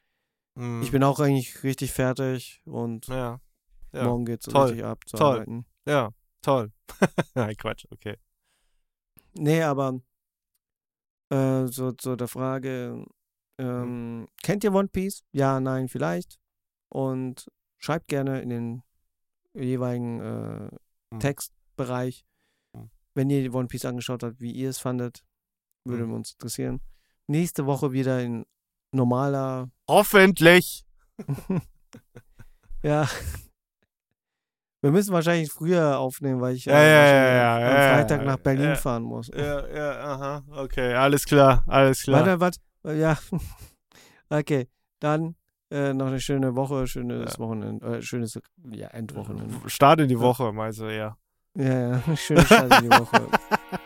Mhm. 0.57 0.81
ich 0.83 0.91
bin 0.91 1.03
auch 1.05 1.21
eigentlich 1.21 1.63
richtig 1.63 1.93
fertig 1.93 2.61
und 2.65 3.07
Ja. 3.07 3.39
Ja. 3.93 4.03
morgen 4.03 4.25
geht's 4.25 4.43
so 4.43 4.51
Toll. 4.51 4.63
richtig 4.67 4.83
ab 4.83 4.99
zu 5.07 5.15
Toll. 5.15 5.35
arbeiten. 5.35 5.65
Ja, 5.87 6.09
toll. 6.41 6.73
Nein, 7.35 7.55
Quatsch, 7.55 7.85
okay. 7.91 8.17
Nee, 9.35 9.61
aber 9.63 10.01
äh, 11.29 11.67
so 11.67 11.93
zu 11.93 12.17
der 12.17 12.27
Frage, 12.27 13.05
ähm, 13.57 14.27
kennt 14.43 14.65
ihr 14.65 14.73
One 14.73 14.89
Piece? 14.89 15.23
Ja, 15.31 15.61
nein, 15.61 15.87
vielleicht. 15.87 16.39
Und 16.89 17.47
schreibt 17.77 18.07
gerne 18.07 18.41
in 18.41 18.49
den 18.49 18.83
jeweiligen 19.53 20.19
äh, 20.21 20.69
Mhm. 21.13 21.19
Textbereich, 21.19 22.25
Mhm. 22.73 22.89
wenn 23.13 23.29
ihr 23.29 23.53
One 23.53 23.67
Piece 23.67 23.85
angeschaut 23.85 24.23
habt, 24.23 24.39
wie 24.41 24.51
ihr 24.51 24.69
es 24.69 24.77
fandet. 24.79 25.23
Würde 25.85 26.05
Mhm. 26.05 26.13
uns 26.13 26.33
interessieren. 26.33 26.81
Nächste 27.27 27.65
Woche 27.65 27.91
wieder 27.91 28.21
in 28.21 28.45
normaler, 28.91 29.69
Hoffentlich. 29.89 30.85
ja. 32.83 33.07
Wir 34.81 34.91
müssen 34.91 35.11
wahrscheinlich 35.11 35.51
früher 35.51 35.97
aufnehmen, 35.97 36.39
weil 36.39 36.55
ich 36.55 36.65
Ja, 36.65 36.73
äh, 36.73 36.91
ja, 36.91 37.59
ja, 37.59 37.67
am 37.67 37.95
Freitag 37.97 38.25
nach 38.25 38.37
Berlin 38.37 38.75
fahren 38.75 39.03
muss. 39.03 39.27
Ja, 39.29 39.67
ja, 39.67 39.99
aha. 40.13 40.43
Okay, 40.51 40.93
alles 40.93 41.25
klar, 41.25 41.63
alles 41.67 42.03
klar. 42.03 42.25
Warte, 42.25 42.39
warte. 42.39 42.59
Ja. 42.99 43.17
okay. 44.29 44.67
Dann 44.99 45.35
äh, 45.71 45.93
noch 45.93 46.07
eine 46.07 46.19
schöne 46.19 46.55
Woche, 46.55 46.87
schönes 46.87 47.33
Ja. 47.33 47.39
Wochenende, 47.39 47.85
äh, 47.97 48.01
schönes 48.01 48.39
ja, 48.71 48.87
Endwochenende. 48.87 49.55
Start 49.67 49.99
in 50.01 50.07
die 50.07 50.19
Woche, 50.19 50.51
meinst 50.53 50.79
du, 50.79 50.85
ja. 50.85 51.17
Ja, 51.55 51.89
ja. 51.89 52.01
Schöne 52.15 52.45
Start 52.45 52.81
in 52.83 52.89
die 52.89 52.97
Woche. 52.97 53.21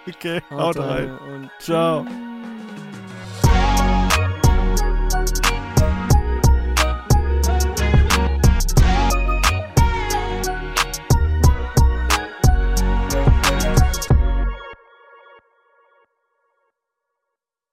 Okay, 0.07 0.41
Haut 0.51 0.77
rein. 0.77 1.17
und 1.17 1.49
Ciao. 1.59 2.05